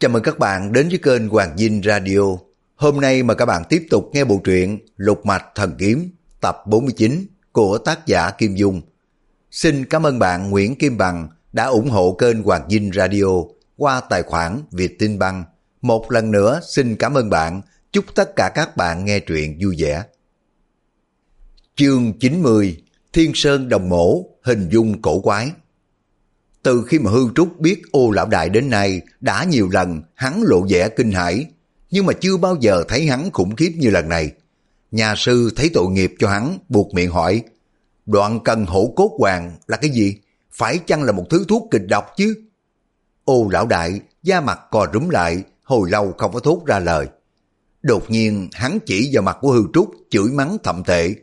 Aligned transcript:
Chào 0.00 0.08
mừng 0.08 0.22
các 0.22 0.38
bạn 0.38 0.72
đến 0.72 0.88
với 0.88 0.98
kênh 0.98 1.28
Hoàng 1.28 1.58
Dinh 1.58 1.82
Radio. 1.84 2.20
Hôm 2.76 3.00
nay 3.00 3.22
mà 3.22 3.34
các 3.34 3.46
bạn 3.46 3.62
tiếp 3.68 3.86
tục 3.90 4.10
nghe 4.12 4.24
bộ 4.24 4.40
truyện 4.44 4.78
Lục 4.96 5.26
Mạch 5.26 5.44
Thần 5.54 5.74
Kiếm, 5.78 6.10
tập 6.40 6.62
49 6.66 7.26
của 7.52 7.78
tác 7.78 8.06
giả 8.06 8.30
Kim 8.30 8.54
Dung. 8.54 8.82
Xin 9.50 9.84
cảm 9.84 10.06
ơn 10.06 10.18
bạn 10.18 10.50
Nguyễn 10.50 10.76
Kim 10.76 10.98
Bằng 10.98 11.28
đã 11.52 11.64
ủng 11.64 11.90
hộ 11.90 12.12
kênh 12.12 12.42
Hoàng 12.42 12.70
Dinh 12.70 12.90
Radio 12.94 13.24
qua 13.76 14.00
tài 14.00 14.22
khoản 14.22 14.62
Việt 14.70 14.98
Tinh 14.98 15.18
Băng. 15.18 15.44
Một 15.82 16.12
lần 16.12 16.30
nữa, 16.30 16.60
xin 16.68 16.96
cảm 16.96 17.14
ơn 17.14 17.30
bạn. 17.30 17.62
Chúc 17.92 18.04
tất 18.14 18.36
cả 18.36 18.50
các 18.54 18.76
bạn 18.76 19.04
nghe 19.04 19.20
truyện 19.20 19.58
vui 19.62 19.74
vẻ. 19.78 20.02
Chương 21.76 22.12
90 22.20 22.82
Thiên 23.12 23.32
Sơn 23.34 23.68
Đồng 23.68 23.88
Mổ 23.88 24.24
Hình 24.42 24.68
dung 24.68 25.02
cổ 25.02 25.20
quái 25.20 25.52
từ 26.62 26.84
khi 26.88 26.98
mà 26.98 27.10
hư 27.10 27.28
trúc 27.34 27.60
biết 27.60 27.82
ô 27.92 28.10
lão 28.10 28.26
đại 28.26 28.48
đến 28.48 28.70
nay, 28.70 29.00
đã 29.20 29.44
nhiều 29.44 29.68
lần 29.72 30.02
hắn 30.14 30.42
lộ 30.42 30.66
vẻ 30.68 30.88
kinh 30.88 31.10
hãi, 31.10 31.46
nhưng 31.90 32.06
mà 32.06 32.12
chưa 32.12 32.36
bao 32.36 32.56
giờ 32.60 32.84
thấy 32.88 33.06
hắn 33.06 33.30
khủng 33.30 33.56
khiếp 33.56 33.72
như 33.76 33.90
lần 33.90 34.08
này. 34.08 34.30
Nhà 34.90 35.14
sư 35.16 35.50
thấy 35.56 35.70
tội 35.74 35.86
nghiệp 35.90 36.14
cho 36.18 36.28
hắn, 36.28 36.58
buộc 36.68 36.94
miệng 36.94 37.10
hỏi, 37.10 37.42
đoạn 38.06 38.40
cần 38.44 38.66
hổ 38.66 38.92
cốt 38.96 39.16
hoàng 39.18 39.56
là 39.66 39.76
cái 39.76 39.90
gì? 39.90 40.16
Phải 40.52 40.78
chăng 40.78 41.02
là 41.02 41.12
một 41.12 41.26
thứ 41.30 41.44
thuốc 41.48 41.68
kịch 41.70 41.86
độc 41.88 42.06
chứ? 42.16 42.34
Ô 43.24 43.48
lão 43.52 43.66
đại, 43.66 44.00
da 44.22 44.40
mặt 44.40 44.60
cò 44.70 44.86
rúm 44.92 45.08
lại, 45.08 45.42
hồi 45.62 45.90
lâu 45.90 46.14
không 46.18 46.32
có 46.32 46.40
thốt 46.40 46.62
ra 46.66 46.78
lời. 46.78 47.06
Đột 47.82 48.10
nhiên, 48.10 48.48
hắn 48.52 48.78
chỉ 48.86 49.10
vào 49.12 49.22
mặt 49.22 49.38
của 49.40 49.52
hư 49.52 49.62
trúc, 49.74 49.90
chửi 50.10 50.30
mắng 50.32 50.56
thậm 50.62 50.82
tệ. 50.84 51.14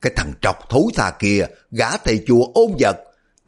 Cái 0.00 0.12
thằng 0.16 0.32
trọc 0.40 0.56
thối 0.70 0.84
tha 0.94 1.10
kia, 1.18 1.46
gã 1.70 1.96
thầy 1.96 2.24
chùa 2.26 2.44
ôn 2.54 2.70
vật 2.80 2.96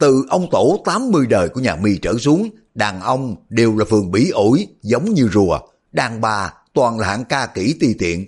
từ 0.03 0.25
ông 0.29 0.47
tổ 0.51 0.81
80 0.85 1.27
đời 1.27 1.49
của 1.49 1.61
nhà 1.61 1.75
mi 1.75 1.97
trở 1.97 2.13
xuống, 2.17 2.49
đàn 2.75 3.01
ông 3.01 3.35
đều 3.49 3.77
là 3.77 3.85
phường 3.85 4.11
bỉ 4.11 4.29
ổi, 4.29 4.67
giống 4.81 5.13
như 5.13 5.29
rùa, 5.33 5.59
đàn 5.91 6.21
bà 6.21 6.53
toàn 6.73 6.99
là 6.99 7.07
hạng 7.07 7.25
ca 7.25 7.45
kỹ 7.45 7.75
ti 7.79 7.93
tiện. 7.99 8.25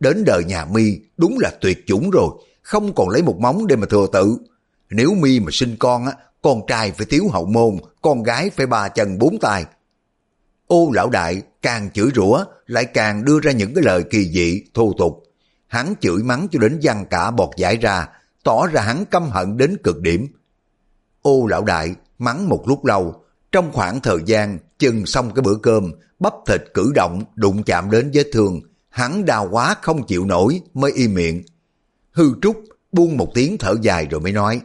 Đến 0.00 0.24
đời 0.24 0.44
nhà 0.44 0.64
mi 0.64 0.98
đúng 1.16 1.38
là 1.38 1.50
tuyệt 1.60 1.84
chủng 1.86 2.10
rồi, 2.10 2.28
không 2.62 2.94
còn 2.94 3.08
lấy 3.08 3.22
một 3.22 3.38
móng 3.38 3.66
để 3.66 3.76
mà 3.76 3.86
thừa 3.90 4.06
tự. 4.12 4.38
Nếu 4.90 5.14
mi 5.14 5.40
mà 5.40 5.48
sinh 5.52 5.76
con 5.78 6.06
á, 6.06 6.12
con 6.42 6.60
trai 6.66 6.92
phải 6.92 7.06
thiếu 7.06 7.28
hậu 7.32 7.46
môn, 7.46 7.76
con 8.02 8.22
gái 8.22 8.50
phải 8.50 8.66
ba 8.66 8.88
chân 8.88 9.18
bốn 9.18 9.38
tay. 9.38 9.64
Ô 10.66 10.90
lão 10.92 11.10
đại 11.10 11.42
càng 11.62 11.90
chửi 11.90 12.10
rủa 12.14 12.44
lại 12.66 12.84
càng 12.84 13.24
đưa 13.24 13.40
ra 13.40 13.52
những 13.52 13.74
cái 13.74 13.84
lời 13.84 14.04
kỳ 14.10 14.28
dị, 14.28 14.62
thô 14.74 14.92
tục. 14.98 15.22
Hắn 15.66 15.94
chửi 16.00 16.22
mắng 16.22 16.46
cho 16.52 16.58
đến 16.58 16.78
văng 16.82 17.06
cả 17.06 17.30
bọt 17.30 17.50
giải 17.56 17.76
ra, 17.76 18.08
tỏ 18.44 18.66
ra 18.66 18.82
hắn 18.82 19.04
căm 19.04 19.30
hận 19.30 19.56
đến 19.56 19.76
cực 19.84 20.00
điểm. 20.00 20.26
Ô 21.26 21.46
lão 21.46 21.64
đại 21.64 21.94
mắng 22.18 22.48
một 22.48 22.68
lúc 22.68 22.84
lâu, 22.84 23.24
trong 23.52 23.72
khoảng 23.72 24.00
thời 24.00 24.18
gian 24.26 24.58
chừng 24.78 25.06
xong 25.06 25.34
cái 25.34 25.42
bữa 25.42 25.54
cơm, 25.62 25.92
bắp 26.18 26.32
thịt 26.46 26.62
cử 26.74 26.92
động 26.94 27.24
đụng 27.34 27.62
chạm 27.62 27.90
đến 27.90 28.10
vết 28.14 28.26
thương, 28.32 28.60
hắn 28.88 29.24
đau 29.24 29.48
quá 29.50 29.74
không 29.82 30.06
chịu 30.06 30.24
nổi 30.24 30.60
mới 30.74 30.92
im 30.92 31.14
miệng. 31.14 31.42
Hư 32.12 32.24
trúc 32.42 32.64
buông 32.92 33.16
một 33.16 33.30
tiếng 33.34 33.58
thở 33.58 33.74
dài 33.82 34.06
rồi 34.10 34.20
mới 34.20 34.32
nói, 34.32 34.60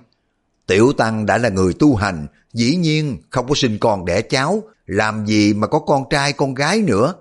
Tiểu 0.67 0.93
Tăng 0.97 1.25
đã 1.25 1.37
là 1.37 1.49
người 1.49 1.73
tu 1.73 1.95
hành, 1.95 2.27
dĩ 2.53 2.75
nhiên 2.75 3.17
không 3.29 3.47
có 3.47 3.55
sinh 3.55 3.77
con 3.79 4.05
đẻ 4.05 4.21
cháu, 4.21 4.63
làm 4.85 5.25
gì 5.25 5.53
mà 5.53 5.67
có 5.67 5.79
con 5.79 6.03
trai 6.09 6.33
con 6.33 6.53
gái 6.53 6.81
nữa. 6.81 7.13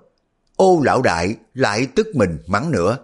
Ô 0.55 0.81
lão 0.83 1.01
đại 1.01 1.35
lại 1.53 1.87
tức 1.95 2.07
mình 2.15 2.37
mắng 2.47 2.71
nữa. 2.71 2.97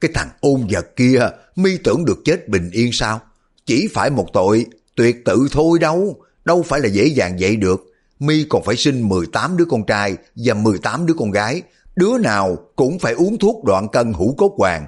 Cái 0.00 0.10
thằng 0.14 0.28
ôn 0.40 0.66
vật 0.70 0.96
kia, 0.96 1.28
mi 1.56 1.78
tưởng 1.84 2.04
được 2.04 2.18
chết 2.24 2.48
bình 2.48 2.70
yên 2.72 2.90
sao? 2.92 3.20
Chỉ 3.66 3.88
phải 3.94 4.10
một 4.10 4.26
tội 4.32 4.66
tuyệt 5.00 5.24
tự 5.24 5.48
thôi 5.52 5.78
đâu, 5.78 6.16
đâu 6.44 6.62
phải 6.62 6.80
là 6.80 6.88
dễ 6.88 7.06
dàng 7.06 7.36
vậy 7.40 7.56
được. 7.56 7.80
Mi 8.18 8.44
còn 8.48 8.62
phải 8.62 8.76
sinh 8.76 9.08
18 9.08 9.56
đứa 9.56 9.64
con 9.64 9.86
trai 9.86 10.16
và 10.36 10.54
18 10.54 11.06
đứa 11.06 11.14
con 11.14 11.30
gái, 11.30 11.62
đứa 11.96 12.18
nào 12.18 12.56
cũng 12.76 12.98
phải 12.98 13.12
uống 13.12 13.38
thuốc 13.38 13.64
đoạn 13.64 13.88
cân 13.88 14.12
hữu 14.12 14.34
cốt 14.34 14.54
hoàng. 14.58 14.86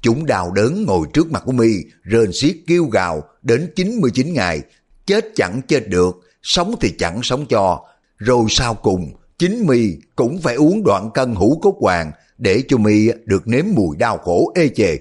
Chúng 0.00 0.26
đào 0.26 0.50
đớn 0.50 0.84
ngồi 0.86 1.06
trước 1.12 1.30
mặt 1.30 1.42
của 1.46 1.52
Mi, 1.52 1.70
rên 2.02 2.32
xiết 2.32 2.56
kêu 2.66 2.84
gào 2.84 3.22
đến 3.42 3.72
99 3.76 4.32
ngày, 4.32 4.60
chết 5.06 5.24
chẳng 5.34 5.60
chết 5.68 5.88
được, 5.88 6.20
sống 6.42 6.74
thì 6.80 6.94
chẳng 6.98 7.22
sống 7.22 7.46
cho. 7.48 7.84
Rồi 8.16 8.44
sau 8.48 8.74
cùng, 8.74 9.12
chính 9.38 9.66
Mi 9.66 9.96
cũng 10.16 10.40
phải 10.40 10.54
uống 10.54 10.84
đoạn 10.84 11.10
cân 11.14 11.34
hữu 11.34 11.60
cốt 11.60 11.76
hoàng 11.80 12.12
để 12.38 12.62
cho 12.68 12.76
Mi 12.76 13.08
được 13.24 13.48
nếm 13.48 13.64
mùi 13.74 13.96
đau 13.96 14.18
khổ 14.18 14.52
ê 14.54 14.68
chề. 14.68 14.96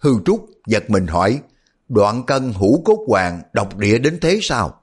Hư 0.00 0.10
Trúc 0.24 0.46
giật 0.66 0.90
mình 0.90 1.06
hỏi, 1.06 1.40
đoạn 1.90 2.26
cân 2.26 2.52
hữu 2.52 2.82
cốt 2.84 3.04
hoàng 3.08 3.42
độc 3.52 3.76
địa 3.78 3.98
đến 3.98 4.18
thế 4.20 4.38
sao? 4.42 4.74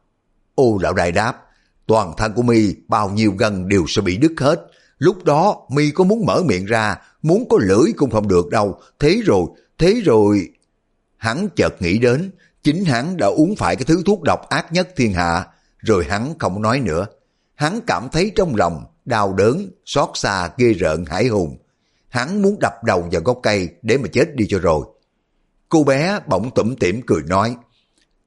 Ô 0.56 0.78
lão 0.81 0.94
đại 0.94 1.12
đáp, 1.12 1.44
toàn 1.85 2.13
thân 2.18 2.34
của 2.34 2.41
mi 2.41 2.75
bao 2.88 3.09
nhiêu 3.09 3.31
gân 3.38 3.68
đều 3.68 3.85
sẽ 3.88 4.01
bị 4.01 4.18
đứt 4.18 4.31
hết. 4.38 4.68
Lúc 4.97 5.23
đó 5.23 5.68
mi 5.69 5.91
có 5.91 6.03
muốn 6.03 6.25
mở 6.25 6.44
miệng 6.45 6.66
ra, 6.66 6.97
muốn 7.22 7.50
có 7.50 7.57
lưỡi 7.62 7.91
cũng 7.97 8.09
không 8.09 8.28
được 8.28 8.50
đâu. 8.50 8.79
Thế 9.00 9.22
rồi, 9.25 9.45
thế 9.78 10.01
rồi... 10.06 10.50
Hắn 11.18 11.47
chợt 11.56 11.81
nghĩ 11.81 12.00
đến, 12.00 12.31
chính 12.63 12.85
hắn 12.85 13.18
đã 13.18 13.28
uống 13.28 13.56
phải 13.56 13.75
cái 13.75 13.85
thứ 13.85 14.01
thuốc 14.06 14.22
độc 14.24 14.50
ác 14.50 14.74
nhất 14.74 14.89
thiên 14.95 15.13
hạ, 15.13 15.47
rồi 15.78 16.06
hắn 16.09 16.34
không 16.39 16.62
nói 16.62 16.79
nữa. 16.79 17.06
Hắn 17.56 17.79
cảm 17.88 18.09
thấy 18.12 18.31
trong 18.35 18.56
lòng 18.56 18.85
đau 19.06 19.34
đớn, 19.34 19.69
xót 19.85 20.09
xa, 20.13 20.50
ghê 20.57 20.74
rợn, 20.74 21.06
hải 21.06 21.28
hùng. 21.28 21.57
Hắn 22.09 22.41
muốn 22.41 22.57
đập 22.59 22.74
đầu 22.84 23.07
vào 23.12 23.22
gốc 23.22 23.39
cây 23.44 23.69
để 23.81 23.97
mà 23.97 24.07
chết 24.13 24.35
đi 24.35 24.45
cho 24.50 24.59
rồi. 24.59 24.85
Cô 25.69 25.83
bé 25.83 26.19
bỗng 26.28 26.51
tủm 26.51 26.75
tỉm 26.75 27.01
cười 27.07 27.22
nói, 27.23 27.55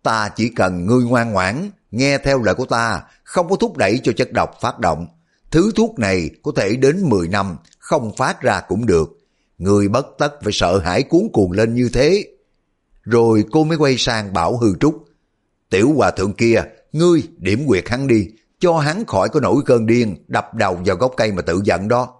ta 0.03 0.29
chỉ 0.37 0.49
cần 0.49 0.87
ngươi 0.87 1.05
ngoan 1.05 1.33
ngoãn, 1.33 1.71
nghe 1.91 2.19
theo 2.19 2.43
lời 2.43 2.55
của 2.55 2.67
ta, 2.67 3.03
không 3.25 3.49
có 3.49 3.57
thúc 3.57 3.77
đẩy 3.77 4.01
cho 4.05 4.13
chất 4.17 4.33
độc 4.33 4.51
phát 4.61 4.79
động. 4.79 5.07
Thứ 5.51 5.73
thuốc 5.77 5.99
này 5.99 6.31
có 6.43 6.53
thể 6.57 6.77
đến 6.77 7.09
10 7.09 7.29
năm, 7.29 7.57
không 7.79 8.17
phát 8.17 8.43
ra 8.43 8.61
cũng 8.69 8.87
được. 8.87 9.09
người 9.59 9.89
bất 9.89 10.07
tất 10.19 10.43
phải 10.43 10.53
sợ 10.53 10.79
hãi 10.79 11.03
cuốn 11.03 11.23
cuồng 11.33 11.53
lên 11.53 11.75
như 11.75 11.91
thế. 11.93 12.25
Rồi 13.03 13.45
cô 13.53 13.65
mới 13.65 13.79
quay 13.79 13.97
sang 13.99 14.33
bảo 14.33 14.59
hư 14.59 14.75
trúc. 14.81 15.05
Tiểu 15.71 15.93
hòa 15.97 16.11
thượng 16.11 16.33
kia, 16.33 16.63
ngươi 16.93 17.23
điểm 17.37 17.67
quyệt 17.67 17.89
hắn 17.89 18.07
đi, 18.07 18.29
cho 18.59 18.79
hắn 18.79 19.07
khỏi 19.07 19.29
có 19.29 19.41
nổi 19.41 19.63
cơn 19.67 19.87
điên, 19.87 20.25
đập 20.29 20.55
đầu 20.55 20.81
vào 20.87 20.97
gốc 20.97 21.15
cây 21.17 21.33
mà 21.33 21.43
tự 21.43 21.61
giận 21.65 21.89
đó. 21.89 22.15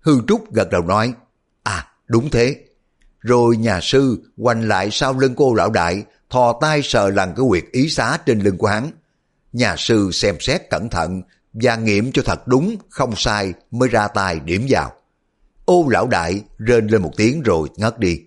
Hư 0.00 0.20
trúc 0.28 0.54
gật 0.54 0.70
đầu 0.70 0.82
nói, 0.82 1.14
à 1.62 1.86
đúng 2.06 2.30
thế, 2.30 2.56
rồi 3.20 3.56
nhà 3.56 3.80
sư 3.82 4.22
quanh 4.36 4.68
lại 4.68 4.88
sau 4.92 5.18
lưng 5.18 5.34
cô 5.36 5.54
lão 5.54 5.70
đại, 5.70 6.04
thò 6.30 6.58
tay 6.60 6.80
sờ 6.82 7.10
lần 7.10 7.34
cái 7.36 7.44
quyệt 7.48 7.64
ý 7.72 7.88
xá 7.88 8.18
trên 8.26 8.40
lưng 8.40 8.58
của 8.58 8.66
hắn. 8.66 8.90
Nhà 9.52 9.74
sư 9.78 10.10
xem 10.12 10.36
xét 10.40 10.70
cẩn 10.70 10.88
thận 10.88 11.22
và 11.52 11.76
nghiệm 11.76 12.12
cho 12.12 12.22
thật 12.24 12.48
đúng, 12.48 12.76
không 12.88 13.16
sai 13.16 13.52
mới 13.70 13.88
ra 13.88 14.08
tay 14.08 14.40
điểm 14.40 14.66
vào. 14.68 14.92
Ô 15.64 15.86
lão 15.90 16.06
đại 16.06 16.42
rên 16.58 16.86
lên 16.86 17.02
một 17.02 17.12
tiếng 17.16 17.42
rồi 17.42 17.68
ngất 17.76 17.98
đi. 17.98 18.20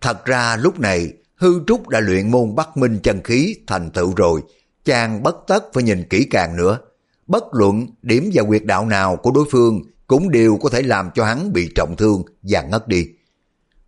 Thật 0.00 0.24
ra 0.24 0.56
lúc 0.56 0.80
này 0.80 1.12
hư 1.36 1.60
trúc 1.66 1.88
đã 1.88 2.00
luyện 2.00 2.30
môn 2.30 2.54
Bắc 2.54 2.76
minh 2.76 2.98
chân 3.02 3.22
khí 3.22 3.56
thành 3.66 3.90
tựu 3.90 4.14
rồi, 4.14 4.42
chàng 4.84 5.22
bất 5.22 5.36
tất 5.46 5.64
phải 5.74 5.82
nhìn 5.82 6.04
kỹ 6.10 6.26
càng 6.30 6.56
nữa. 6.56 6.78
Bất 7.26 7.44
luận 7.52 7.86
điểm 8.02 8.30
và 8.34 8.42
quyệt 8.42 8.64
đạo 8.64 8.86
nào 8.86 9.16
của 9.16 9.30
đối 9.30 9.44
phương 9.50 9.82
cũng 10.06 10.30
đều 10.30 10.56
có 10.56 10.68
thể 10.68 10.82
làm 10.82 11.10
cho 11.14 11.24
hắn 11.24 11.52
bị 11.52 11.72
trọng 11.74 11.96
thương 11.96 12.22
và 12.42 12.62
ngất 12.62 12.88
đi. 12.88 13.06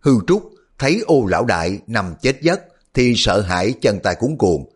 Hư 0.07 0.19
Trúc 0.27 0.51
thấy 0.79 1.01
ô 1.05 1.25
lão 1.25 1.45
đại 1.45 1.79
nằm 1.87 2.13
chết 2.21 2.41
giấc 2.41 2.61
thì 2.93 3.13
sợ 3.15 3.41
hãi 3.41 3.73
chân 3.81 3.99
tay 4.03 4.15
cuốn 4.15 4.35
cuồng. 4.37 4.69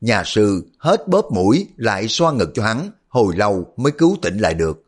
Nhà 0.00 0.22
sư 0.26 0.66
hết 0.78 1.08
bóp 1.08 1.32
mũi 1.32 1.68
lại 1.76 2.08
xoa 2.08 2.32
ngực 2.32 2.50
cho 2.54 2.62
hắn, 2.62 2.90
hồi 3.08 3.36
lâu 3.36 3.74
mới 3.76 3.92
cứu 3.92 4.16
tỉnh 4.22 4.38
lại 4.38 4.54
được. 4.54 4.84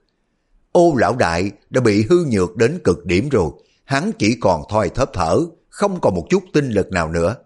Ô 0.72 0.94
lão 0.98 1.16
đại 1.16 1.50
đã 1.70 1.80
bị 1.80 2.06
hư 2.10 2.24
nhược 2.24 2.56
đến 2.56 2.78
cực 2.84 3.06
điểm 3.06 3.28
rồi, 3.28 3.50
hắn 3.84 4.10
chỉ 4.18 4.36
còn 4.40 4.62
thoi 4.68 4.88
thớp 4.88 5.10
thở, 5.12 5.40
không 5.68 6.00
còn 6.00 6.14
một 6.14 6.26
chút 6.30 6.42
tinh 6.52 6.70
lực 6.70 6.92
nào 6.92 7.08
nữa. 7.08 7.36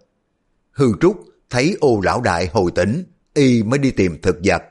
Hư 0.73 0.93
Trúc 1.01 1.25
thấy 1.51 1.77
ô 1.81 2.01
lão 2.01 2.21
đại 2.21 2.47
hồi 2.47 2.71
tỉnh, 2.75 3.05
y 3.35 3.63
mới 3.63 3.79
đi 3.79 3.91
tìm 3.91 4.21
thực 4.23 4.37
vật. 4.45 4.63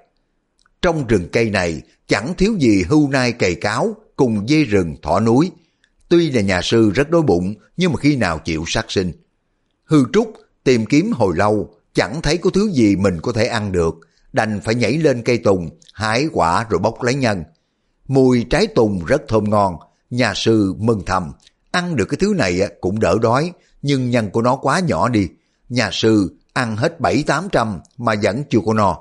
Trong 0.81 1.07
rừng 1.07 1.27
cây 1.31 1.49
này 1.49 1.81
chẳng 2.07 2.33
thiếu 2.37 2.55
gì 2.59 2.83
hưu 2.89 3.09
nai 3.09 3.31
cày 3.31 3.55
cáo 3.55 3.95
cùng 4.15 4.47
dê 4.47 4.63
rừng 4.63 4.95
thỏ 5.01 5.19
núi, 5.19 5.51
Tuy 6.09 6.31
là 6.31 6.41
nhà 6.41 6.61
sư 6.61 6.89
rất 6.89 7.09
đói 7.09 7.21
bụng, 7.21 7.55
nhưng 7.77 7.91
mà 7.91 7.97
khi 7.97 8.15
nào 8.15 8.39
chịu 8.39 8.63
sát 8.67 8.85
sinh. 8.91 9.11
Hư 9.85 10.03
Trúc 10.13 10.33
tìm 10.63 10.85
kiếm 10.85 11.11
hồi 11.11 11.35
lâu, 11.37 11.73
chẳng 11.93 12.21
thấy 12.21 12.37
có 12.37 12.49
thứ 12.49 12.71
gì 12.71 12.95
mình 12.95 13.21
có 13.21 13.31
thể 13.31 13.45
ăn 13.45 13.71
được, 13.71 13.95
đành 14.33 14.61
phải 14.61 14.75
nhảy 14.75 14.97
lên 14.97 15.23
cây 15.23 15.37
tùng, 15.37 15.69
hái 15.93 16.27
quả 16.33 16.65
rồi 16.69 16.79
bóc 16.79 17.03
lấy 17.03 17.15
nhân. 17.15 17.43
Mùi 18.07 18.45
trái 18.49 18.67
tùng 18.67 19.05
rất 19.05 19.21
thơm 19.27 19.49
ngon, 19.49 19.75
nhà 20.09 20.33
sư 20.33 20.73
mừng 20.77 21.03
thầm, 21.05 21.31
ăn 21.71 21.95
được 21.95 22.05
cái 22.05 22.17
thứ 22.21 22.33
này 22.37 22.61
cũng 22.81 22.99
đỡ 22.99 23.17
đói, 23.21 23.51
nhưng 23.81 24.09
nhân 24.09 24.29
của 24.29 24.41
nó 24.41 24.55
quá 24.55 24.79
nhỏ 24.79 25.09
đi. 25.09 25.27
Nhà 25.69 25.89
sư 25.91 26.35
ăn 26.53 26.77
hết 26.77 26.99
bảy 26.99 27.23
tám 27.27 27.47
trăm 27.51 27.79
mà 27.97 28.15
vẫn 28.23 28.43
chưa 28.49 28.59
có 28.65 28.73
no. 28.73 28.97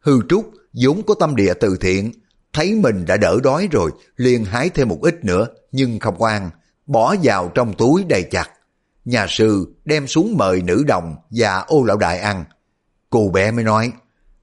Hư 0.00 0.20
Trúc 0.28 0.52
vốn 0.72 1.02
có 1.06 1.14
tâm 1.14 1.36
địa 1.36 1.54
từ 1.60 1.76
thiện, 1.80 2.12
thấy 2.52 2.74
mình 2.74 3.04
đã 3.04 3.16
đỡ 3.16 3.38
đói 3.42 3.68
rồi, 3.72 3.90
liền 4.16 4.44
hái 4.44 4.68
thêm 4.68 4.88
một 4.88 4.98
ít 5.02 5.24
nữa, 5.24 5.46
nhưng 5.72 5.98
không 5.98 6.18
có 6.18 6.28
ăn, 6.28 6.50
bỏ 6.86 7.14
vào 7.22 7.50
trong 7.54 7.72
túi 7.74 8.04
đầy 8.04 8.22
chặt. 8.22 8.50
Nhà 9.04 9.26
sư 9.28 9.74
đem 9.84 10.06
xuống 10.06 10.36
mời 10.36 10.62
nữ 10.62 10.84
đồng 10.86 11.16
và 11.30 11.58
ô 11.58 11.84
lão 11.84 11.96
đại 11.96 12.18
ăn. 12.18 12.44
Cô 13.10 13.28
bé 13.28 13.50
mới 13.50 13.64
nói, 13.64 13.92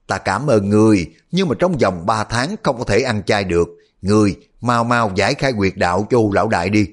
ta 0.06 0.18
cảm 0.18 0.46
ơn 0.46 0.68
người, 0.68 1.14
nhưng 1.30 1.48
mà 1.48 1.54
trong 1.58 1.78
vòng 1.78 2.06
3 2.06 2.24
tháng 2.24 2.56
không 2.62 2.78
có 2.78 2.84
thể 2.84 3.00
ăn 3.00 3.22
chay 3.22 3.44
được, 3.44 3.68
Người 4.02 4.36
mau 4.60 4.84
mau 4.84 5.12
giải 5.14 5.34
khai 5.34 5.52
quyệt 5.52 5.72
đạo 5.76 6.06
cho 6.10 6.18
lão 6.32 6.48
đại 6.48 6.70
đi. 6.70 6.86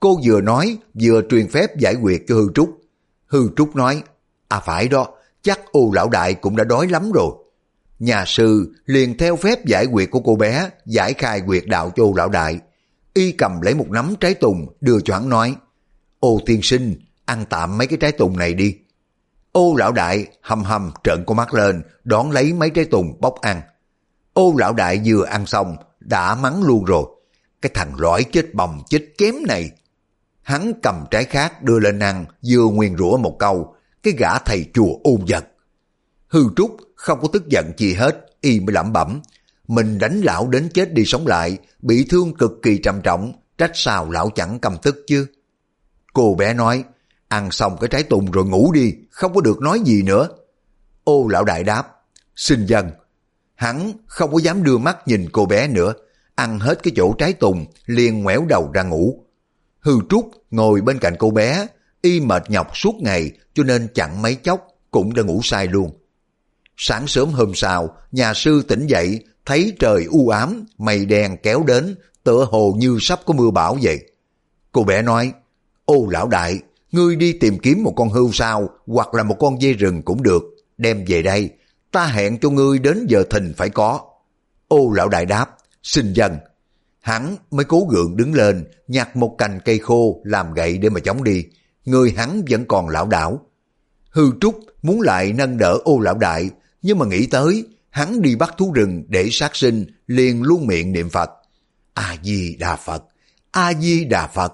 Cô 0.00 0.18
vừa 0.24 0.40
nói 0.40 0.78
vừa 1.02 1.22
truyền 1.30 1.48
phép 1.48 1.78
giải 1.78 1.96
quyệt 2.02 2.22
cho 2.28 2.34
hư 2.34 2.52
trúc. 2.54 2.80
Hư 3.26 3.48
trúc 3.56 3.76
nói, 3.76 4.02
à 4.48 4.60
phải 4.60 4.88
đó, 4.88 5.06
chắc 5.42 5.72
ô 5.72 5.90
lão 5.94 6.08
đại 6.08 6.34
cũng 6.34 6.56
đã 6.56 6.64
đói 6.64 6.88
lắm 6.88 7.12
rồi. 7.12 7.30
Nhà 8.00 8.24
sư 8.26 8.74
liền 8.86 9.18
theo 9.18 9.36
phép 9.36 9.64
giải 9.66 9.86
quyệt 9.86 10.08
của 10.10 10.20
cô 10.20 10.36
bé 10.36 10.70
giải 10.86 11.12
khai 11.12 11.40
quyệt 11.46 11.64
đạo 11.66 11.92
cho 11.96 12.04
lão 12.16 12.28
đại. 12.28 12.60
Y 13.14 13.32
cầm 13.32 13.60
lấy 13.60 13.74
một 13.74 13.90
nắm 13.90 14.14
trái 14.20 14.34
tùng 14.34 14.66
đưa 14.80 15.00
cho 15.00 15.14
hắn 15.14 15.28
nói, 15.28 15.56
ô 16.20 16.40
tiên 16.46 16.60
sinh, 16.62 16.94
ăn 17.24 17.44
tạm 17.50 17.78
mấy 17.78 17.86
cái 17.86 17.98
trái 18.00 18.12
tùng 18.12 18.38
này 18.38 18.54
đi. 18.54 18.76
Ô 19.52 19.74
lão 19.78 19.92
đại 19.92 20.26
hầm 20.40 20.62
hầm 20.62 20.90
trợn 21.04 21.24
con 21.26 21.36
mắt 21.36 21.54
lên, 21.54 21.82
đón 22.04 22.30
lấy 22.30 22.52
mấy 22.52 22.70
trái 22.70 22.84
tùng 22.84 23.20
bóc 23.20 23.34
ăn. 23.40 23.60
Ô 24.32 24.54
lão 24.58 24.72
đại 24.72 25.00
vừa 25.04 25.24
ăn 25.24 25.46
xong, 25.46 25.76
đã 26.00 26.34
mắng 26.34 26.62
luôn 26.62 26.84
rồi. 26.84 27.04
Cái 27.62 27.70
thằng 27.74 28.00
lõi 28.00 28.24
chết 28.24 28.54
bầm 28.54 28.80
chết 28.88 29.08
kém 29.18 29.34
này. 29.48 29.70
Hắn 30.42 30.72
cầm 30.82 31.04
trái 31.10 31.24
khác 31.24 31.62
đưa 31.62 31.78
lên 31.78 31.98
ăn, 31.98 32.24
vừa 32.48 32.64
nguyền 32.64 32.96
rủa 32.96 33.16
một 33.16 33.36
câu, 33.38 33.74
cái 34.02 34.14
gã 34.18 34.38
thầy 34.38 34.64
chùa 34.74 34.94
ôn 35.04 35.24
giật. 35.26 35.44
Hư 36.28 36.44
trúc 36.56 36.76
không 37.00 37.20
có 37.20 37.28
tức 37.32 37.48
giận 37.48 37.72
gì 37.76 37.94
hết, 37.94 38.26
y 38.40 38.60
mới 38.60 38.72
lẩm 38.72 38.92
bẩm. 38.92 39.20
Mình 39.68 39.98
đánh 39.98 40.20
lão 40.20 40.48
đến 40.48 40.68
chết 40.74 40.92
đi 40.92 41.04
sống 41.04 41.26
lại, 41.26 41.58
bị 41.82 42.06
thương 42.10 42.34
cực 42.34 42.52
kỳ 42.62 42.78
trầm 42.78 43.00
trọng, 43.02 43.32
trách 43.58 43.70
sao 43.74 44.10
lão 44.10 44.30
chẳng 44.30 44.58
cầm 44.58 44.76
tức 44.82 44.96
chứ. 45.06 45.26
Cô 46.12 46.34
bé 46.34 46.54
nói, 46.54 46.84
ăn 47.28 47.50
xong 47.50 47.76
cái 47.80 47.88
trái 47.88 48.02
tùng 48.02 48.30
rồi 48.30 48.44
ngủ 48.44 48.72
đi, 48.72 48.94
không 49.10 49.34
có 49.34 49.40
được 49.40 49.60
nói 49.60 49.80
gì 49.84 50.02
nữa. 50.02 50.28
Ô 51.04 51.28
lão 51.28 51.44
đại 51.44 51.64
đáp, 51.64 51.88
xin 52.36 52.66
dân. 52.66 52.90
Hắn 53.54 53.92
không 54.06 54.32
có 54.32 54.38
dám 54.38 54.62
đưa 54.62 54.78
mắt 54.78 55.08
nhìn 55.08 55.28
cô 55.32 55.46
bé 55.46 55.68
nữa, 55.68 55.92
ăn 56.34 56.58
hết 56.58 56.82
cái 56.82 56.92
chỗ 56.96 57.14
trái 57.18 57.32
tùng, 57.32 57.66
liền 57.86 58.22
ngoẻo 58.22 58.44
đầu 58.48 58.70
ra 58.74 58.82
ngủ. 58.82 59.24
Hư 59.80 59.92
Trúc 60.10 60.30
ngồi 60.50 60.80
bên 60.80 60.98
cạnh 60.98 61.14
cô 61.18 61.30
bé, 61.30 61.66
y 62.02 62.20
mệt 62.20 62.50
nhọc 62.50 62.76
suốt 62.76 62.94
ngày 63.00 63.30
cho 63.54 63.62
nên 63.62 63.88
chẳng 63.94 64.22
mấy 64.22 64.34
chốc 64.34 64.66
cũng 64.90 65.14
đã 65.14 65.22
ngủ 65.22 65.40
say 65.42 65.66
luôn. 65.66 65.99
Sáng 66.82 67.06
sớm 67.06 67.30
hôm 67.30 67.54
sau, 67.54 67.96
nhà 68.12 68.34
sư 68.34 68.62
tỉnh 68.68 68.86
dậy, 68.86 69.24
thấy 69.46 69.72
trời 69.78 70.04
u 70.10 70.28
ám, 70.28 70.66
mây 70.78 71.06
đen 71.06 71.36
kéo 71.42 71.64
đến, 71.66 71.96
tựa 72.24 72.46
hồ 72.50 72.74
như 72.78 72.98
sắp 73.00 73.20
có 73.26 73.34
mưa 73.34 73.50
bão 73.50 73.78
vậy. 73.82 73.98
Cô 74.72 74.84
bé 74.84 75.02
nói, 75.02 75.32
ô 75.84 76.06
lão 76.10 76.28
đại, 76.28 76.58
ngươi 76.92 77.16
đi 77.16 77.32
tìm 77.32 77.58
kiếm 77.58 77.82
một 77.82 77.92
con 77.96 78.08
hươu 78.08 78.32
sao, 78.32 78.68
hoặc 78.86 79.14
là 79.14 79.22
một 79.22 79.36
con 79.40 79.60
dê 79.60 79.72
rừng 79.72 80.02
cũng 80.02 80.22
được, 80.22 80.42
đem 80.78 81.04
về 81.08 81.22
đây, 81.22 81.50
ta 81.90 82.06
hẹn 82.06 82.38
cho 82.38 82.50
ngươi 82.50 82.78
đến 82.78 83.06
giờ 83.08 83.24
thìn 83.30 83.54
phải 83.56 83.68
có. 83.68 84.00
Ô 84.68 84.92
lão 84.92 85.08
đại 85.08 85.26
đáp, 85.26 85.56
xin 85.82 86.12
dân. 86.12 86.36
Hắn 87.00 87.36
mới 87.50 87.64
cố 87.64 87.86
gượng 87.90 88.16
đứng 88.16 88.34
lên, 88.34 88.64
nhặt 88.88 89.16
một 89.16 89.34
cành 89.38 89.60
cây 89.64 89.78
khô 89.78 90.20
làm 90.24 90.54
gậy 90.54 90.78
để 90.78 90.88
mà 90.88 91.00
chống 91.00 91.24
đi. 91.24 91.44
Người 91.84 92.14
hắn 92.16 92.42
vẫn 92.50 92.64
còn 92.64 92.88
lão 92.88 93.06
đảo. 93.06 93.40
Hư 94.10 94.30
trúc 94.40 94.60
muốn 94.82 95.00
lại 95.00 95.32
nâng 95.32 95.58
đỡ 95.58 95.78
ô 95.84 95.98
lão 95.98 96.18
đại, 96.18 96.50
nhưng 96.82 96.98
mà 96.98 97.06
nghĩ 97.06 97.26
tới, 97.26 97.64
hắn 97.90 98.22
đi 98.22 98.36
bắt 98.36 98.54
thú 98.58 98.72
rừng 98.72 99.04
để 99.08 99.28
sát 99.30 99.56
sinh, 99.56 99.86
liền 100.06 100.42
luôn 100.42 100.66
miệng 100.66 100.92
niệm 100.92 101.10
Phật. 101.10 101.30
A-di-đà 101.94 102.76
Phật, 102.76 103.04
A-di-đà 103.50 104.26
Phật. 104.26 104.52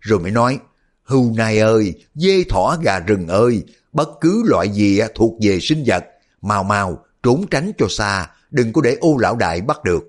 Rồi 0.00 0.20
mới 0.20 0.30
nói, 0.30 0.58
hưu 1.02 1.32
nai 1.36 1.58
ơi, 1.58 1.94
dê 2.14 2.44
thỏ 2.48 2.76
gà 2.82 2.98
rừng 2.98 3.28
ơi, 3.28 3.62
bất 3.92 4.08
cứ 4.20 4.42
loại 4.46 4.68
gì 4.68 5.00
thuộc 5.14 5.34
về 5.42 5.58
sinh 5.60 5.84
vật, 5.86 6.04
mau 6.42 6.62
mau 6.64 7.04
trốn 7.22 7.46
tránh 7.50 7.72
cho 7.78 7.86
xa, 7.88 8.30
đừng 8.50 8.72
có 8.72 8.80
để 8.80 8.96
ô 9.00 9.16
lão 9.16 9.36
đại 9.36 9.60
bắt 9.60 9.84
được. 9.84 10.02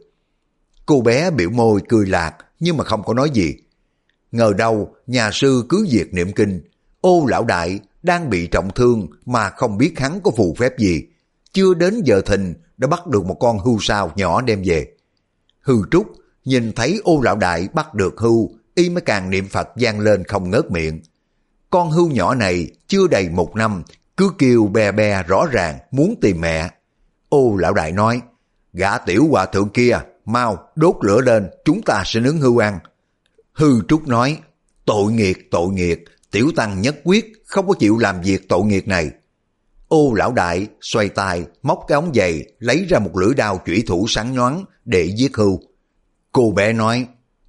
Cô 0.85 1.01
bé 1.01 1.31
biểu 1.31 1.49
môi 1.49 1.81
cười 1.89 2.05
lạc 2.05 2.35
nhưng 2.59 2.77
mà 2.77 2.83
không 2.83 3.03
có 3.03 3.13
nói 3.13 3.29
gì. 3.33 3.55
Ngờ 4.31 4.53
đâu 4.57 4.95
nhà 5.07 5.29
sư 5.33 5.65
cứ 5.69 5.87
việc 5.91 6.13
niệm 6.13 6.33
kinh, 6.33 6.61
ô 7.01 7.25
lão 7.25 7.43
đại 7.43 7.79
đang 8.03 8.29
bị 8.29 8.47
trọng 8.47 8.69
thương 8.75 9.07
mà 9.25 9.49
không 9.49 9.77
biết 9.77 9.99
hắn 9.99 10.19
có 10.23 10.31
phù 10.37 10.55
phép 10.59 10.77
gì. 10.77 11.03
Chưa 11.57 11.73
đến 11.73 12.01
giờ 12.05 12.21
thìn 12.21 12.53
đã 12.77 12.87
bắt 12.87 13.07
được 13.07 13.25
một 13.25 13.37
con 13.39 13.59
hưu 13.59 13.77
sao 13.81 14.11
nhỏ 14.15 14.41
đem 14.41 14.61
về. 14.65 14.87
Hưu 15.61 15.85
trúc 15.91 16.07
nhìn 16.45 16.71
thấy 16.71 17.01
ô 17.03 17.21
lão 17.21 17.35
đại 17.35 17.67
bắt 17.73 17.93
được 17.93 18.13
hưu, 18.17 18.51
y 18.75 18.89
mới 18.89 19.01
càng 19.01 19.29
niệm 19.29 19.47
Phật 19.47 19.67
gian 19.77 19.99
lên 19.99 20.23
không 20.23 20.49
ngớt 20.49 20.71
miệng. 20.71 21.01
Con 21.69 21.91
hưu 21.91 22.09
nhỏ 22.09 22.35
này 22.35 22.67
chưa 22.87 23.07
đầy 23.07 23.29
một 23.29 23.55
năm, 23.55 23.83
cứ 24.17 24.31
kêu 24.37 24.67
bè 24.67 24.91
bè 24.91 25.23
rõ 25.23 25.45
ràng 25.51 25.77
muốn 25.91 26.15
tìm 26.21 26.41
mẹ. 26.41 26.69
Ô 27.29 27.55
lão 27.55 27.73
đại 27.73 27.91
nói, 27.91 28.21
gã 28.73 28.97
tiểu 28.97 29.27
hòa 29.31 29.45
thượng 29.45 29.69
kia 29.69 29.99
mau 30.25 30.69
đốt 30.75 30.95
lửa 31.01 31.21
lên, 31.21 31.49
chúng 31.65 31.81
ta 31.81 32.03
sẽ 32.05 32.19
nướng 32.19 32.37
hưu 32.37 32.57
ăn. 32.57 32.79
Hư 33.53 33.81
Trúc 33.87 34.07
nói, 34.07 34.39
tội 34.85 35.11
nghiệt, 35.11 35.51
tội 35.51 35.69
nghiệt, 35.69 36.05
tiểu 36.31 36.51
tăng 36.55 36.81
nhất 36.81 36.95
quyết 37.03 37.33
không 37.45 37.67
có 37.67 37.73
chịu 37.79 37.97
làm 37.97 38.21
việc 38.21 38.49
tội 38.49 38.65
nghiệt 38.65 38.87
này. 38.87 39.11
Ô 39.87 40.13
lão 40.13 40.33
đại 40.33 40.67
xoay 40.81 41.09
tay, 41.09 41.45
móc 41.61 41.79
cái 41.87 41.95
ống 41.95 42.11
giày, 42.15 42.45
lấy 42.59 42.85
ra 42.89 42.99
một 42.99 43.17
lưỡi 43.17 43.33
đao 43.33 43.61
chủy 43.65 43.83
thủ 43.87 44.05
sáng 44.07 44.33
nhoáng 44.33 44.65
để 44.85 45.13
giết 45.17 45.35
hưu. 45.35 45.59
Cô 46.31 46.51
bé 46.51 46.73
nói, 46.73 47.07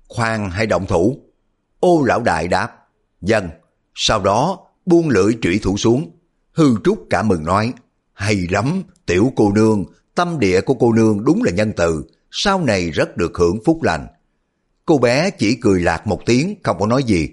khoan 0.08 0.50
hay 0.50 0.66
động 0.66 0.86
thủ? 0.86 1.18
Ô 1.80 2.02
lão 2.02 2.22
đại 2.22 2.48
đáp, 2.48 2.70
dân. 3.20 3.48
Sau 3.94 4.20
đó 4.20 4.58
buông 4.86 5.08
lưỡi 5.08 5.32
chủy 5.42 5.60
thủ 5.62 5.76
xuống. 5.76 6.10
Hư 6.52 6.74
Trúc 6.84 7.06
cả 7.10 7.22
mừng 7.22 7.44
nói, 7.44 7.72
hay 8.12 8.46
lắm, 8.50 8.82
tiểu 9.06 9.32
cô 9.36 9.52
nương, 9.52 9.84
tâm 10.14 10.38
địa 10.38 10.60
của 10.60 10.74
cô 10.74 10.92
nương 10.92 11.24
đúng 11.24 11.42
là 11.42 11.52
nhân 11.52 11.72
từ, 11.76 12.04
sau 12.30 12.64
này 12.64 12.90
rất 12.90 13.16
được 13.16 13.32
hưởng 13.38 13.58
phúc 13.64 13.82
lành. 13.82 14.06
Cô 14.86 14.98
bé 14.98 15.30
chỉ 15.30 15.54
cười 15.54 15.80
lạc 15.80 16.06
một 16.06 16.20
tiếng, 16.26 16.54
không 16.62 16.78
có 16.78 16.86
nói 16.86 17.02
gì. 17.02 17.28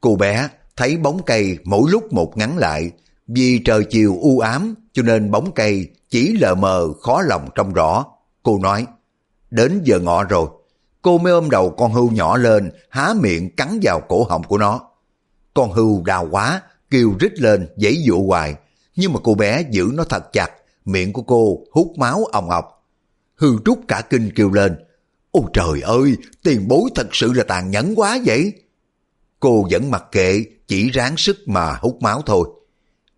Cô 0.00 0.16
bé 0.16 0.48
thấy 0.76 0.96
bóng 0.96 1.22
cây 1.26 1.58
mỗi 1.64 1.90
lúc 1.90 2.12
một 2.12 2.32
ngắn 2.36 2.58
lại, 2.58 2.90
vì 3.26 3.58
trời 3.64 3.84
chiều 3.90 4.18
u 4.20 4.38
ám 4.38 4.74
cho 4.92 5.02
nên 5.02 5.30
bóng 5.30 5.52
cây 5.52 5.88
chỉ 6.10 6.32
lờ 6.32 6.54
mờ 6.54 6.92
khó 7.02 7.22
lòng 7.22 7.48
trông 7.54 7.72
rõ. 7.72 8.04
Cô 8.42 8.58
nói, 8.58 8.86
đến 9.50 9.80
giờ 9.84 9.98
ngọ 9.98 10.24
rồi. 10.24 10.48
Cô 11.02 11.18
mới 11.18 11.32
ôm 11.32 11.50
đầu 11.50 11.70
con 11.70 11.92
hưu 11.92 12.10
nhỏ 12.10 12.36
lên, 12.36 12.70
há 12.90 13.14
miệng 13.20 13.56
cắn 13.56 13.78
vào 13.82 14.00
cổ 14.08 14.24
họng 14.24 14.42
của 14.44 14.58
nó. 14.58 14.80
Con 15.54 15.72
hưu 15.72 16.02
đau 16.04 16.28
quá, 16.30 16.62
kêu 16.90 17.14
rít 17.20 17.40
lên, 17.40 17.68
dãy 17.76 17.96
dụ 18.02 18.26
hoài. 18.26 18.54
Nhưng 18.96 19.12
mà 19.12 19.20
cô 19.24 19.34
bé 19.34 19.64
giữ 19.70 19.90
nó 19.94 20.04
thật 20.04 20.32
chặt, 20.32 20.50
miệng 20.84 21.12
của 21.12 21.22
cô 21.22 21.58
hút 21.72 21.92
máu 21.98 22.24
ồng 22.24 22.50
ọc. 22.50 22.86
Hư 23.34 23.48
trúc 23.64 23.78
cả 23.88 24.02
kinh 24.10 24.30
kêu 24.34 24.50
lên. 24.50 24.76
Ôi 25.30 25.44
trời 25.52 25.80
ơi, 25.80 26.16
tiền 26.42 26.68
bối 26.68 26.90
thật 26.94 27.06
sự 27.12 27.32
là 27.32 27.44
tàn 27.44 27.70
nhẫn 27.70 27.94
quá 27.96 28.18
vậy. 28.26 28.52
Cô 29.40 29.66
vẫn 29.70 29.90
mặc 29.90 30.04
kệ, 30.12 30.44
chỉ 30.66 30.90
ráng 30.90 31.16
sức 31.16 31.36
mà 31.46 31.78
hút 31.80 32.02
máu 32.02 32.22
thôi. 32.26 32.48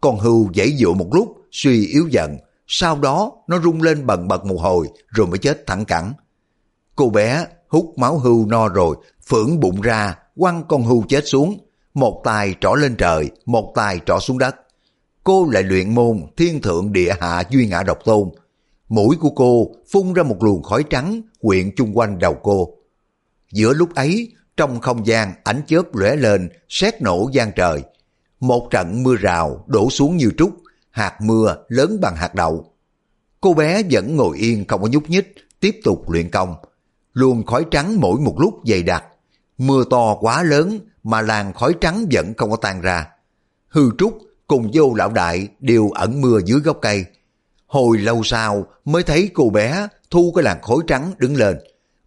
Con 0.07 0.19
hưu 0.19 0.51
dãy 0.55 0.73
dụ 0.77 0.95
một 0.95 1.15
lúc, 1.15 1.37
suy 1.53 1.87
yếu 1.87 2.09
dần. 2.09 2.37
Sau 2.67 2.99
đó 2.99 3.33
nó 3.49 3.61
rung 3.61 3.83
lên 3.83 4.07
bần 4.07 4.29
bật 4.29 4.45
một 4.45 4.57
hồi 4.61 4.89
rồi 5.09 5.27
mới 5.27 5.39
chết 5.39 5.67
thẳng 5.67 5.85
cẳng. 5.85 6.13
Cô 6.97 7.11
bé 7.11 7.47
hút 7.69 7.95
máu 7.97 8.19
hưu 8.19 8.47
no 8.47 8.69
rồi, 8.69 8.97
phưởng 9.27 9.61
bụng 9.61 9.81
ra, 9.81 10.15
quăng 10.37 10.65
con 10.69 10.83
hưu 10.83 11.05
chết 11.09 11.27
xuống. 11.27 11.59
Một 11.95 12.21
tay 12.25 12.55
trỏ 12.61 12.75
lên 12.75 12.97
trời, 12.97 13.31
một 13.47 13.73
tay 13.75 14.01
trỏ 14.07 14.19
xuống 14.19 14.39
đất. 14.39 14.57
Cô 15.25 15.49
lại 15.51 15.63
luyện 15.63 15.95
môn 15.95 16.23
thiên 16.37 16.61
thượng 16.63 16.93
địa 16.93 17.15
hạ 17.21 17.43
duy 17.51 17.67
ngã 17.67 17.83
độc 17.83 17.99
tôn, 18.05 18.31
Mũi 18.89 19.17
của 19.21 19.31
cô 19.31 19.67
phun 19.93 20.13
ra 20.13 20.23
một 20.23 20.43
luồng 20.43 20.63
khói 20.63 20.85
trắng 20.91 21.23
quyện 21.41 21.71
chung 21.77 21.99
quanh 21.99 22.19
đầu 22.19 22.37
cô. 22.43 22.69
Giữa 23.53 23.73
lúc 23.73 23.95
ấy, 23.95 24.33
trong 24.57 24.81
không 24.81 25.07
gian 25.07 25.33
ánh 25.45 25.63
chớp 25.67 25.95
lóe 25.95 26.17
lên, 26.17 26.49
sét 26.69 27.03
nổ 27.03 27.31
gian 27.33 27.51
trời. 27.57 27.83
Một 28.41 28.69
trận 28.71 29.03
mưa 29.03 29.17
rào 29.17 29.65
đổ 29.67 29.91
xuống 29.91 30.17
như 30.17 30.31
trúc, 30.39 30.51
hạt 30.91 31.19
mưa 31.23 31.57
lớn 31.69 31.99
bằng 32.01 32.17
hạt 32.17 32.35
đậu. 32.35 32.73
Cô 33.41 33.55
bé 33.55 33.83
vẫn 33.91 34.17
ngồi 34.17 34.39
yên 34.39 34.65
không 34.69 34.83
có 34.83 34.89
nhúc 34.89 35.11
nhích, 35.11 35.35
tiếp 35.61 35.81
tục 35.85 36.11
luyện 36.11 36.31
công. 36.31 36.55
Luồng 37.13 37.47
khói 37.47 37.65
trắng 37.71 38.01
mỗi 38.01 38.21
một 38.21 38.41
lúc 38.41 38.61
dày 38.65 38.83
đặc. 38.83 39.05
Mưa 39.59 39.85
to 39.91 40.17
quá 40.21 40.43
lớn 40.43 40.79
mà 41.03 41.21
làn 41.21 41.53
khói 41.53 41.75
trắng 41.81 42.07
vẫn 42.13 42.35
không 42.37 42.51
có 42.51 42.57
tan 42.57 42.81
ra. 42.81 43.09
Hư 43.69 43.91
Trúc 43.99 44.19
cùng 44.47 44.71
vô 44.73 44.95
lão 44.95 45.13
đại 45.13 45.49
đều 45.61 45.91
ẩn 45.91 46.21
mưa 46.21 46.41
dưới 46.47 46.61
gốc 46.61 46.79
cây, 46.83 47.05
Hồi 47.67 47.99
lâu 47.99 48.23
sau 48.23 48.67
mới 48.85 49.03
thấy 49.03 49.31
cô 49.35 49.51
bé 49.51 49.89
thu 50.11 50.33
cái 50.35 50.45
làn 50.45 50.63
khói 50.63 50.79
trắng 50.87 51.13
đứng 51.19 51.37
lên. 51.37 51.59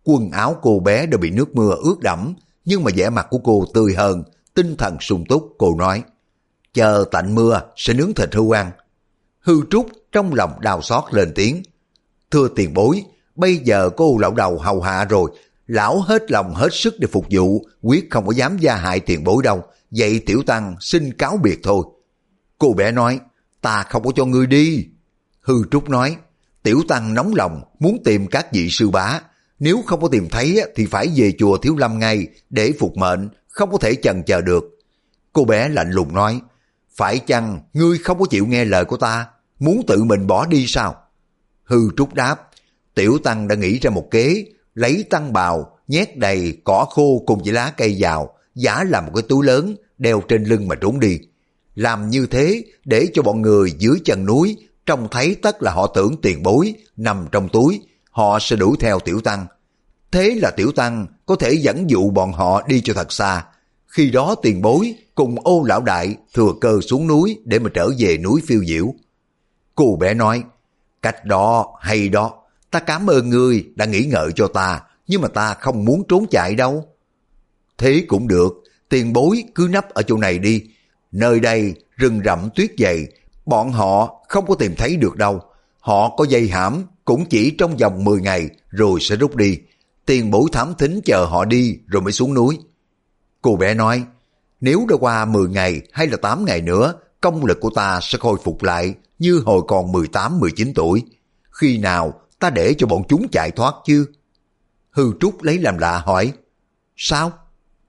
Quần 0.04 0.32
áo 0.32 0.56
cô 0.62 0.80
bé 0.80 1.06
đã 1.06 1.18
bị 1.18 1.32
nước 1.32 1.56
mưa 1.56 1.76
ướt 1.84 1.96
đẫm, 2.02 2.34
nhưng 2.66 2.84
mà 2.84 2.92
vẻ 2.96 3.10
mặt 3.10 3.28
của 3.30 3.38
cô 3.44 3.66
tươi 3.74 3.94
hơn, 3.98 4.24
tinh 4.54 4.76
thần 4.78 4.98
sung 5.00 5.26
túc, 5.30 5.56
cô 5.58 5.76
nói. 5.76 6.04
Chờ 6.74 7.06
tạnh 7.12 7.36
mưa 7.36 7.62
sẽ 7.76 7.94
nướng 7.94 8.14
thịt 8.14 8.36
hưu 8.36 8.56
ăn. 8.56 8.72
Hư 9.40 9.62
trúc 9.70 9.90
trong 10.12 10.34
lòng 10.34 10.62
đào 10.62 10.82
xót 10.82 11.04
lên 11.12 11.32
tiếng. 11.36 11.64
Thưa 12.32 12.48
tiền 12.56 12.74
bối, 12.74 13.04
bây 13.36 13.58
giờ 13.58 13.90
cô 13.98 14.18
lão 14.18 14.34
đầu 14.34 14.58
hầu 14.60 14.82
hạ 14.82 15.06
rồi, 15.06 15.32
lão 15.68 16.02
hết 16.02 16.32
lòng 16.32 16.54
hết 16.56 16.70
sức 16.72 17.00
để 17.00 17.08
phục 17.12 17.26
vụ, 17.30 17.66
quyết 17.82 18.08
không 18.10 18.26
có 18.26 18.32
dám 18.32 18.58
gia 18.58 18.76
hại 18.76 19.00
tiền 19.00 19.24
bối 19.24 19.44
đâu. 19.44 19.64
Vậy 19.92 20.22
tiểu 20.26 20.44
tăng 20.44 20.76
xin 20.80 21.14
cáo 21.14 21.38
biệt 21.44 21.60
thôi. 21.64 21.84
Cô 22.58 22.74
bé 22.74 22.92
nói, 22.92 23.20
ta 23.62 23.84
không 23.84 24.04
có 24.04 24.12
cho 24.16 24.26
ngươi 24.26 24.48
đi. 24.48 24.88
Hư 25.42 25.64
Trúc 25.72 25.90
nói, 25.90 26.16
Tiểu 26.64 26.82
Tăng 26.88 27.14
nóng 27.14 27.36
lòng 27.36 27.62
muốn 27.80 28.04
tìm 28.04 28.28
các 28.28 28.54
vị 28.54 28.70
sư 28.70 28.90
bá, 28.90 29.22
Nếu 29.60 29.84
không 29.86 30.02
có 30.02 30.08
tìm 30.08 30.30
thấy 30.30 30.62
thì 30.76 30.86
phải 30.86 31.08
về 31.16 31.34
chùa 31.40 31.58
Thiếu 31.58 31.76
Lâm 31.78 32.00
ngay 32.00 32.28
để 32.50 32.74
phục 32.80 32.98
mệnh, 32.98 33.30
không 33.48 33.72
có 33.72 33.78
thể 33.78 33.96
chần 33.96 34.24
chờ 34.24 34.42
được. 34.42 34.64
Cô 35.34 35.46
bé 35.46 35.70
lạnh 35.70 35.92
lùng 35.92 36.14
nói, 36.14 36.42
phải 37.00 37.20
chăng 37.20 37.60
ngươi 37.74 37.98
không 37.98 38.20
có 38.20 38.26
chịu 38.30 38.46
nghe 38.46 38.66
lời 38.66 38.86
của 38.86 38.98
ta, 38.98 39.28
muốn 39.60 39.82
tự 39.88 40.04
mình 40.04 40.28
bỏ 40.28 40.46
đi 40.46 40.66
sao? 40.68 40.96
Hư 41.64 41.78
trúc 41.98 42.14
đáp, 42.14 42.50
tiểu 42.96 43.18
tăng 43.24 43.48
đã 43.48 43.56
nghĩ 43.56 43.80
ra 43.80 43.90
một 43.90 44.08
kế, 44.12 44.46
lấy 44.74 45.04
tăng 45.10 45.34
bào, 45.34 45.78
nhét 45.88 46.18
đầy 46.18 46.58
cỏ 46.64 46.86
khô 46.90 47.24
cùng 47.26 47.44
với 47.44 47.54
lá 47.54 47.74
cây 47.78 47.96
vào, 48.00 48.34
giả 48.56 48.84
làm 48.84 49.06
một 49.06 49.12
cái 49.16 49.24
túi 49.30 49.46
lớn, 49.46 49.76
đeo 49.98 50.22
trên 50.28 50.44
lưng 50.44 50.68
mà 50.68 50.76
trốn 50.76 51.00
đi. 51.00 51.20
Làm 51.76 52.10
như 52.10 52.28
thế 52.28 52.64
để 52.86 53.08
cho 53.14 53.22
bọn 53.22 53.42
người 53.42 53.72
dưới 53.78 53.96
chân 54.06 54.26
núi 54.26 54.58
trông 54.86 55.08
thấy 55.12 55.36
tất 55.36 55.64
là 55.64 55.72
họ 55.72 55.88
tưởng 55.88 56.22
tiền 56.22 56.44
bối 56.44 56.74
nằm 56.98 57.28
trong 57.32 57.50
túi, 57.50 57.82
họ 58.12 58.40
sẽ 58.42 58.56
đuổi 58.56 58.78
theo 58.80 59.00
tiểu 59.00 59.22
tăng. 59.22 59.48
Thế 60.12 60.36
là 60.42 60.52
tiểu 60.52 60.72
tăng 60.72 61.08
có 61.26 61.36
thể 61.36 61.52
dẫn 61.54 61.90
dụ 61.90 62.10
bọn 62.10 62.34
họ 62.34 62.68
đi 62.68 62.82
cho 62.82 62.94
thật 62.94 63.12
xa. 63.12 63.46
Khi 63.90 64.10
đó 64.10 64.36
tiền 64.42 64.62
bối 64.62 64.96
cùng 65.16 65.36
ô 65.44 65.64
lão 65.64 65.82
đại 65.82 66.16
thừa 66.34 66.54
cơ 66.62 66.80
xuống 66.90 67.08
núi 67.08 67.40
để 67.46 67.60
mà 67.60 67.70
trở 67.74 67.90
về 67.98 68.18
núi 68.18 68.42
phiêu 68.48 68.64
diễu. 68.66 68.94
Cô 69.76 69.98
bé 70.00 70.14
nói, 70.14 70.44
cách 71.02 71.26
đó 71.26 71.68
hay 71.82 72.10
đó, 72.10 72.34
ta 72.72 72.80
cảm 72.80 73.10
ơn 73.10 73.30
ngươi 73.30 73.66
đã 73.76 73.86
nghĩ 73.86 74.04
ngợi 74.04 74.32
cho 74.36 74.48
ta, 74.48 74.82
nhưng 75.08 75.22
mà 75.22 75.28
ta 75.28 75.54
không 75.54 75.86
muốn 75.86 76.04
trốn 76.08 76.26
chạy 76.32 76.56
đâu. 76.56 76.86
Thế 77.78 78.04
cũng 78.08 78.28
được, 78.28 78.54
tiền 78.90 79.14
bối 79.14 79.44
cứ 79.56 79.68
nấp 79.72 79.90
ở 79.90 80.02
chỗ 80.02 80.18
này 80.18 80.40
đi. 80.40 80.64
Nơi 81.12 81.40
đây 81.40 81.74
rừng 81.96 82.22
rậm 82.26 82.50
tuyết 82.56 82.72
dày, 82.78 83.06
bọn 83.46 83.72
họ 83.72 84.26
không 84.28 84.46
có 84.48 84.56
tìm 84.56 84.76
thấy 84.76 84.96
được 84.96 85.16
đâu. 85.16 85.42
Họ 85.80 86.16
có 86.18 86.26
dây 86.30 86.48
hãm 86.48 86.84
cũng 87.06 87.26
chỉ 87.26 87.52
trong 87.58 87.78
vòng 87.78 88.04
10 88.04 88.22
ngày 88.22 88.50
rồi 88.70 89.00
sẽ 89.02 89.16
rút 89.16 89.36
đi. 89.36 89.58
Tiền 90.06 90.32
bối 90.32 90.50
thám 90.52 90.74
thính 90.78 91.02
chờ 91.06 91.26
họ 91.26 91.46
đi 91.46 91.78
rồi 91.88 92.02
mới 92.02 92.12
xuống 92.12 92.34
núi. 92.34 92.58
Cô 93.42 93.56
bé 93.56 93.74
nói, 93.74 94.06
nếu 94.62 94.86
đã 94.90 94.96
qua 95.00 95.26
10 95.26 95.48
ngày 95.48 95.82
hay 95.92 96.08
là 96.08 96.18
8 96.18 96.46
ngày 96.46 96.62
nữa, 96.62 96.94
công 97.22 97.46
lực 97.46 97.58
của 97.62 97.70
ta 97.76 98.00
sẽ 98.02 98.18
khôi 98.22 98.38
phục 98.44 98.64
lại 98.64 98.94
như 99.20 99.42
hồi 99.46 99.62
còn 99.68 99.92
18-19 99.92 100.72
tuổi. 100.76 101.04
Khi 101.52 101.78
nào 101.78 102.22
ta 102.40 102.50
để 102.50 102.74
cho 102.78 102.88
bọn 102.88 103.04
chúng 103.10 103.28
chạy 103.32 103.52
thoát 103.52 103.76
chứ? 103.86 104.06
Hư 104.92 105.12
Trúc 105.20 105.44
lấy 105.44 105.58
làm 105.58 105.78
lạ 105.78 106.02
hỏi, 106.06 106.34
sao? 106.96 107.32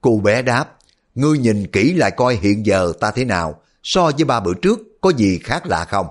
Cô 0.01 0.17
bé 0.17 0.41
đáp, 0.41 0.75
ngươi 1.15 1.37
nhìn 1.37 1.67
kỹ 1.67 1.93
lại 1.93 2.11
coi 2.11 2.35
hiện 2.35 2.65
giờ 2.65 2.93
ta 2.99 3.11
thế 3.11 3.25
nào, 3.25 3.61
so 3.83 4.11
với 4.15 4.25
ba 4.25 4.39
bữa 4.39 4.53
trước 4.53 4.79
có 5.01 5.09
gì 5.09 5.39
khác 5.43 5.65
lạ 5.65 5.85
không? 5.85 6.07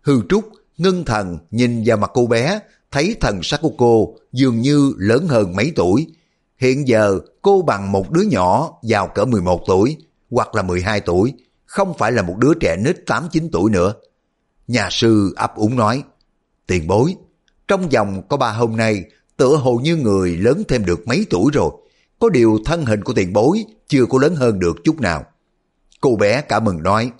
Hư 0.00 0.20
Trúc 0.28 0.50
ngưng 0.76 1.04
thần 1.04 1.38
nhìn 1.50 1.82
vào 1.86 1.96
mặt 1.96 2.10
cô 2.14 2.26
bé, 2.26 2.60
thấy 2.90 3.16
thần 3.20 3.40
sắc 3.42 3.60
của 3.62 3.72
cô 3.78 4.16
dường 4.32 4.60
như 4.60 4.92
lớn 4.98 5.26
hơn 5.28 5.56
mấy 5.56 5.72
tuổi. 5.76 6.06
Hiện 6.60 6.88
giờ 6.88 7.18
cô 7.42 7.62
bằng 7.62 7.92
một 7.92 8.10
đứa 8.10 8.22
nhỏ 8.22 8.70
vào 8.82 9.08
cỡ 9.08 9.24
11 9.24 9.60
tuổi 9.66 9.96
hoặc 10.30 10.54
là 10.54 10.62
12 10.62 11.00
tuổi, 11.00 11.32
không 11.66 11.94
phải 11.98 12.12
là 12.12 12.22
một 12.22 12.36
đứa 12.38 12.54
trẻ 12.60 12.76
nít 12.76 12.96
8-9 13.06 13.48
tuổi 13.52 13.70
nữa. 13.70 13.92
Nhà 14.68 14.88
sư 14.90 15.32
ấp 15.36 15.56
úng 15.56 15.76
nói, 15.76 16.02
tiền 16.66 16.86
bối, 16.86 17.14
trong 17.68 17.88
vòng 17.88 18.22
có 18.28 18.36
ba 18.36 18.52
hôm 18.52 18.76
nay 18.76 19.04
tựa 19.36 19.56
hồ 19.56 19.80
như 19.82 19.96
người 19.96 20.36
lớn 20.36 20.62
thêm 20.68 20.84
được 20.84 21.08
mấy 21.08 21.26
tuổi 21.30 21.50
rồi. 21.54 21.70
Có 22.18 22.28
điều 22.28 22.58
thân 22.64 22.84
hình 22.84 23.04
của 23.04 23.12
tiền 23.12 23.32
bối 23.32 23.64
chưa 23.88 24.06
có 24.06 24.18
lớn 24.18 24.34
hơn 24.34 24.58
được 24.58 24.76
chút 24.84 25.00
nào. 25.00 25.24
Cô 26.00 26.16
bé 26.16 26.40
cả 26.40 26.60
mừng 26.60 26.82
nói, 26.82 27.12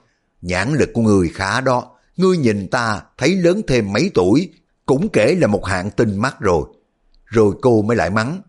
nhãn 0.42 0.74
lực 0.74 0.90
của 0.94 1.02
người 1.02 1.28
khá 1.28 1.60
đó, 1.60 1.90
ngươi 2.16 2.36
nhìn 2.36 2.68
ta 2.68 3.02
thấy 3.18 3.36
lớn 3.36 3.60
thêm 3.68 3.92
mấy 3.92 4.10
tuổi, 4.14 4.52
cũng 4.86 5.08
kể 5.08 5.34
là 5.34 5.46
một 5.46 5.66
hạng 5.66 5.90
tinh 5.90 6.16
mắt 6.16 6.40
rồi. 6.40 6.62
Rồi 7.24 7.54
cô 7.62 7.82
mới 7.82 7.96
lại 7.96 8.10
mắng, 8.10 8.40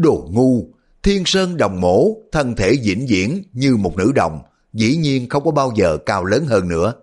đồ 0.00 0.28
ngu, 0.30 0.66
thiên 1.02 1.22
sơn 1.26 1.56
đồng 1.56 1.80
mổ, 1.80 2.16
thân 2.32 2.56
thể 2.56 2.76
vĩnh 2.84 3.06
viễn 3.08 3.42
như 3.52 3.76
một 3.76 3.96
nữ 3.96 4.12
đồng, 4.14 4.40
dĩ 4.72 4.96
nhiên 4.96 5.28
không 5.28 5.44
có 5.44 5.50
bao 5.50 5.72
giờ 5.76 5.98
cao 6.06 6.24
lớn 6.24 6.46
hơn 6.46 6.68
nữa. 6.68 6.94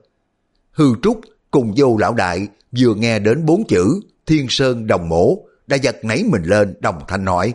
Hư 0.72 0.86
Trúc 1.04 1.22
cùng 1.52 1.74
vô 1.78 1.98
lão 1.98 2.14
đại 2.14 2.48
vừa 2.78 2.96
nghe 2.96 3.20
đến 3.20 3.46
bốn 3.46 3.68
chữ 3.68 4.00
thiên 4.26 4.46
sơn 4.50 4.88
đồng 4.88 5.10
mổ, 5.10 5.38
đã 5.68 5.78
giật 5.78 6.06
nảy 6.06 6.24
mình 6.24 6.44
lên 6.44 6.74
đồng 6.80 7.02
thanh 7.08 7.26
nói, 7.26 7.54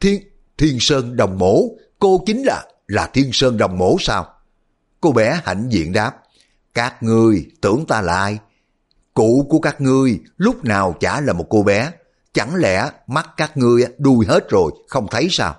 thiên, 0.00 0.22
thiên 0.58 0.76
sơn 0.80 1.16
đồng 1.16 1.38
mổ, 1.38 1.62
cô 1.98 2.22
chính 2.26 2.42
là, 2.42 2.64
là 2.88 3.06
thiên 3.06 3.30
sơn 3.32 3.56
đồng 3.58 3.78
mổ 3.78 3.96
sao? 4.00 4.26
Cô 5.00 5.12
bé 5.12 5.40
hạnh 5.44 5.68
diện 5.68 5.92
đáp, 5.92 6.12
các 6.74 7.02
ngươi 7.02 7.46
tưởng 7.60 7.84
ta 7.88 8.02
là 8.02 8.16
ai? 8.16 8.38
Cụ 9.14 9.46
của 9.50 9.58
các 9.58 9.80
ngươi 9.80 10.20
lúc 10.36 10.64
nào 10.64 10.96
chả 11.00 11.20
là 11.20 11.32
một 11.32 11.46
cô 11.50 11.62
bé, 11.62 11.90
chẳng 12.34 12.54
lẽ 12.54 12.90
mắt 13.06 13.28
các 13.36 13.56
ngươi 13.56 13.84
đuôi 13.98 14.26
hết 14.26 14.50
rồi, 14.50 14.72
không 14.88 15.06
thấy 15.10 15.28
sao? 15.30 15.56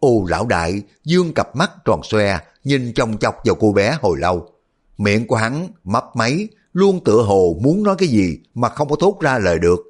Ô 0.00 0.24
lão 0.28 0.46
đại 0.46 0.82
dương 1.04 1.34
cặp 1.34 1.56
mắt 1.56 1.70
tròn 1.84 2.00
xoe, 2.04 2.38
nhìn 2.64 2.94
chòng 2.94 3.18
chọc 3.18 3.36
vào 3.44 3.54
cô 3.60 3.72
bé 3.72 3.98
hồi 4.02 4.18
lâu. 4.18 4.50
Miệng 4.98 5.26
của 5.26 5.36
hắn 5.36 5.68
mấp 5.84 6.04
máy, 6.14 6.48
luôn 6.72 7.04
tựa 7.04 7.22
hồ 7.22 7.56
muốn 7.62 7.82
nói 7.82 7.96
cái 7.98 8.08
gì 8.08 8.38
mà 8.54 8.68
không 8.68 8.88
có 8.88 8.96
thốt 9.00 9.18
ra 9.20 9.38
lời 9.38 9.58
được. 9.58 9.80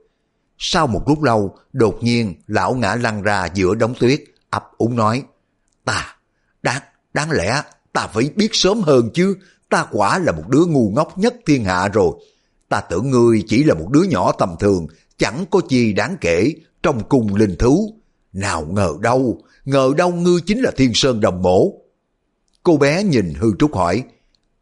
Sau 0.58 0.86
một 0.86 1.02
lúc 1.08 1.22
lâu, 1.22 1.56
đột 1.72 1.98
nhiên 2.00 2.34
lão 2.46 2.74
ngã 2.74 2.94
lăn 2.94 3.22
ra 3.22 3.48
giữa 3.54 3.74
đống 3.74 3.94
tuyết, 4.00 4.24
ấp 4.50 4.70
úng 4.78 4.96
nói, 4.96 5.22
ta, 5.84 6.16
đáng, 6.62 6.82
đáng 7.12 7.30
lẽ 7.30 7.62
ta 7.92 8.06
phải 8.06 8.30
biết 8.36 8.48
sớm 8.52 8.80
hơn 8.80 9.10
chứ, 9.14 9.36
ta 9.68 9.86
quả 9.90 10.18
là 10.18 10.32
một 10.32 10.48
đứa 10.48 10.64
ngu 10.66 10.90
ngốc 10.90 11.18
nhất 11.18 11.34
thiên 11.46 11.64
hạ 11.64 11.88
rồi. 11.88 12.12
Ta 12.68 12.80
tưởng 12.80 13.10
ngươi 13.10 13.44
chỉ 13.46 13.64
là 13.64 13.74
một 13.74 13.90
đứa 13.90 14.02
nhỏ 14.02 14.32
tầm 14.32 14.56
thường, 14.60 14.86
chẳng 15.20 15.44
có 15.50 15.60
gì 15.68 15.92
đáng 15.92 16.16
kể 16.20 16.52
trong 16.82 17.08
cung 17.08 17.34
linh 17.34 17.56
thú. 17.58 17.94
Nào 18.32 18.66
ngờ 18.70 18.94
đâu, 19.00 19.42
ngờ 19.64 19.92
đâu 19.96 20.10
ngươi 20.12 20.40
chính 20.46 20.60
là 20.60 20.70
thiên 20.76 20.90
sơn 20.94 21.20
đồng 21.20 21.42
mổ. 21.42 21.72
Cô 22.62 22.76
bé 22.76 23.02
nhìn 23.02 23.34
Hư 23.38 23.52
Trúc 23.58 23.74
hỏi, 23.74 24.04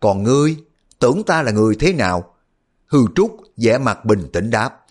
còn 0.00 0.22
ngươi, 0.22 0.56
tưởng 0.98 1.22
ta 1.22 1.42
là 1.42 1.52
người 1.52 1.76
thế 1.80 1.92
nào? 1.92 2.34
Hư 2.86 2.98
Trúc 3.14 3.36
vẻ 3.56 3.78
mặt 3.78 4.04
bình 4.04 4.28
tĩnh 4.32 4.50
đáp, 4.50 4.84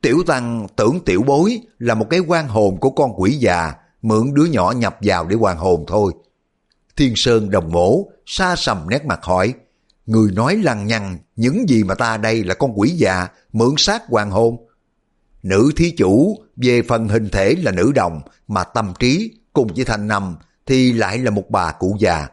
Tiểu 0.00 0.22
Tăng 0.26 0.66
tưởng 0.76 1.00
tiểu 1.04 1.22
bối 1.22 1.60
là 1.78 1.94
một 1.94 2.06
cái 2.10 2.20
quan 2.20 2.48
hồn 2.48 2.80
của 2.80 2.90
con 2.90 3.12
quỷ 3.16 3.32
già, 3.32 3.74
mượn 4.02 4.34
đứa 4.34 4.44
nhỏ 4.44 4.72
nhập 4.76 4.96
vào 5.00 5.26
để 5.26 5.36
hoàn 5.36 5.58
hồn 5.58 5.84
thôi. 5.86 6.12
Thiên 6.96 7.12
Sơn 7.16 7.50
đồng 7.50 7.72
mổ, 7.72 8.08
xa 8.26 8.56
sầm 8.56 8.88
nét 8.88 9.04
mặt 9.04 9.18
hỏi, 9.22 9.54
Người 10.06 10.32
nói 10.32 10.56
lằng 10.56 10.86
nhằng 10.86 11.18
những 11.36 11.68
gì 11.68 11.84
mà 11.84 11.94
ta 11.94 12.16
đây 12.16 12.44
là 12.44 12.54
con 12.54 12.80
quỷ 12.80 12.88
già, 12.88 13.28
mượn 13.52 13.74
xác 13.76 14.02
hoàng 14.06 14.30
hồn. 14.30 14.56
Nữ 15.44 15.72
thí 15.76 15.90
chủ 15.90 16.38
về 16.56 16.82
phần 16.82 17.08
hình 17.08 17.28
thể 17.32 17.54
là 17.62 17.72
nữ 17.72 17.92
đồng, 17.94 18.20
mà 18.48 18.64
tâm 18.64 18.92
trí 18.98 19.32
cùng 19.52 19.68
với 19.76 19.84
thanh 19.84 20.08
nằm 20.08 20.36
thì 20.66 20.92
lại 20.92 21.18
là 21.18 21.30
một 21.30 21.50
bà 21.50 21.72
cụ 21.72 21.96
già. 22.00 22.28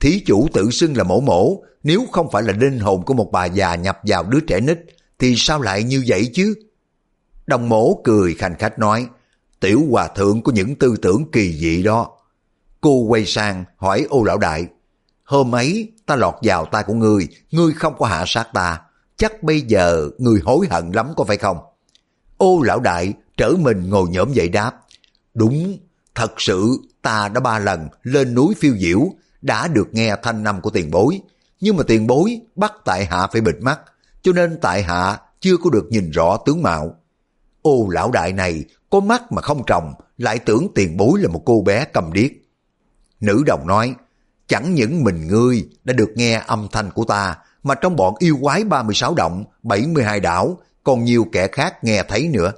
Thí 0.00 0.22
chủ 0.26 0.48
tự 0.52 0.70
xưng 0.70 0.96
là 0.96 1.04
mổ 1.04 1.20
mổ, 1.20 1.62
nếu 1.82 2.04
không 2.12 2.30
phải 2.30 2.42
là 2.42 2.52
linh 2.52 2.78
hồn 2.78 3.04
của 3.04 3.14
một 3.14 3.32
bà 3.32 3.44
già 3.44 3.74
nhập 3.74 4.00
vào 4.02 4.22
đứa 4.22 4.40
trẻ 4.40 4.60
nít, 4.60 4.78
thì 5.18 5.34
sao 5.36 5.60
lại 5.60 5.82
như 5.82 6.04
vậy 6.06 6.30
chứ? 6.34 6.54
Đồng 7.46 7.68
mổ 7.68 8.00
cười 8.04 8.34
khanh 8.34 8.54
khách 8.58 8.78
nói, 8.78 9.06
tiểu 9.60 9.82
hòa 9.90 10.08
thượng 10.08 10.42
có 10.42 10.52
những 10.52 10.74
tư 10.74 10.94
tưởng 11.02 11.30
kỳ 11.32 11.52
dị 11.52 11.82
đó. 11.82 12.10
Cô 12.80 13.00
quay 13.00 13.24
sang 13.26 13.64
hỏi 13.76 14.06
ô 14.08 14.24
lão 14.24 14.38
đại, 14.38 14.66
hôm 15.24 15.54
ấy 15.54 15.92
ta 16.06 16.16
lọt 16.16 16.34
vào 16.42 16.64
tay 16.64 16.84
của 16.86 16.94
ngươi, 16.94 17.28
ngươi 17.50 17.72
không 17.72 17.94
có 17.98 18.06
hạ 18.06 18.24
sát 18.26 18.48
ta, 18.54 18.80
chắc 19.16 19.42
bây 19.42 19.60
giờ 19.60 20.08
ngươi 20.18 20.40
hối 20.44 20.66
hận 20.70 20.92
lắm 20.92 21.12
có 21.16 21.24
phải 21.24 21.36
không? 21.36 21.58
Ô 22.38 22.62
lão 22.62 22.80
đại 22.80 23.12
trở 23.36 23.52
mình 23.58 23.90
ngồi 23.90 24.08
nhổm 24.08 24.32
dậy 24.32 24.48
đáp, 24.48 24.72
đúng, 25.34 25.78
thật 26.14 26.32
sự 26.40 26.76
ta 27.02 27.28
đã 27.28 27.40
ba 27.40 27.58
lần 27.58 27.88
lên 28.02 28.34
núi 28.34 28.54
phiêu 28.58 28.74
diễu, 28.78 29.00
đã 29.42 29.68
được 29.68 29.88
nghe 29.94 30.16
thanh 30.22 30.42
năm 30.42 30.60
của 30.60 30.70
tiền 30.70 30.90
bối, 30.90 31.20
nhưng 31.60 31.76
mà 31.76 31.82
tiền 31.86 32.06
bối 32.06 32.40
bắt 32.56 32.72
tại 32.84 33.04
hạ 33.04 33.26
phải 33.32 33.40
bịt 33.40 33.56
mắt, 33.60 33.80
cho 34.22 34.32
nên 34.32 34.58
tại 34.62 34.82
hạ 34.82 35.18
chưa 35.40 35.56
có 35.56 35.70
được 35.70 35.86
nhìn 35.90 36.10
rõ 36.10 36.36
tướng 36.46 36.62
mạo. 36.62 36.94
Ô 37.62 37.88
lão 37.90 38.10
đại 38.10 38.32
này 38.32 38.64
có 38.90 39.00
mắt 39.00 39.32
mà 39.32 39.42
không 39.42 39.62
trồng, 39.66 39.92
lại 40.18 40.38
tưởng 40.38 40.68
tiền 40.74 40.96
bối 40.96 41.20
là 41.20 41.28
một 41.28 41.42
cô 41.44 41.62
bé 41.62 41.84
cầm 41.84 42.12
điếc. 42.12 42.30
Nữ 43.20 43.42
đồng 43.46 43.66
nói, 43.66 43.94
chẳng 44.46 44.74
những 44.74 45.04
mình 45.04 45.26
ngươi 45.26 45.68
đã 45.84 45.92
được 45.92 46.10
nghe 46.14 46.42
âm 46.46 46.68
thanh 46.72 46.90
của 46.90 47.04
ta, 47.04 47.36
mà 47.62 47.74
trong 47.74 47.96
bọn 47.96 48.14
yêu 48.18 48.38
quái 48.40 48.64
36 48.64 49.14
động, 49.14 49.44
72 49.62 50.20
đảo, 50.20 50.58
còn 50.88 51.04
nhiều 51.04 51.26
kẻ 51.32 51.48
khác 51.52 51.84
nghe 51.84 52.02
thấy 52.08 52.28
nữa. 52.28 52.52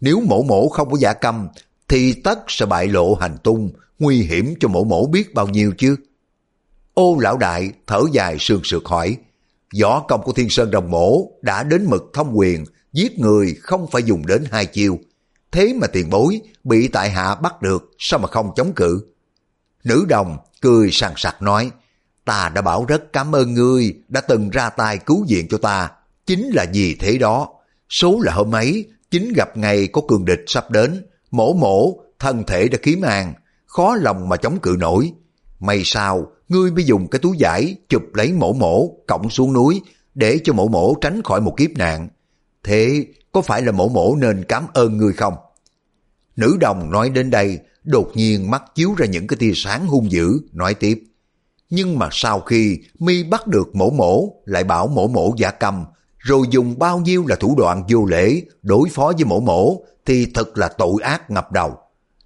Nếu 0.00 0.20
mổ 0.20 0.42
mổ 0.42 0.68
không 0.68 0.90
có 0.90 0.98
giả 0.98 1.12
câm, 1.12 1.48
thì 1.88 2.12
tất 2.12 2.38
sẽ 2.48 2.66
bại 2.66 2.88
lộ 2.88 3.14
hành 3.14 3.36
tung, 3.42 3.70
nguy 3.98 4.22
hiểm 4.22 4.54
cho 4.60 4.68
mổ 4.68 4.84
mổ 4.84 5.06
biết 5.06 5.34
bao 5.34 5.48
nhiêu 5.48 5.72
chứ. 5.78 5.96
Ô 6.94 7.16
lão 7.20 7.36
đại 7.36 7.72
thở 7.86 8.00
dài 8.12 8.36
sườn 8.40 8.60
sượt 8.64 8.82
hỏi, 8.84 9.16
võ 9.80 10.00
công 10.00 10.22
của 10.22 10.32
thiên 10.32 10.50
sơn 10.50 10.70
đồng 10.70 10.90
mổ 10.90 11.30
đã 11.42 11.62
đến 11.62 11.86
mực 11.90 12.10
thông 12.14 12.38
quyền, 12.38 12.64
giết 12.92 13.18
người 13.18 13.56
không 13.60 13.86
phải 13.90 14.02
dùng 14.02 14.26
đến 14.26 14.44
hai 14.50 14.66
chiêu. 14.66 14.98
Thế 15.52 15.74
mà 15.80 15.86
tiền 15.86 16.10
bối 16.10 16.40
bị 16.64 16.88
tại 16.88 17.10
hạ 17.10 17.34
bắt 17.34 17.62
được, 17.62 17.90
sao 17.98 18.20
mà 18.20 18.28
không 18.28 18.50
chống 18.56 18.72
cự? 18.72 19.04
Nữ 19.84 20.04
đồng 20.08 20.38
cười 20.60 20.88
sàng 20.92 21.14
sặc 21.16 21.42
nói, 21.42 21.70
ta 22.24 22.48
đã 22.54 22.62
bảo 22.62 22.84
rất 22.84 23.12
cảm 23.12 23.34
ơn 23.34 23.54
ngươi 23.54 23.94
đã 24.08 24.20
từng 24.20 24.50
ra 24.50 24.70
tay 24.70 24.98
cứu 24.98 25.26
viện 25.28 25.46
cho 25.50 25.58
ta, 25.58 25.90
chính 26.26 26.48
là 26.48 26.66
vì 26.72 26.94
thế 26.94 27.18
đó. 27.18 27.48
Số 27.92 28.20
là 28.20 28.32
hôm 28.32 28.54
ấy, 28.54 28.86
chính 29.10 29.32
gặp 29.36 29.56
ngày 29.56 29.86
có 29.86 30.02
cường 30.08 30.24
địch 30.24 30.44
sắp 30.46 30.70
đến, 30.70 31.06
mổ 31.30 31.52
mổ, 31.52 32.00
thân 32.18 32.44
thể 32.46 32.68
đã 32.68 32.78
kiếm 32.82 33.02
an, 33.02 33.34
khó 33.66 33.96
lòng 33.96 34.28
mà 34.28 34.36
chống 34.36 34.58
cự 34.62 34.76
nổi. 34.78 35.12
May 35.60 35.82
sao, 35.84 36.26
ngươi 36.48 36.70
mới 36.70 36.84
dùng 36.84 37.08
cái 37.08 37.18
túi 37.18 37.36
giải 37.38 37.76
chụp 37.88 38.02
lấy 38.14 38.32
mổ 38.32 38.52
mổ, 38.52 38.88
cổng 39.08 39.30
xuống 39.30 39.52
núi, 39.52 39.80
để 40.14 40.38
cho 40.44 40.52
mổ 40.52 40.68
mổ 40.68 40.94
tránh 41.00 41.22
khỏi 41.22 41.40
một 41.40 41.54
kiếp 41.56 41.70
nạn. 41.70 42.08
Thế 42.64 43.06
có 43.32 43.40
phải 43.40 43.62
là 43.62 43.72
mổ 43.72 43.88
mổ 43.88 44.16
nên 44.16 44.44
cảm 44.44 44.66
ơn 44.74 44.96
ngươi 44.96 45.12
không? 45.12 45.34
Nữ 46.36 46.56
đồng 46.60 46.90
nói 46.90 47.10
đến 47.10 47.30
đây, 47.30 47.58
đột 47.84 48.10
nhiên 48.14 48.50
mắt 48.50 48.62
chiếu 48.74 48.94
ra 48.96 49.06
những 49.06 49.26
cái 49.26 49.36
tia 49.36 49.52
sáng 49.54 49.86
hung 49.86 50.10
dữ, 50.10 50.40
nói 50.52 50.74
tiếp. 50.74 51.04
Nhưng 51.70 51.98
mà 51.98 52.08
sau 52.12 52.40
khi 52.40 52.78
mi 52.98 53.22
bắt 53.22 53.46
được 53.46 53.74
mổ 53.74 53.90
mổ, 53.90 54.34
lại 54.44 54.64
bảo 54.64 54.86
mổ 54.86 55.08
mổ 55.08 55.34
giả 55.36 55.50
cầm, 55.50 55.84
rồi 56.22 56.46
dùng 56.50 56.78
bao 56.78 56.98
nhiêu 56.98 57.24
là 57.28 57.36
thủ 57.36 57.54
đoạn 57.58 57.84
vô 57.88 58.04
lễ 58.04 58.42
đối 58.62 58.88
phó 58.88 59.12
với 59.16 59.24
mổ 59.24 59.40
mổ, 59.40 59.82
thì 60.06 60.26
thật 60.34 60.58
là 60.58 60.68
tội 60.68 61.02
ác 61.02 61.30
ngập 61.30 61.52
đầu. 61.52 61.76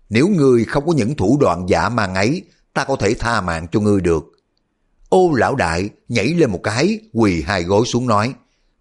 Nếu 0.09 0.29
ngươi 0.29 0.65
không 0.65 0.87
có 0.87 0.93
những 0.93 1.15
thủ 1.15 1.39
đoạn 1.41 1.67
giả 1.69 1.89
mang 1.89 2.15
ấy, 2.15 2.43
ta 2.75 2.85
có 2.85 2.97
thể 2.97 3.15
tha 3.15 3.41
mạng 3.41 3.67
cho 3.73 3.81
ngươi 3.81 4.01
được. 4.01 4.25
Ô 5.09 5.33
lão 5.35 5.55
đại 5.55 5.89
nhảy 6.09 6.27
lên 6.27 6.51
một 6.51 6.61
cái, 6.63 6.99
quỳ 7.13 7.43
hai 7.43 7.63
gối 7.63 7.87
xuống 7.87 8.07
nói, 8.07 8.35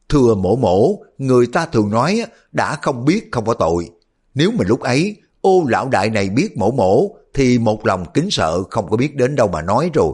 Thưa 0.10 0.36
mổ 0.36 0.56
mổ, 0.56 1.00
người 1.18 1.48
ta 1.48 1.66
thường 1.66 1.90
nói 1.90 2.26
đã 2.52 2.76
không 2.82 3.06
biết 3.06 3.32
không 3.32 3.46
có 3.46 3.54
tội. 3.54 3.90
Nếu 4.34 4.52
mà 4.52 4.64
lúc 4.68 4.80
ấy, 4.80 5.16
ô 5.42 5.64
lão 5.68 5.90
đại 5.90 6.10
này 6.10 6.30
biết 6.30 6.58
mổ 6.58 6.72
mổ, 6.72 7.16
thì 7.34 7.60
một 7.60 7.86
lòng 7.86 8.06
kính 8.14 8.32
sợ 8.32 8.64
không 8.70 8.90
có 8.90 8.98
biết 8.98 9.16
đến 9.16 9.36
đâu 9.36 9.48
mà 9.48 9.62
nói 9.62 9.90
rồi. 9.94 10.14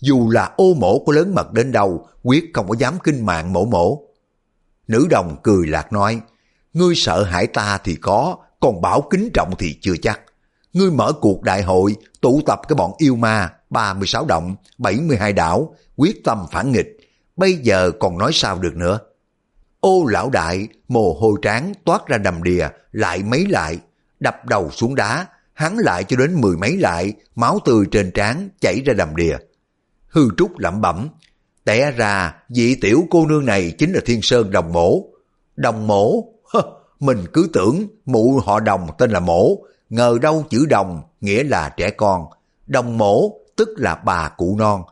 Dù 0.00 0.30
là 0.30 0.52
ô 0.56 0.74
mổ 0.74 0.98
có 0.98 1.12
lớn 1.12 1.34
mật 1.34 1.52
đến 1.52 1.72
đâu, 1.72 2.06
quyết 2.22 2.44
không 2.54 2.68
có 2.68 2.74
dám 2.78 2.94
kinh 3.04 3.26
mạng 3.26 3.52
mổ 3.52 3.64
mổ. 3.64 4.02
Nữ 4.88 5.06
đồng 5.10 5.36
cười 5.42 5.66
lạc 5.66 5.92
nói, 5.92 6.20
ngươi 6.72 6.94
sợ 6.94 7.22
hãi 7.24 7.46
ta 7.46 7.78
thì 7.84 7.94
có, 7.94 8.36
còn 8.60 8.80
bảo 8.80 9.02
kính 9.10 9.30
trọng 9.34 9.54
thì 9.58 9.78
chưa 9.80 9.96
chắc. 10.02 10.20
Ngươi 10.72 10.90
mở 10.90 11.12
cuộc 11.20 11.42
đại 11.42 11.62
hội, 11.62 11.96
tụ 12.20 12.40
tập 12.46 12.60
cái 12.68 12.76
bọn 12.76 12.92
yêu 12.98 13.16
ma, 13.16 13.50
36 13.70 14.26
động, 14.26 14.56
72 14.78 15.32
đảo, 15.32 15.74
quyết 15.96 16.24
tâm 16.24 16.46
phản 16.52 16.72
nghịch. 16.72 16.96
Bây 17.36 17.56
giờ 17.56 17.90
còn 18.00 18.18
nói 18.18 18.30
sao 18.34 18.58
được 18.58 18.76
nữa. 18.76 18.98
Ô 19.80 20.04
lão 20.06 20.30
đại, 20.30 20.68
mồ 20.88 21.14
hôi 21.20 21.38
tráng 21.42 21.72
toát 21.84 22.06
ra 22.06 22.18
đầm 22.18 22.42
đìa, 22.42 22.68
lại 22.92 23.22
mấy 23.22 23.46
lại, 23.46 23.78
đập 24.20 24.46
đầu 24.46 24.70
xuống 24.70 24.94
đá, 24.94 25.26
hắn 25.52 25.78
lại 25.78 26.04
cho 26.04 26.16
đến 26.16 26.40
mười 26.40 26.56
mấy 26.56 26.76
lại, 26.76 27.12
máu 27.34 27.58
tươi 27.64 27.86
trên 27.90 28.10
trán 28.10 28.48
chảy 28.60 28.82
ra 28.86 28.94
đầm 28.94 29.16
đìa. 29.16 29.36
Hư 30.06 30.28
trúc 30.36 30.58
lẩm 30.58 30.80
bẩm, 30.80 31.08
té 31.64 31.90
ra 31.90 32.34
vị 32.48 32.74
tiểu 32.74 33.04
cô 33.10 33.26
nương 33.26 33.44
này 33.44 33.72
chính 33.78 33.92
là 33.92 34.00
thiên 34.06 34.22
sơn 34.22 34.50
đồng 34.50 34.72
mổ. 34.72 35.04
Đồng 35.56 35.86
mổ, 35.86 36.24
mình 37.00 37.18
cứ 37.32 37.48
tưởng 37.52 37.86
mụ 38.06 38.40
họ 38.44 38.60
đồng 38.60 38.88
tên 38.98 39.10
là 39.10 39.20
mổ, 39.20 39.58
ngờ 39.90 40.18
đâu 40.22 40.44
chữ 40.50 40.66
đồng 40.66 41.02
nghĩa 41.20 41.44
là 41.44 41.68
trẻ 41.68 41.90
con. 41.90 42.26
Đồng 42.66 42.98
mổ 42.98 43.32
tức 43.56 43.68
là 43.76 43.94
bà 43.94 44.28
cụ 44.28 44.56
non. 44.58 44.82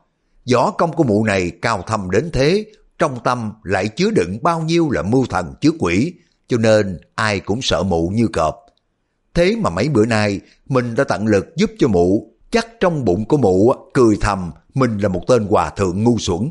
Võ 0.53 0.71
công 0.71 0.93
của 0.93 1.05
mụ 1.05 1.25
này 1.25 1.51
cao 1.63 1.83
thâm 1.87 2.11
đến 2.11 2.31
thế, 2.33 2.67
trong 2.99 3.19
tâm 3.25 3.53
lại 3.63 3.89
chứa 3.89 4.11
đựng 4.11 4.39
bao 4.43 4.61
nhiêu 4.61 4.91
là 4.91 5.03
mưu 5.03 5.27
thần 5.27 5.55
chứa 5.61 5.71
quỷ, 5.79 6.15
cho 6.49 6.57
nên 6.57 6.99
ai 7.15 7.41
cũng 7.41 7.63
sợ 7.63 7.83
mụ 7.83 8.09
như 8.09 8.27
cọp. 8.33 8.67
Thế 9.35 9.57
mà 9.61 9.71
mấy 9.71 9.89
bữa 9.89 10.07
nay 10.07 10.41
mình 10.69 10.95
đã 10.95 11.05
tận 11.05 11.27
lực 11.27 11.57
giúp 11.57 11.71
cho 11.79 11.89
mụ, 11.89 12.33
chắc 12.51 12.67
trong 12.81 13.05
bụng 13.05 13.25
của 13.25 13.37
mụ 13.37 13.75
cười 13.95 14.17
thầm 14.21 14.53
mình 14.75 14.99
là 14.99 15.09
một 15.09 15.23
tên 15.27 15.47
hòa 15.47 15.71
thượng 15.71 16.03
ngu 16.03 16.19
xuẩn. 16.19 16.51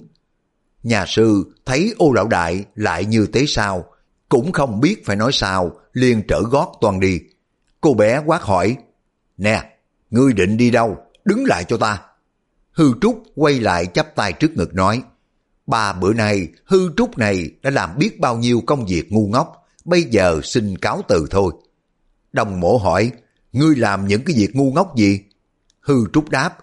Nhà 0.84 1.06
sư 1.08 1.44
thấy 1.66 1.94
ô 1.98 2.12
lão 2.12 2.28
đại 2.28 2.66
lại 2.76 3.06
như 3.06 3.28
thế 3.34 3.46
sao, 3.48 3.86
cũng 4.30 4.52
không 4.52 4.82
biết 4.82 5.06
phải 5.06 5.16
nói 5.16 5.32
sao, 5.34 5.72
liền 5.94 6.24
trở 6.28 6.42
gót 6.52 6.78
toàn 6.82 7.00
đi. 7.00 7.20
Cô 7.82 7.94
bé 7.94 8.22
quát 8.26 8.42
hỏi, 8.42 8.78
Nè, 9.38 9.64
ngươi 10.10 10.34
định 10.34 10.58
đi 10.58 10.72
đâu? 10.72 10.98
Đứng 11.26 11.46
lại 11.46 11.64
cho 11.64 11.78
ta. 11.78 12.02
Hư 12.72 12.94
Trúc 13.02 13.24
quay 13.36 13.60
lại 13.60 13.86
chắp 13.86 14.16
tay 14.16 14.34
trước 14.34 14.52
ngực 14.56 14.74
nói, 14.74 15.02
Ba 15.68 15.94
bữa 15.94 16.14
nay, 16.14 16.48
Hư 16.66 16.94
Trúc 16.98 17.18
này 17.18 17.52
đã 17.62 17.70
làm 17.70 17.98
biết 17.98 18.20
bao 18.20 18.38
nhiêu 18.38 18.62
công 18.66 18.86
việc 18.86 19.12
ngu 19.12 19.28
ngốc, 19.28 19.68
bây 19.86 20.04
giờ 20.04 20.42
xin 20.44 20.78
cáo 20.78 21.02
từ 21.08 21.28
thôi. 21.32 21.54
Đồng 22.34 22.60
mổ 22.60 22.78
hỏi, 22.78 23.12
ngươi 23.52 23.76
làm 23.76 24.08
những 24.08 24.22
cái 24.26 24.36
việc 24.38 24.56
ngu 24.56 24.72
ngốc 24.72 24.96
gì? 24.98 25.20
Hư 25.80 25.96
Trúc 26.14 26.30
đáp, 26.30 26.58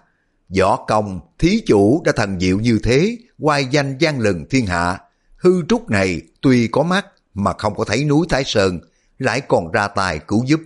võ 0.57 0.75
công, 0.75 1.19
thí 1.39 1.61
chủ 1.65 2.01
đã 2.05 2.11
thần 2.11 2.39
diệu 2.39 2.59
như 2.59 2.79
thế, 2.83 3.17
quay 3.39 3.65
danh 3.65 3.97
gian 3.99 4.19
lừng 4.19 4.45
thiên 4.49 4.65
hạ. 4.65 4.99
Hư 5.37 5.65
Trúc 5.69 5.89
này 5.89 6.21
tuy 6.41 6.67
có 6.67 6.83
mắt 6.83 7.05
mà 7.33 7.53
không 7.57 7.75
có 7.75 7.83
thấy 7.83 8.05
núi 8.05 8.25
Thái 8.29 8.43
Sơn, 8.43 8.79
lại 9.19 9.41
còn 9.41 9.71
ra 9.71 9.87
tài 9.87 10.19
cứu 10.19 10.43
giúp. 10.45 10.61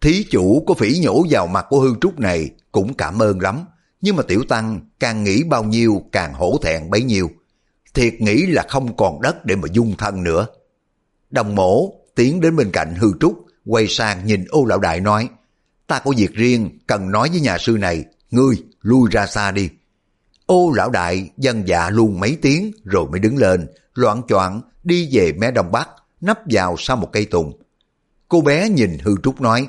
Thí 0.00 0.24
chủ 0.30 0.64
có 0.66 0.74
phỉ 0.74 0.98
nhổ 0.98 1.26
vào 1.30 1.46
mặt 1.46 1.66
của 1.68 1.80
Hư 1.80 1.94
Trúc 2.00 2.20
này 2.20 2.50
cũng 2.72 2.94
cảm 2.94 3.22
ơn 3.22 3.40
lắm, 3.40 3.64
nhưng 4.00 4.16
mà 4.16 4.22
Tiểu 4.22 4.44
Tăng 4.48 4.80
càng 5.00 5.24
nghĩ 5.24 5.42
bao 5.42 5.64
nhiêu 5.64 6.02
càng 6.12 6.34
hổ 6.34 6.58
thẹn 6.62 6.90
bấy 6.90 7.02
nhiêu. 7.02 7.30
Thiệt 7.94 8.14
nghĩ 8.20 8.46
là 8.46 8.64
không 8.68 8.96
còn 8.96 9.20
đất 9.20 9.44
để 9.44 9.56
mà 9.56 9.68
dung 9.72 9.94
thân 9.98 10.24
nữa. 10.24 10.46
Đồng 11.30 11.54
mổ 11.54 11.92
tiến 12.14 12.40
đến 12.40 12.56
bên 12.56 12.70
cạnh 12.70 12.94
Hư 12.94 13.08
Trúc, 13.20 13.44
quay 13.66 13.86
sang 13.88 14.26
nhìn 14.26 14.44
ô 14.48 14.64
lão 14.64 14.78
đại 14.78 15.00
nói, 15.00 15.28
ta 15.86 15.98
có 15.98 16.12
việc 16.16 16.34
riêng 16.34 16.78
cần 16.86 17.10
nói 17.10 17.28
với 17.28 17.40
nhà 17.40 17.58
sư 17.58 17.76
này, 17.80 18.04
ngươi 18.30 18.56
lui 18.82 19.10
ra 19.12 19.26
xa 19.26 19.50
đi. 19.50 19.70
Ô 20.46 20.72
lão 20.74 20.90
đại 20.90 21.30
dân 21.36 21.68
dạ 21.68 21.90
luôn 21.90 22.20
mấy 22.20 22.38
tiếng 22.42 22.72
rồi 22.84 23.06
mới 23.10 23.20
đứng 23.20 23.36
lên, 23.36 23.68
loạn 23.94 24.22
choạng 24.28 24.60
đi 24.84 25.08
về 25.12 25.32
mé 25.32 25.50
đông 25.50 25.72
bắc, 25.72 25.88
nấp 26.20 26.38
vào 26.50 26.76
sau 26.78 26.96
một 26.96 27.08
cây 27.12 27.24
tùng. 27.24 27.62
Cô 28.28 28.40
bé 28.40 28.68
nhìn 28.68 28.98
hư 28.98 29.14
trúc 29.22 29.40
nói, 29.40 29.68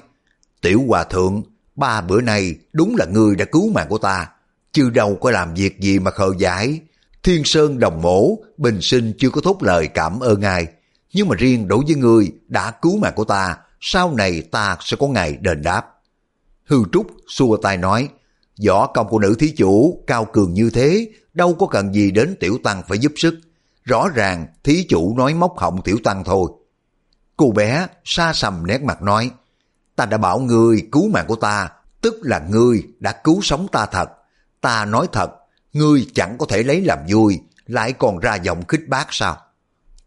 tiểu 0.61 0.83
hòa 0.87 1.03
thượng, 1.03 1.43
ba 1.75 2.01
bữa 2.01 2.21
nay 2.21 2.55
đúng 2.73 2.95
là 2.95 3.05
ngươi 3.05 3.35
đã 3.35 3.45
cứu 3.45 3.71
mạng 3.71 3.87
của 3.89 3.97
ta, 3.97 4.29
chứ 4.71 4.89
đâu 4.89 5.17
có 5.21 5.31
làm 5.31 5.53
việc 5.53 5.79
gì 5.79 5.99
mà 5.99 6.11
khờ 6.11 6.31
giải. 6.37 6.79
Thiên 7.23 7.43
Sơn 7.43 7.79
đồng 7.79 8.01
mổ, 8.01 8.37
bình 8.57 8.81
sinh 8.81 9.13
chưa 9.17 9.29
có 9.29 9.41
thốt 9.41 9.63
lời 9.63 9.87
cảm 9.87 10.19
ơn 10.19 10.41
ai, 10.41 10.67
nhưng 11.13 11.27
mà 11.27 11.35
riêng 11.35 11.67
đối 11.67 11.85
với 11.85 11.95
ngươi 11.95 12.31
đã 12.47 12.71
cứu 12.71 12.97
mạng 12.97 13.13
của 13.15 13.23
ta, 13.23 13.57
sau 13.81 14.13
này 14.15 14.41
ta 14.41 14.77
sẽ 14.81 14.97
có 14.99 15.07
ngày 15.07 15.37
đền 15.41 15.61
đáp. 15.61 15.85
Hư 16.65 16.77
Trúc 16.91 17.07
xua 17.27 17.57
tay 17.57 17.77
nói, 17.77 18.09
võ 18.65 18.87
công 18.87 19.07
của 19.07 19.19
nữ 19.19 19.35
thí 19.39 19.51
chủ 19.51 20.03
cao 20.07 20.25
cường 20.25 20.53
như 20.53 20.69
thế, 20.69 21.11
đâu 21.33 21.55
có 21.59 21.67
cần 21.67 21.93
gì 21.93 22.11
đến 22.11 22.35
tiểu 22.39 22.57
tăng 22.63 22.83
phải 22.87 22.97
giúp 22.97 23.13
sức. 23.15 23.39
Rõ 23.83 24.07
ràng 24.15 24.47
thí 24.63 24.85
chủ 24.89 25.17
nói 25.17 25.33
móc 25.33 25.57
họng 25.57 25.81
tiểu 25.81 25.97
tăng 26.03 26.23
thôi. 26.23 26.51
Cô 27.37 27.51
bé 27.51 27.87
xa 28.03 28.33
sầm 28.33 28.67
nét 28.67 28.81
mặt 28.81 29.01
nói, 29.01 29.31
ta 29.95 30.05
đã 30.05 30.17
bảo 30.17 30.39
ngươi 30.39 30.87
cứu 30.91 31.09
mạng 31.09 31.25
của 31.27 31.35
ta, 31.35 31.69
tức 32.01 32.15
là 32.21 32.39
ngươi 32.49 32.83
đã 32.99 33.11
cứu 33.23 33.39
sống 33.41 33.67
ta 33.71 33.85
thật. 33.85 34.09
Ta 34.61 34.85
nói 34.85 35.07
thật, 35.11 35.31
ngươi 35.73 36.07
chẳng 36.13 36.35
có 36.37 36.45
thể 36.49 36.63
lấy 36.63 36.81
làm 36.81 36.99
vui, 37.09 37.39
lại 37.65 37.93
còn 37.93 38.19
ra 38.19 38.35
giọng 38.35 38.65
khích 38.67 38.89
bác 38.89 39.07
sao? 39.09 39.37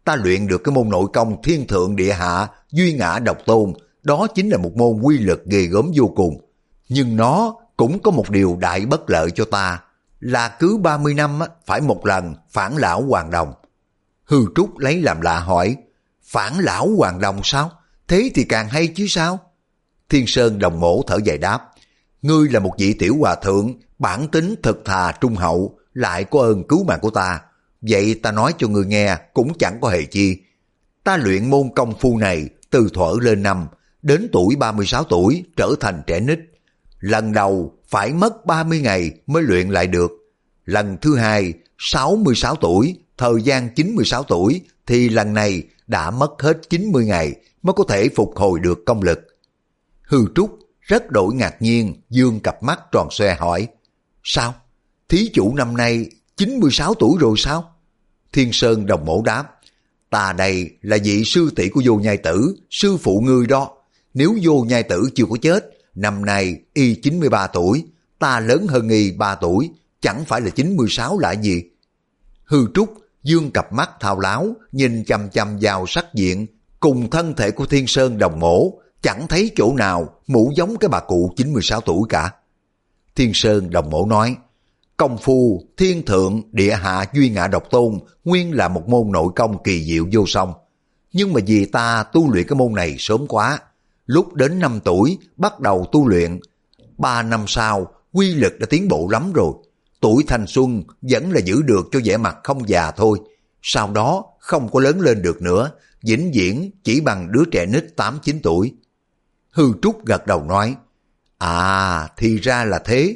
Ta 0.03 0.15
luyện 0.15 0.47
được 0.47 0.63
cái 0.63 0.75
môn 0.75 0.89
nội 0.89 1.07
công 1.13 1.41
thiên 1.41 1.67
thượng 1.67 1.95
địa 1.95 2.13
hạ, 2.13 2.47
duy 2.71 2.93
ngã 2.93 3.19
độc 3.19 3.37
tôn, 3.45 3.73
đó 4.03 4.27
chính 4.35 4.49
là 4.49 4.57
một 4.57 4.75
môn 4.75 5.01
quy 5.01 5.17
lực 5.17 5.45
ghê 5.45 5.61
gớm 5.61 5.91
vô 5.95 6.07
cùng. 6.15 6.41
Nhưng 6.89 7.15
nó 7.15 7.55
cũng 7.77 7.99
có 7.99 8.11
một 8.11 8.29
điều 8.29 8.57
đại 8.59 8.85
bất 8.85 9.09
lợi 9.09 9.31
cho 9.31 9.45
ta, 9.45 9.79
là 10.19 10.47
cứ 10.59 10.77
30 10.77 11.13
năm 11.13 11.39
phải 11.65 11.81
một 11.81 12.05
lần 12.05 12.35
phản 12.49 12.77
lão 12.77 13.01
hoàng 13.01 13.31
đồng. 13.31 13.53
Hư 14.23 14.45
Trúc 14.55 14.77
lấy 14.77 15.01
làm 15.01 15.21
lạ 15.21 15.39
hỏi, 15.39 15.75
phản 16.23 16.59
lão 16.59 16.89
hoàng 16.97 17.19
đồng 17.19 17.41
sao? 17.43 17.71
Thế 18.07 18.31
thì 18.35 18.43
càng 18.43 18.69
hay 18.69 18.87
chứ 18.87 19.05
sao? 19.09 19.39
Thiên 20.09 20.27
Sơn 20.27 20.59
đồng 20.59 20.79
mổ 20.79 21.03
thở 21.07 21.17
dài 21.23 21.37
đáp, 21.37 21.71
ngươi 22.21 22.49
là 22.49 22.59
một 22.59 22.73
vị 22.77 22.93
tiểu 22.93 23.15
hòa 23.19 23.35
thượng, 23.35 23.73
bản 23.99 24.27
tính 24.27 24.55
thật 24.63 24.77
thà 24.85 25.11
trung 25.11 25.35
hậu, 25.35 25.77
lại 25.93 26.23
có 26.23 26.39
ơn 26.41 26.63
cứu 26.67 26.83
mạng 26.83 26.99
của 27.01 27.09
ta. 27.09 27.41
Vậy 27.81 28.19
ta 28.23 28.31
nói 28.31 28.53
cho 28.57 28.67
ngươi 28.67 28.85
nghe 28.85 29.17
cũng 29.33 29.57
chẳng 29.59 29.77
có 29.81 29.89
hề 29.89 30.05
chi. 30.05 30.37
Ta 31.03 31.17
luyện 31.17 31.49
môn 31.49 31.69
công 31.75 31.93
phu 31.99 32.17
này 32.17 32.49
từ 32.69 32.89
thuở 32.93 33.13
lên 33.21 33.43
năm, 33.43 33.67
đến 34.01 34.29
tuổi 34.31 34.55
36 34.55 35.03
tuổi 35.03 35.43
trở 35.55 35.75
thành 35.79 36.01
trẻ 36.07 36.19
nít. 36.19 36.39
Lần 37.03 37.33
đầu 37.33 37.73
phải 37.87 38.13
mất 38.13 38.45
30 38.45 38.79
ngày 38.79 39.11
mới 39.27 39.43
luyện 39.43 39.69
lại 39.69 39.87
được. 39.87 40.11
Lần 40.65 40.97
thứ 41.01 41.15
hai, 41.15 41.53
66 41.77 42.55
tuổi, 42.55 42.95
thời 43.17 43.41
gian 43.43 43.69
96 43.75 44.23
tuổi, 44.23 44.61
thì 44.87 45.09
lần 45.09 45.33
này 45.33 45.63
đã 45.87 46.11
mất 46.11 46.41
hết 46.41 46.69
90 46.69 47.05
ngày 47.05 47.35
mới 47.63 47.73
có 47.73 47.83
thể 47.89 48.09
phục 48.09 48.33
hồi 48.35 48.59
được 48.59 48.85
công 48.85 49.01
lực. 49.01 49.19
Hư 50.01 50.25
Trúc 50.35 50.59
rất 50.81 51.11
đổi 51.11 51.33
ngạc 51.33 51.61
nhiên, 51.61 52.01
dương 52.09 52.39
cặp 52.39 52.63
mắt 52.63 52.79
tròn 52.91 53.07
xoe 53.11 53.35
hỏi, 53.35 53.67
Sao? 54.23 54.55
Thí 55.09 55.29
chủ 55.33 55.55
năm 55.55 55.77
nay 55.77 56.09
96 56.37 56.93
tuổi 56.93 57.17
rồi 57.19 57.35
sao? 57.37 57.75
Thiên 58.33 58.53
Sơn 58.53 58.85
đồng 58.85 59.05
mổ 59.05 59.21
đáp, 59.25 59.43
Ta 60.09 60.33
đây 60.33 60.69
là 60.81 60.97
vị 61.03 61.23
sư 61.25 61.51
tỷ 61.55 61.69
của 61.69 61.81
vô 61.85 61.95
nhai 61.95 62.17
tử, 62.17 62.55
sư 62.69 62.97
phụ 62.97 63.21
ngươi 63.25 63.47
đó. 63.47 63.69
Nếu 64.13 64.35
vô 64.41 64.65
nhai 64.67 64.83
tử 64.83 65.09
chưa 65.15 65.25
có 65.29 65.37
chết, 65.41 65.72
năm 65.95 66.25
nay 66.25 66.55
y 66.73 66.95
93 66.95 67.47
tuổi, 67.47 67.85
ta 68.19 68.39
lớn 68.39 68.67
hơn 68.69 68.89
y 68.89 69.11
3 69.11 69.35
tuổi, 69.35 69.69
chẳng 70.01 70.25
phải 70.25 70.41
là 70.41 70.49
96 70.49 71.19
là 71.19 71.31
gì? 71.31 71.63
Hư 72.43 72.67
Trúc 72.73 72.93
dương 73.23 73.51
cặp 73.51 73.73
mắt 73.73 73.89
thao 73.99 74.19
láo, 74.19 74.47
nhìn 74.71 75.03
chăm 75.03 75.29
chăm 75.29 75.57
vào 75.61 75.85
sắc 75.87 76.05
diện, 76.13 76.47
cùng 76.79 77.09
thân 77.09 77.33
thể 77.33 77.51
của 77.51 77.65
Thiên 77.65 77.87
Sơn 77.87 78.17
đồng 78.17 78.39
mổ, 78.39 78.73
chẳng 79.01 79.27
thấy 79.27 79.51
chỗ 79.55 79.73
nào 79.75 80.19
mũ 80.27 80.51
giống 80.55 80.77
cái 80.77 80.89
bà 80.89 80.99
cụ 80.99 81.33
96 81.35 81.81
tuổi 81.81 82.01
cả. 82.09 82.31
Thiên 83.15 83.31
Sơn 83.33 83.69
đồng 83.69 83.89
mổ 83.89 84.05
nói, 84.05 84.35
công 84.97 85.17
phu, 85.17 85.63
thiên 85.77 86.05
thượng, 86.05 86.41
địa 86.51 86.73
hạ 86.73 87.05
duy 87.13 87.29
ngã 87.29 87.47
độc 87.47 87.63
tôn, 87.69 87.99
nguyên 88.25 88.55
là 88.55 88.67
một 88.67 88.89
môn 88.89 89.11
nội 89.11 89.27
công 89.35 89.63
kỳ 89.63 89.83
diệu 89.83 90.07
vô 90.11 90.23
song. 90.27 90.53
Nhưng 91.13 91.33
mà 91.33 91.41
vì 91.47 91.65
ta 91.65 92.03
tu 92.13 92.33
luyện 92.33 92.47
cái 92.47 92.55
môn 92.55 92.73
này 92.73 92.95
sớm 92.99 93.27
quá, 93.27 93.59
lúc 94.05 94.33
đến 94.33 94.59
5 94.59 94.79
tuổi 94.83 95.17
bắt 95.37 95.59
đầu 95.59 95.87
tu 95.91 96.07
luyện, 96.07 96.39
3 96.97 97.23
năm 97.23 97.45
sau 97.47 97.93
quy 98.11 98.33
lực 98.33 98.59
đã 98.59 98.65
tiến 98.69 98.87
bộ 98.87 99.07
lắm 99.11 99.33
rồi. 99.33 99.53
Tuổi 100.01 100.23
thanh 100.27 100.47
xuân 100.47 100.83
vẫn 101.01 101.31
là 101.31 101.39
giữ 101.39 101.61
được 101.61 101.87
cho 101.91 101.99
vẻ 102.03 102.17
mặt 102.17 102.37
không 102.43 102.69
già 102.69 102.91
thôi. 102.91 103.19
Sau 103.61 103.91
đó 103.91 104.25
không 104.39 104.71
có 104.71 104.79
lớn 104.79 105.01
lên 105.01 105.21
được 105.21 105.41
nữa, 105.41 105.71
vĩnh 106.01 106.31
viễn 106.33 106.71
chỉ 106.83 107.01
bằng 107.01 107.31
đứa 107.31 107.43
trẻ 107.51 107.65
nít 107.65 107.83
8-9 107.97 108.39
tuổi. 108.43 108.73
Hư 109.51 109.73
Trúc 109.81 110.05
gật 110.05 110.27
đầu 110.27 110.43
nói, 110.43 110.75
À, 111.37 112.07
thì 112.17 112.37
ra 112.37 112.65
là 112.65 112.79
thế. 112.79 113.15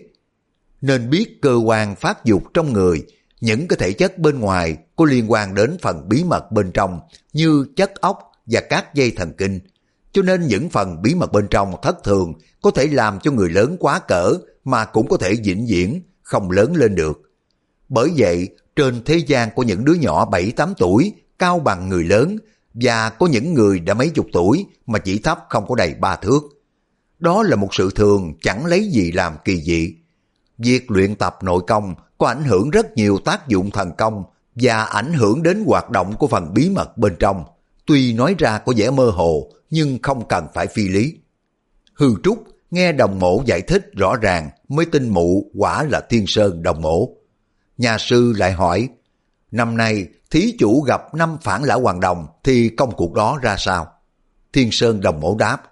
Nên 0.81 1.09
biết 1.09 1.41
cơ 1.41 1.55
quan 1.55 1.95
phát 1.95 2.25
dục 2.25 2.43
trong 2.53 2.73
người, 2.73 3.05
những 3.41 3.67
cái 3.67 3.77
thể 3.79 3.93
chất 3.93 4.17
bên 4.17 4.39
ngoài 4.39 4.77
có 4.95 5.05
liên 5.05 5.31
quan 5.31 5.55
đến 5.55 5.77
phần 5.81 6.09
bí 6.09 6.23
mật 6.23 6.51
bên 6.51 6.71
trong 6.71 6.99
như 7.33 7.65
chất 7.75 8.01
óc 8.01 8.31
và 8.45 8.61
các 8.69 8.93
dây 8.93 9.11
thần 9.11 9.33
kinh. 9.37 9.59
Cho 10.17 10.23
nên 10.23 10.47
những 10.47 10.69
phần 10.69 11.01
bí 11.01 11.15
mật 11.15 11.31
bên 11.31 11.47
trong 11.47 11.75
thất 11.81 12.03
thường 12.03 12.33
có 12.61 12.71
thể 12.71 12.87
làm 12.87 13.19
cho 13.19 13.31
người 13.31 13.49
lớn 13.49 13.77
quá 13.79 13.99
cỡ 13.99 14.33
mà 14.63 14.85
cũng 14.85 15.07
có 15.09 15.17
thể 15.17 15.33
vĩnh 15.43 15.65
viễn 15.69 16.01
không 16.21 16.51
lớn 16.51 16.75
lên 16.75 16.95
được. 16.95 17.21
Bởi 17.89 18.11
vậy, 18.17 18.49
trên 18.75 19.03
thế 19.05 19.17
gian 19.17 19.49
có 19.55 19.63
những 19.63 19.85
đứa 19.85 19.93
nhỏ 19.93 20.29
7-8 20.31 20.73
tuổi 20.77 21.13
cao 21.39 21.59
bằng 21.59 21.89
người 21.89 22.03
lớn 22.03 22.37
và 22.73 23.09
có 23.09 23.27
những 23.27 23.53
người 23.53 23.79
đã 23.79 23.93
mấy 23.93 24.09
chục 24.09 24.27
tuổi 24.33 24.65
mà 24.85 24.99
chỉ 24.99 25.19
thấp 25.19 25.45
không 25.49 25.67
có 25.67 25.75
đầy 25.75 25.93
ba 25.93 26.15
thước. 26.15 26.39
Đó 27.19 27.43
là 27.43 27.55
một 27.55 27.75
sự 27.75 27.89
thường 27.95 28.33
chẳng 28.41 28.65
lấy 28.65 28.89
gì 28.89 29.11
làm 29.11 29.33
kỳ 29.45 29.61
dị. 29.61 29.95
Việc 30.57 30.91
luyện 30.91 31.15
tập 31.15 31.37
nội 31.41 31.61
công 31.67 31.95
có 32.17 32.27
ảnh 32.27 32.43
hưởng 32.43 32.69
rất 32.69 32.97
nhiều 32.97 33.17
tác 33.25 33.47
dụng 33.47 33.71
thần 33.71 33.91
công 33.97 34.23
và 34.55 34.83
ảnh 34.83 35.13
hưởng 35.13 35.43
đến 35.43 35.63
hoạt 35.67 35.89
động 35.89 36.13
của 36.17 36.27
phần 36.27 36.53
bí 36.53 36.69
mật 36.69 36.97
bên 36.97 37.15
trong. 37.19 37.43
Tuy 37.87 38.13
nói 38.13 38.35
ra 38.37 38.57
có 38.57 38.73
vẻ 38.77 38.89
mơ 38.89 39.09
hồ 39.09 39.51
nhưng 39.69 39.99
không 40.03 40.27
cần 40.27 40.47
phải 40.53 40.67
phi 40.67 40.87
lý. 40.87 41.15
Hư 41.93 42.13
Trúc 42.23 42.43
nghe 42.71 42.91
đồng 42.91 43.19
mộ 43.19 43.43
giải 43.45 43.61
thích 43.61 43.89
rõ 43.93 44.15
ràng 44.15 44.49
mới 44.67 44.85
tin 44.85 45.09
mụ 45.09 45.51
quả 45.55 45.83
là 45.83 46.01
thiên 46.09 46.27
sơn 46.27 46.63
đồng 46.63 46.81
mộ. 46.81 47.09
Nhà 47.77 47.97
sư 47.97 48.33
lại 48.37 48.51
hỏi, 48.51 48.89
năm 49.51 49.77
nay 49.77 50.07
thí 50.31 50.55
chủ 50.59 50.81
gặp 50.81 51.15
năm 51.15 51.37
phản 51.41 51.63
lão 51.63 51.79
hoàng 51.81 51.99
đồng 51.99 52.27
thì 52.43 52.69
công 52.69 52.91
cuộc 52.95 53.13
đó 53.13 53.39
ra 53.41 53.55
sao? 53.57 53.87
Thiên 54.53 54.71
sơn 54.71 55.01
đồng 55.01 55.19
mộ 55.19 55.35
đáp, 55.39 55.63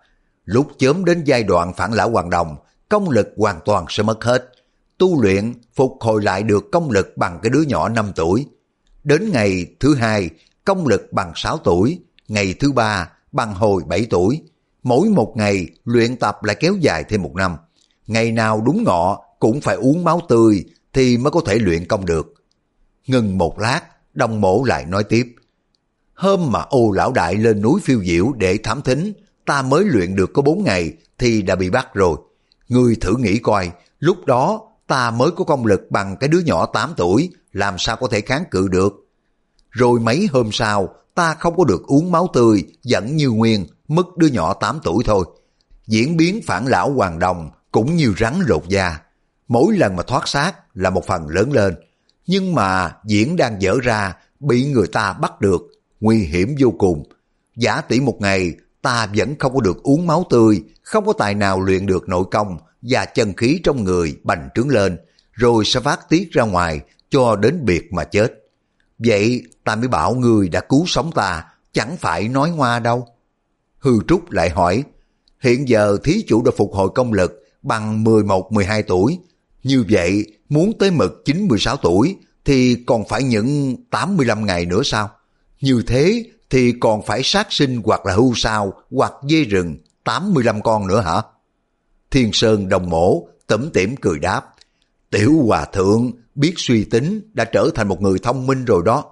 lúc 0.45 0.67
chớm 0.77 1.05
đến 1.05 1.23
giai 1.23 1.43
đoạn 1.43 1.73
phản 1.73 1.93
lão 1.93 2.09
hoàng 2.09 2.29
đồng, 2.29 2.55
công 2.89 3.09
lực 3.09 3.27
hoàn 3.37 3.59
toàn 3.65 3.85
sẽ 3.89 4.03
mất 4.03 4.23
hết. 4.23 4.51
Tu 4.97 5.21
luyện 5.21 5.53
phục 5.75 5.97
hồi 5.99 6.23
lại 6.23 6.43
được 6.43 6.71
công 6.71 6.91
lực 6.91 7.17
bằng 7.17 7.39
cái 7.43 7.49
đứa 7.49 7.61
nhỏ 7.61 7.89
5 7.89 8.11
tuổi. 8.15 8.47
Đến 9.03 9.31
ngày 9.31 9.65
thứ 9.79 9.95
hai, 9.95 10.29
công 10.65 10.87
lực 10.87 11.13
bằng 11.13 11.31
6 11.35 11.57
tuổi, 11.57 11.99
ngày 12.27 12.55
thứ 12.59 12.71
ba 12.71 13.09
bằng 13.31 13.53
hồi 13.53 13.83
7 13.87 14.07
tuổi. 14.09 14.41
Mỗi 14.83 15.09
một 15.09 15.33
ngày 15.35 15.67
luyện 15.85 16.17
tập 16.17 16.43
lại 16.43 16.55
kéo 16.59 16.75
dài 16.79 17.03
thêm 17.03 17.21
một 17.21 17.35
năm. 17.35 17.55
Ngày 18.07 18.31
nào 18.31 18.61
đúng 18.65 18.83
ngọ 18.83 19.21
cũng 19.39 19.61
phải 19.61 19.75
uống 19.75 20.03
máu 20.03 20.21
tươi 20.29 20.63
thì 20.93 21.17
mới 21.17 21.31
có 21.31 21.41
thể 21.45 21.59
luyện 21.59 21.85
công 21.85 22.05
được. 22.05 22.33
Ngừng 23.07 23.37
một 23.37 23.59
lát, 23.59 23.81
đồng 24.13 24.41
mổ 24.41 24.63
lại 24.63 24.85
nói 24.85 25.03
tiếp. 25.03 25.35
Hôm 26.13 26.51
mà 26.51 26.59
ô 26.59 26.91
lão 26.91 27.11
đại 27.11 27.35
lên 27.35 27.61
núi 27.61 27.81
phiêu 27.83 28.03
diễu 28.03 28.33
để 28.37 28.57
thám 28.63 28.81
thính, 28.81 29.13
ta 29.45 29.61
mới 29.61 29.85
luyện 29.85 30.15
được 30.15 30.33
có 30.33 30.41
bốn 30.41 30.63
ngày 30.63 30.93
thì 31.17 31.41
đã 31.41 31.55
bị 31.55 31.69
bắt 31.69 31.93
rồi. 31.93 32.17
Ngươi 32.67 32.95
thử 32.95 33.15
nghĩ 33.17 33.37
coi, 33.37 33.71
lúc 33.99 34.25
đó 34.25 34.61
ta 34.87 35.11
mới 35.11 35.31
có 35.31 35.43
công 35.43 35.65
lực 35.65 35.81
bằng 35.89 36.17
cái 36.17 36.27
đứa 36.27 36.39
nhỏ 36.39 36.65
8 36.65 36.93
tuổi, 36.97 37.29
làm 37.51 37.75
sao 37.77 37.95
có 37.95 38.07
thể 38.07 38.21
kháng 38.21 38.43
cự 38.51 38.67
được. 38.67 38.93
Rồi 39.69 39.99
mấy 39.99 40.27
hôm 40.31 40.49
sau, 40.51 40.89
ta 41.15 41.33
không 41.33 41.57
có 41.57 41.63
được 41.63 41.83
uống 41.87 42.11
máu 42.11 42.29
tươi, 42.33 42.63
vẫn 42.83 43.15
như 43.15 43.29
nguyên, 43.29 43.65
mất 43.87 44.17
đứa 44.17 44.27
nhỏ 44.27 44.53
8 44.53 44.79
tuổi 44.83 45.03
thôi. 45.05 45.25
Diễn 45.87 46.17
biến 46.17 46.41
phản 46.45 46.67
lão 46.67 46.91
hoàng 46.91 47.19
đồng 47.19 47.49
cũng 47.71 47.95
như 47.95 48.13
rắn 48.19 48.33
lột 48.47 48.67
da. 48.67 48.99
Mỗi 49.47 49.77
lần 49.77 49.95
mà 49.95 50.03
thoát 50.03 50.27
xác 50.27 50.53
là 50.73 50.89
một 50.89 51.07
phần 51.07 51.27
lớn 51.27 51.53
lên. 51.53 51.75
Nhưng 52.27 52.55
mà 52.55 52.91
diễn 53.05 53.35
đang 53.35 53.61
dở 53.61 53.75
ra, 53.83 54.13
bị 54.39 54.65
người 54.65 54.87
ta 54.87 55.13
bắt 55.13 55.41
được, 55.41 55.61
nguy 55.99 56.17
hiểm 56.17 56.55
vô 56.59 56.73
cùng. 56.77 57.03
Giả 57.55 57.81
tỷ 57.81 57.99
một 57.99 58.17
ngày, 58.19 58.53
ta 58.81 59.07
vẫn 59.15 59.35
không 59.39 59.53
có 59.53 59.61
được 59.61 59.83
uống 59.83 60.07
máu 60.07 60.25
tươi, 60.29 60.63
không 60.83 61.05
có 61.05 61.13
tài 61.13 61.35
nào 61.35 61.61
luyện 61.61 61.85
được 61.85 62.09
nội 62.09 62.23
công 62.31 62.57
và 62.81 63.05
chân 63.05 63.33
khí 63.33 63.59
trong 63.63 63.83
người 63.83 64.17
bành 64.23 64.49
trướng 64.55 64.69
lên, 64.69 64.97
rồi 65.31 65.65
sẽ 65.65 65.79
phát 65.79 66.09
tiết 66.09 66.31
ra 66.31 66.43
ngoài 66.43 66.81
cho 67.09 67.35
đến 67.35 67.65
biệt 67.65 67.93
mà 67.93 68.03
chết. 68.03 68.44
Vậy 68.97 69.43
ta 69.63 69.75
mới 69.75 69.87
bảo 69.87 70.15
người 70.15 70.49
đã 70.49 70.61
cứu 70.61 70.83
sống 70.87 71.11
ta, 71.11 71.43
chẳng 71.73 71.97
phải 71.97 72.27
nói 72.27 72.49
ngoa 72.49 72.79
đâu. 72.79 73.07
Hư 73.79 73.91
Trúc 74.07 74.31
lại 74.31 74.49
hỏi, 74.49 74.83
hiện 75.39 75.69
giờ 75.69 75.97
thí 76.03 76.23
chủ 76.27 76.41
đã 76.43 76.51
phục 76.57 76.73
hồi 76.73 76.89
công 76.95 77.13
lực 77.13 77.43
bằng 77.61 78.03
11-12 78.03 78.83
tuổi, 78.87 79.19
như 79.63 79.85
vậy 79.89 80.25
muốn 80.49 80.77
tới 80.79 80.91
mực 80.91 81.23
9-16 81.25 81.77
tuổi 81.81 82.17
thì 82.45 82.83
còn 82.85 83.07
phải 83.07 83.23
những 83.23 83.75
85 83.89 84.45
ngày 84.45 84.65
nữa 84.65 84.81
sao? 84.83 85.09
Như 85.61 85.83
thế 85.87 86.23
thì 86.49 86.73
còn 86.79 87.05
phải 87.05 87.21
sát 87.23 87.47
sinh 87.49 87.81
hoặc 87.85 88.05
là 88.05 88.13
hưu 88.13 88.33
sao 88.35 88.73
hoặc 88.91 89.13
dê 89.29 89.43
rừng 89.43 89.77
85 90.03 90.61
con 90.61 90.87
nữa 90.87 91.01
hả? 91.01 91.21
Thiên 92.11 92.29
Sơn 92.33 92.69
đồng 92.69 92.89
mổ 92.89 93.27
tẩm 93.47 93.69
tỉm 93.73 93.95
cười 93.95 94.19
đáp. 94.19 94.41
Tiểu 95.09 95.43
Hòa 95.47 95.65
Thượng 95.65 96.11
biết 96.35 96.53
suy 96.57 96.83
tính 96.83 97.21
đã 97.33 97.45
trở 97.45 97.69
thành 97.75 97.87
một 97.87 98.01
người 98.01 98.19
thông 98.19 98.47
minh 98.47 98.65
rồi 98.65 98.81
đó. 98.85 99.03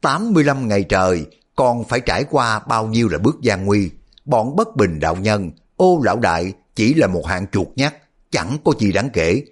85 0.00 0.68
ngày 0.68 0.82
trời 0.82 1.26
còn 1.56 1.84
phải 1.84 2.00
trải 2.00 2.24
qua 2.30 2.58
bao 2.58 2.86
nhiêu 2.86 3.08
là 3.08 3.18
bước 3.18 3.36
gian 3.42 3.64
nguy. 3.64 3.90
Bọn 4.24 4.56
bất 4.56 4.76
bình 4.76 5.00
đạo 5.00 5.16
nhân, 5.16 5.50
ô 5.76 6.00
lão 6.04 6.16
đại 6.16 6.52
chỉ 6.74 6.94
là 6.94 7.06
một 7.06 7.26
hạng 7.26 7.46
chuột 7.52 7.66
nhắt, 7.76 7.94
chẳng 8.30 8.58
có 8.64 8.72
gì 8.78 8.92
đáng 8.92 9.10
kể. 9.12 9.42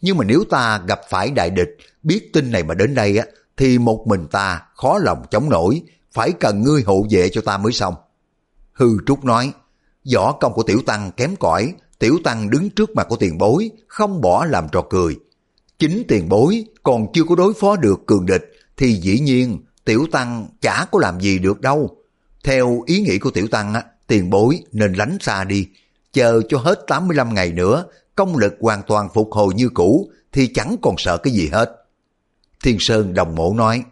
Nhưng 0.00 0.16
mà 0.16 0.24
nếu 0.24 0.44
ta 0.50 0.82
gặp 0.88 1.00
phải 1.10 1.30
đại 1.30 1.50
địch, 1.50 1.76
biết 2.02 2.30
tin 2.32 2.50
này 2.50 2.62
mà 2.62 2.74
đến 2.74 2.94
đây 2.94 3.18
á, 3.18 3.26
thì 3.56 3.78
một 3.78 4.06
mình 4.06 4.26
ta 4.30 4.62
khó 4.74 4.98
lòng 4.98 5.22
chống 5.30 5.50
nổi, 5.50 5.82
phải 6.12 6.32
cần 6.32 6.62
ngươi 6.62 6.82
hộ 6.82 7.06
vệ 7.10 7.28
cho 7.28 7.40
ta 7.40 7.58
mới 7.58 7.72
xong. 7.72 7.94
Hư 8.72 8.88
Trúc 9.06 9.24
nói, 9.24 9.52
võ 10.14 10.32
công 10.32 10.52
của 10.52 10.62
tiểu 10.62 10.82
tăng 10.86 11.12
kém 11.12 11.36
cỏi, 11.36 11.74
tiểu 11.98 12.18
tăng 12.24 12.50
đứng 12.50 12.70
trước 12.70 12.90
mặt 12.90 13.06
của 13.08 13.16
tiền 13.16 13.38
bối, 13.38 13.70
không 13.88 14.20
bỏ 14.20 14.44
làm 14.44 14.68
trò 14.72 14.82
cười. 14.90 15.16
Chính 15.82 16.02
tiền 16.08 16.28
bối 16.28 16.64
còn 16.82 17.06
chưa 17.12 17.24
có 17.24 17.34
đối 17.34 17.54
phó 17.54 17.76
được 17.76 18.06
cường 18.06 18.26
địch, 18.26 18.52
thì 18.76 18.92
dĩ 18.92 19.18
nhiên 19.18 19.58
tiểu 19.84 20.06
tăng 20.12 20.48
chả 20.60 20.86
có 20.92 20.98
làm 21.02 21.20
gì 21.20 21.38
được 21.38 21.60
đâu. 21.60 21.96
Theo 22.44 22.82
ý 22.86 23.00
nghĩ 23.00 23.18
của 23.18 23.30
tiểu 23.30 23.46
tăng, 23.48 23.74
á, 23.74 23.84
tiền 24.06 24.30
bối 24.30 24.60
nên 24.72 24.92
lánh 24.92 25.16
xa 25.20 25.44
đi, 25.44 25.66
chờ 26.12 26.42
cho 26.48 26.58
hết 26.58 26.84
85 26.86 27.34
ngày 27.34 27.52
nữa, 27.52 27.84
công 28.14 28.36
lực 28.36 28.54
hoàn 28.60 28.82
toàn 28.86 29.08
phục 29.14 29.28
hồi 29.32 29.54
như 29.54 29.68
cũ, 29.68 30.10
thì 30.32 30.46
chẳng 30.46 30.76
còn 30.82 30.94
sợ 30.98 31.16
cái 31.16 31.32
gì 31.32 31.48
hết. 31.52 31.70
Thiên 32.64 32.76
Sơn 32.80 33.14
đồng 33.14 33.34
mộ 33.34 33.54
nói, 33.56 33.82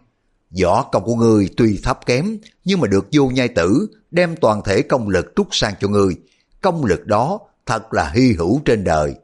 võ 0.61 0.83
công 0.83 1.03
của 1.03 1.15
ngươi 1.15 1.49
tuy 1.57 1.79
thấp 1.83 1.99
kém, 2.05 2.37
nhưng 2.65 2.79
mà 2.79 2.87
được 2.87 3.07
vô 3.11 3.29
nhai 3.29 3.47
tử, 3.47 3.87
đem 4.11 4.35
toàn 4.35 4.61
thể 4.65 4.81
công 4.81 5.09
lực 5.09 5.33
trút 5.35 5.47
sang 5.51 5.73
cho 5.79 5.87
ngươi. 5.87 6.15
Công 6.61 6.85
lực 6.85 7.05
đó 7.05 7.39
thật 7.65 7.93
là 7.93 8.11
hy 8.15 8.33
hữu 8.33 8.61
trên 8.65 8.83
đời. 8.83 9.15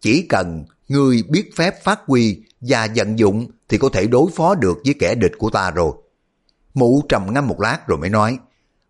Chỉ 0.00 0.26
cần 0.28 0.64
ngươi 0.88 1.22
biết 1.28 1.50
phép 1.56 1.84
phát 1.84 2.00
huy 2.06 2.42
và 2.60 2.88
vận 2.94 3.18
dụng 3.18 3.46
thì 3.68 3.78
có 3.78 3.88
thể 3.88 4.06
đối 4.06 4.30
phó 4.30 4.54
được 4.54 4.78
với 4.84 4.94
kẻ 4.98 5.14
địch 5.14 5.32
của 5.38 5.50
ta 5.50 5.70
rồi. 5.70 5.92
Mụ 6.74 7.02
trầm 7.08 7.32
ngâm 7.32 7.48
một 7.48 7.60
lát 7.60 7.86
rồi 7.86 7.98
mới 7.98 8.10
nói, 8.10 8.38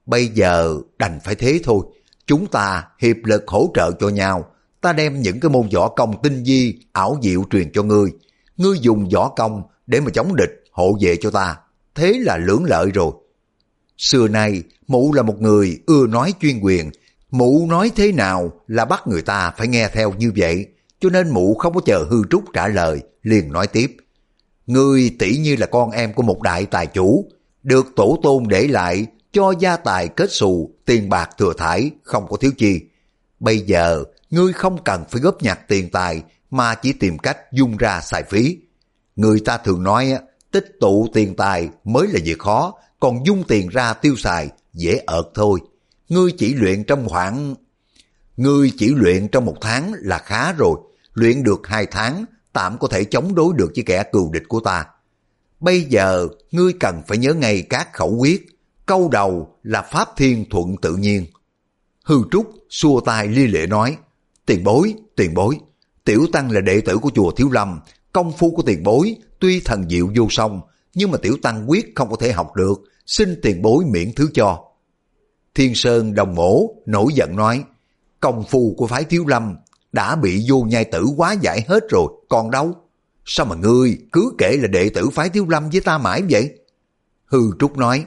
bây 0.06 0.28
giờ 0.28 0.76
đành 0.98 1.20
phải 1.24 1.34
thế 1.34 1.60
thôi. 1.64 1.80
Chúng 2.26 2.46
ta 2.46 2.84
hiệp 2.98 3.16
lực 3.24 3.44
hỗ 3.46 3.70
trợ 3.74 3.90
cho 4.00 4.08
nhau. 4.08 4.46
Ta 4.80 4.92
đem 4.92 5.20
những 5.20 5.40
cái 5.40 5.48
môn 5.48 5.68
võ 5.74 5.88
công 5.88 6.22
tinh 6.22 6.44
di, 6.44 6.74
ảo 6.92 7.18
diệu 7.22 7.44
truyền 7.50 7.72
cho 7.72 7.82
ngươi. 7.82 8.10
Ngươi 8.56 8.78
dùng 8.78 9.08
võ 9.08 9.28
công 9.28 9.62
để 9.86 10.00
mà 10.00 10.10
chống 10.14 10.36
địch, 10.36 10.64
hộ 10.72 10.98
vệ 11.00 11.16
cho 11.20 11.30
ta. 11.30 11.56
Thế 11.94 12.12
là 12.20 12.36
lưỡng 12.36 12.64
lợi 12.64 12.90
rồi. 12.90 13.12
Xưa 13.98 14.28
nay, 14.28 14.62
mụ 14.86 15.12
là 15.12 15.22
một 15.22 15.40
người 15.40 15.78
ưa 15.86 16.06
nói 16.06 16.34
chuyên 16.40 16.60
quyền. 16.60 16.90
Mụ 17.30 17.66
nói 17.70 17.90
thế 17.96 18.12
nào 18.12 18.52
là 18.66 18.84
bắt 18.84 19.06
người 19.06 19.22
ta 19.22 19.52
phải 19.56 19.68
nghe 19.68 19.88
theo 19.88 20.12
như 20.18 20.32
vậy. 20.36 20.66
Cho 21.04 21.10
nên 21.10 21.30
mụ 21.30 21.54
không 21.54 21.74
có 21.74 21.80
chờ 21.80 22.06
hư 22.10 22.16
trúc 22.30 22.44
trả 22.52 22.68
lời, 22.68 23.02
liền 23.22 23.52
nói 23.52 23.66
tiếp. 23.66 23.96
Ngươi 24.66 25.16
tỷ 25.18 25.36
như 25.36 25.56
là 25.56 25.66
con 25.66 25.90
em 25.90 26.12
của 26.12 26.22
một 26.22 26.42
đại 26.42 26.66
tài 26.66 26.86
chủ, 26.86 27.28
được 27.62 27.86
tổ 27.96 28.18
tôn 28.22 28.44
để 28.48 28.66
lại 28.66 29.06
cho 29.32 29.54
gia 29.60 29.76
tài 29.76 30.08
kết 30.08 30.32
xù, 30.32 30.70
tiền 30.84 31.08
bạc 31.08 31.30
thừa 31.38 31.52
thải, 31.58 31.90
không 32.02 32.26
có 32.28 32.36
thiếu 32.36 32.50
chi. 32.58 32.80
Bây 33.40 33.60
giờ, 33.60 34.04
ngươi 34.30 34.52
không 34.52 34.84
cần 34.84 35.04
phải 35.10 35.20
góp 35.20 35.42
nhặt 35.42 35.68
tiền 35.68 35.90
tài, 35.90 36.22
mà 36.50 36.74
chỉ 36.74 36.92
tìm 36.92 37.18
cách 37.18 37.52
dung 37.52 37.76
ra 37.76 38.00
xài 38.00 38.22
phí. 38.22 38.58
Người 39.16 39.40
ta 39.40 39.58
thường 39.58 39.82
nói, 39.82 40.18
tích 40.50 40.66
tụ 40.80 41.08
tiền 41.12 41.36
tài 41.36 41.68
mới 41.84 42.06
là 42.08 42.20
việc 42.24 42.38
khó, 42.38 42.74
còn 43.00 43.26
dung 43.26 43.44
tiền 43.48 43.68
ra 43.68 43.92
tiêu 43.92 44.16
xài, 44.16 44.48
dễ 44.72 45.02
ợt 45.06 45.26
thôi. 45.34 45.60
ngươi 46.08 46.32
chỉ 46.38 46.54
luyện 46.54 46.84
trong 46.84 47.08
khoảng... 47.08 47.54
Ngươi 48.36 48.72
chỉ 48.78 48.88
luyện 48.88 49.28
trong 49.28 49.44
một 49.44 49.56
tháng 49.60 49.92
là 49.96 50.18
khá 50.18 50.52
rồi, 50.52 50.76
luyện 51.14 51.42
được 51.42 51.66
hai 51.66 51.86
tháng, 51.86 52.24
tạm 52.52 52.78
có 52.78 52.88
thể 52.88 53.04
chống 53.04 53.34
đối 53.34 53.54
được 53.54 53.72
với 53.74 53.84
kẻ 53.86 54.02
cừu 54.12 54.32
địch 54.32 54.48
của 54.48 54.60
ta. 54.60 54.86
Bây 55.60 55.80
giờ, 55.80 56.28
ngươi 56.50 56.72
cần 56.80 57.02
phải 57.08 57.18
nhớ 57.18 57.34
ngay 57.34 57.62
các 57.62 57.92
khẩu 57.92 58.16
quyết, 58.18 58.46
câu 58.86 59.08
đầu 59.08 59.56
là 59.62 59.82
Pháp 59.82 60.08
Thiên 60.16 60.44
Thuận 60.50 60.76
tự 60.82 60.96
nhiên. 60.96 61.26
Hư 62.04 62.16
Trúc 62.30 62.54
xua 62.70 63.00
tay 63.00 63.28
ly 63.28 63.46
lệ 63.46 63.66
nói, 63.66 63.96
tiền 64.46 64.64
bối, 64.64 64.94
tiền 65.16 65.34
bối, 65.34 65.58
tiểu 66.04 66.26
tăng 66.32 66.50
là 66.50 66.60
đệ 66.60 66.80
tử 66.80 66.98
của 66.98 67.10
chùa 67.14 67.30
Thiếu 67.30 67.50
Lâm, 67.50 67.80
công 68.12 68.32
phu 68.32 68.50
của 68.50 68.62
tiền 68.62 68.82
bối 68.82 69.16
tuy 69.40 69.60
thần 69.60 69.88
diệu 69.90 70.08
vô 70.16 70.26
song, 70.30 70.60
nhưng 70.94 71.10
mà 71.10 71.18
tiểu 71.22 71.36
tăng 71.42 71.70
quyết 71.70 71.92
không 71.94 72.10
có 72.10 72.16
thể 72.20 72.32
học 72.32 72.56
được, 72.56 72.82
xin 73.06 73.40
tiền 73.42 73.62
bối 73.62 73.84
miễn 73.84 74.12
thứ 74.16 74.30
cho. 74.34 74.64
Thiên 75.54 75.74
Sơn 75.74 76.14
đồng 76.14 76.34
mổ 76.34 76.74
nổi 76.86 77.12
giận 77.14 77.36
nói, 77.36 77.64
công 78.20 78.44
phu 78.44 78.74
của 78.78 78.86
phái 78.86 79.04
Thiếu 79.04 79.26
Lâm 79.26 79.56
đã 79.94 80.16
bị 80.16 80.44
vô 80.48 80.62
nhai 80.62 80.84
tử 80.84 81.06
quá 81.16 81.32
giải 81.32 81.64
hết 81.68 81.84
rồi, 81.90 82.06
còn 82.28 82.50
đâu? 82.50 82.74
Sao 83.24 83.46
mà 83.46 83.56
ngươi 83.56 83.98
cứ 84.12 84.32
kể 84.38 84.56
là 84.60 84.66
đệ 84.66 84.88
tử 84.88 85.10
phái 85.10 85.28
Thiếu 85.28 85.46
Lâm 85.48 85.70
với 85.70 85.80
ta 85.80 85.98
mãi 85.98 86.22
vậy? 86.30 86.58
Hư 87.24 87.40
Trúc 87.58 87.76
nói, 87.76 88.04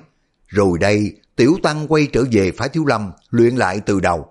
rồi 0.47 0.77
đây 0.79 1.15
tiểu 1.35 1.57
tăng 1.63 1.87
quay 1.87 2.07
trở 2.13 2.23
về 2.31 2.51
phái 2.51 2.69
Thiếu 2.69 2.85
Lâm 2.85 3.11
luyện 3.29 3.55
lại 3.55 3.81
từ 3.85 3.99
đầu. 3.99 4.25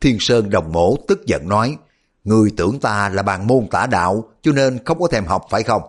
Thiên 0.00 0.16
Sơn 0.20 0.50
đồng 0.50 0.72
mổ 0.72 0.96
tức 1.08 1.26
giận 1.26 1.48
nói, 1.48 1.76
Người 2.24 2.50
tưởng 2.56 2.80
ta 2.80 3.08
là 3.08 3.22
bàn 3.22 3.46
môn 3.46 3.66
tả 3.70 3.86
đạo 3.86 4.24
cho 4.42 4.52
nên 4.52 4.84
không 4.84 5.00
có 5.00 5.08
thèm 5.08 5.24
học 5.24 5.46
phải 5.50 5.62
không? 5.62 5.82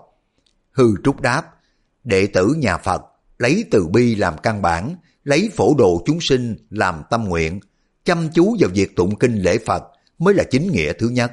Hư 0.72 0.94
Trúc 1.04 1.22
đáp, 1.22 1.56
đệ 2.04 2.28
tử 2.28 2.54
nhà 2.58 2.78
Phật 2.78 3.02
lấy 3.38 3.66
từ 3.72 3.88
bi 3.88 4.16
làm 4.16 4.38
căn 4.38 4.62
bản, 4.62 4.96
lấy 5.24 5.50
phổ 5.56 5.76
độ 5.78 6.04
chúng 6.06 6.22
sinh 6.22 6.56
làm 6.70 7.02
tâm 7.10 7.24
nguyện, 7.24 7.60
chăm 8.06 8.30
chú 8.34 8.56
vào 8.60 8.70
việc 8.74 8.96
tụng 8.96 9.16
kinh 9.16 9.36
lễ 9.36 9.58
Phật 9.66 9.84
mới 10.22 10.34
là 10.34 10.44
chính 10.44 10.72
nghĩa 10.72 10.94
thứ 10.94 11.10
nhất. 11.10 11.32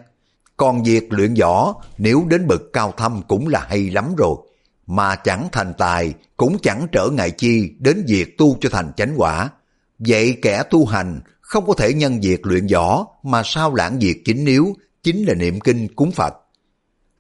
Còn 0.57 0.83
việc 0.83 1.13
luyện 1.13 1.35
võ 1.35 1.75
nếu 1.99 2.25
đến 2.29 2.47
bậc 2.47 2.63
cao 2.73 2.95
thâm 2.97 3.23
cũng 3.29 3.49
là 3.49 3.67
hay 3.69 3.91
lắm 3.91 4.15
rồi, 4.17 4.37
mà 4.87 5.17
chẳng 5.17 5.49
thành 5.53 5.73
tài 5.79 6.15
cũng 6.37 6.57
chẳng 6.63 6.87
trở 6.93 7.09
ngại 7.11 7.31
chi 7.31 7.71
đến 7.79 8.05
việc 8.09 8.39
tu 8.39 8.57
cho 8.61 8.69
thành 8.73 8.93
chánh 8.97 9.15
quả. 9.17 9.51
Vậy 9.99 10.39
kẻ 10.43 10.63
tu 10.71 10.87
hành 10.87 11.21
không 11.41 11.67
có 11.67 11.75
thể 11.75 11.95
nhân 11.95 12.21
việc 12.21 12.47
luyện 12.47 12.67
võ 12.67 13.07
mà 13.23 13.43
sao 13.45 13.75
lãng 13.75 13.99
việc 13.99 14.23
chính 14.25 14.47
yếu 14.47 14.75
chính 15.03 15.25
là 15.25 15.35
niệm 15.35 15.61
kinh 15.61 15.89
cúng 15.95 16.11
Phật. 16.11 16.35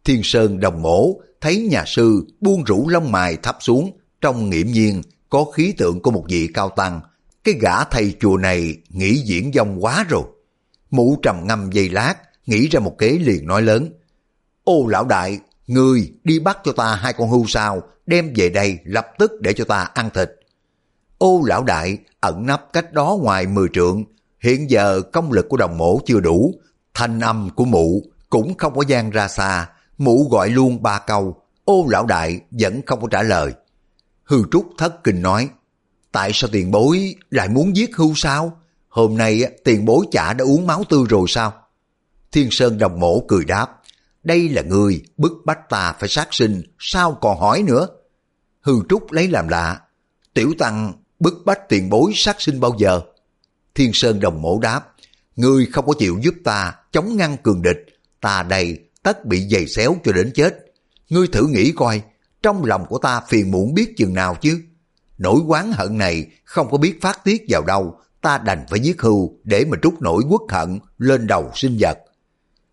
Thiên 0.04 0.20
Sơn 0.24 0.61
đồng 0.61 0.83
mổ 0.83 1.20
thấy 1.40 1.57
nhà 1.70 1.85
sư 1.87 2.26
buông 2.40 2.64
rủ 2.64 2.88
lông 2.88 3.12
mài 3.12 3.37
thấp 3.37 3.57
xuống, 3.61 3.98
trong 4.20 4.50
nghiễm 4.50 4.66
nhiên 4.66 5.02
có 5.31 5.44
khí 5.44 5.74
tượng 5.78 6.02
của 6.02 6.11
một 6.11 6.24
vị 6.28 6.48
cao 6.54 6.68
tăng. 6.68 7.00
Cái 7.44 7.54
gã 7.61 7.85
thầy 7.85 8.14
chùa 8.20 8.37
này 8.37 8.76
nghĩ 8.88 9.22
diễn 9.24 9.50
dông 9.54 9.85
quá 9.85 10.04
rồi. 10.09 10.22
Mụ 10.90 11.16
trầm 11.22 11.46
ngâm 11.46 11.70
giây 11.72 11.88
lát, 11.88 12.14
nghĩ 12.46 12.68
ra 12.68 12.81
một 12.81 12.98
kế 12.98 13.11
liền 13.11 13.46
nói 13.46 13.62
lớn. 13.62 13.92
Ô 14.64 14.87
lão 14.87 15.05
đại, 15.05 15.40
người 15.66 16.12
đi 16.24 16.38
bắt 16.38 16.59
cho 16.64 16.72
ta 16.72 16.94
hai 16.94 17.12
con 17.12 17.31
hưu 17.31 17.46
sao, 17.46 17.83
đem 18.07 18.33
về 18.37 18.48
đây 18.48 18.79
lập 18.85 19.07
tức 19.18 19.33
để 19.40 19.53
cho 19.53 19.64
ta 19.64 19.79
ăn 19.94 20.11
thịt. 20.14 20.31
Ô 21.18 21.42
lão 21.46 21.64
đại 21.64 21.98
ẩn 22.20 22.46
nấp 22.46 22.72
cách 22.72 22.92
đó 22.92 23.18
ngoài 23.22 23.46
mười 23.46 23.68
trượng, 23.72 24.05
hiện 24.40 24.70
giờ 24.70 25.01
công 25.12 25.33
lực 25.33 25.46
của 25.48 25.57
đồng 25.57 25.79
mổ 25.79 26.01
chưa 26.07 26.20
đủ, 26.20 26.55
Thanh 26.94 27.20
âm 27.20 27.51
của 27.51 27.64
mụ 27.64 28.03
cũng 28.31 28.55
không 28.59 28.74
có 28.74 28.85
gian 28.88 29.11
ra 29.11 29.29
xa, 29.29 29.68
mụ 29.98 30.29
gọi 30.31 30.51
luôn 30.51 30.83
ba 30.83 30.98
câu, 30.98 31.42
ô 31.64 31.87
lão 31.88 32.07
đại 32.07 32.40
vẫn 32.51 32.81
không 32.87 33.01
có 33.01 33.09
trả 33.11 33.22
lời. 33.22 33.53
Hư 34.24 34.42
Trúc 34.53 34.66
thất 34.79 35.05
kinh 35.05 35.22
nói, 35.22 35.48
tại 36.12 36.31
sao 36.35 36.51
tiền 36.53 36.70
bối 36.70 37.14
lại 37.31 37.48
muốn 37.48 37.77
giết 37.77 37.96
hưu 37.96 38.12
sao? 38.14 38.58
Hôm 38.88 39.16
nay 39.16 39.42
tiền 39.64 39.85
bối 39.85 40.07
chả 40.12 40.33
đã 40.33 40.44
uống 40.44 40.66
máu 40.66 40.85
tươi 40.88 41.05
rồi 41.09 41.24
sao? 41.29 41.53
Thiên 42.33 42.51
Sơn 42.51 42.79
đồng 42.79 43.01
mổ 43.01 43.24
cười 43.29 43.44
đáp, 43.44 43.66
đây 44.22 44.48
là 44.48 44.62
người 44.62 45.03
bức 45.16 45.33
bách 45.44 45.68
ta 45.68 45.94
phải 46.01 46.09
sát 46.09 46.29
sinh, 46.31 46.62
sao 46.79 47.18
còn 47.20 47.40
hỏi 47.40 47.62
nữa? 47.62 47.88
Hư 48.61 48.74
Trúc 48.88 49.12
lấy 49.12 49.29
làm 49.29 49.48
lạ, 49.48 49.81
tiểu 50.35 50.53
tăng 50.59 50.92
bức 51.20 51.35
bách 51.44 51.68
tiền 51.68 51.90
bối 51.90 52.12
sát 52.14 52.40
sinh 52.40 52.61
bao 52.61 52.77
giờ? 52.79 53.01
Thiên 53.74 53.90
Sơn 53.92 54.20
đồng 54.20 54.42
mổ 54.42 54.59
đáp, 54.59 54.94
Ngươi 55.38 55.66
không 55.66 55.87
có 55.87 55.92
chịu 55.98 56.18
giúp 56.22 56.35
ta 56.44 56.74
chống 56.92 57.16
ngăn 57.16 57.37
cường 57.37 57.62
địch, 57.62 57.87
ta 58.20 58.42
đây 58.42 58.79
tất 59.03 59.24
bị 59.24 59.48
giày 59.51 59.66
xéo 59.66 59.96
cho 60.05 60.12
đến 60.12 60.33
chết. 60.35 60.59
Ngươi 61.09 61.29
thử 61.29 61.46
nghĩ 61.46 61.72
coi, 61.77 62.03
trong 62.42 62.64
lòng 62.64 62.87
của 62.88 62.98
ta 62.98 63.20
phiền 63.29 63.51
muộn 63.51 63.74
biết 63.74 63.94
chừng 63.96 64.14
nào 64.14 64.37
chứ. 64.40 64.61
Nỗi 65.18 65.40
quán 65.46 65.72
hận 65.72 65.98
này 65.98 66.27
không 66.44 66.70
có 66.70 66.79
biết 66.79 66.98
phát 67.03 67.24
tiết 67.24 67.44
vào 67.48 67.62
đâu, 67.62 68.01
ta 68.20 68.38
đành 68.38 68.66
phải 68.70 68.81
giết 68.81 69.02
hưu 69.02 69.33
để 69.44 69.64
mà 69.64 69.76
trút 69.83 69.94
nỗi 70.00 70.22
quốc 70.28 70.42
hận 70.48 70.78
lên 70.98 71.26
đầu 71.26 71.50
sinh 71.54 71.76
vật. 71.81 71.98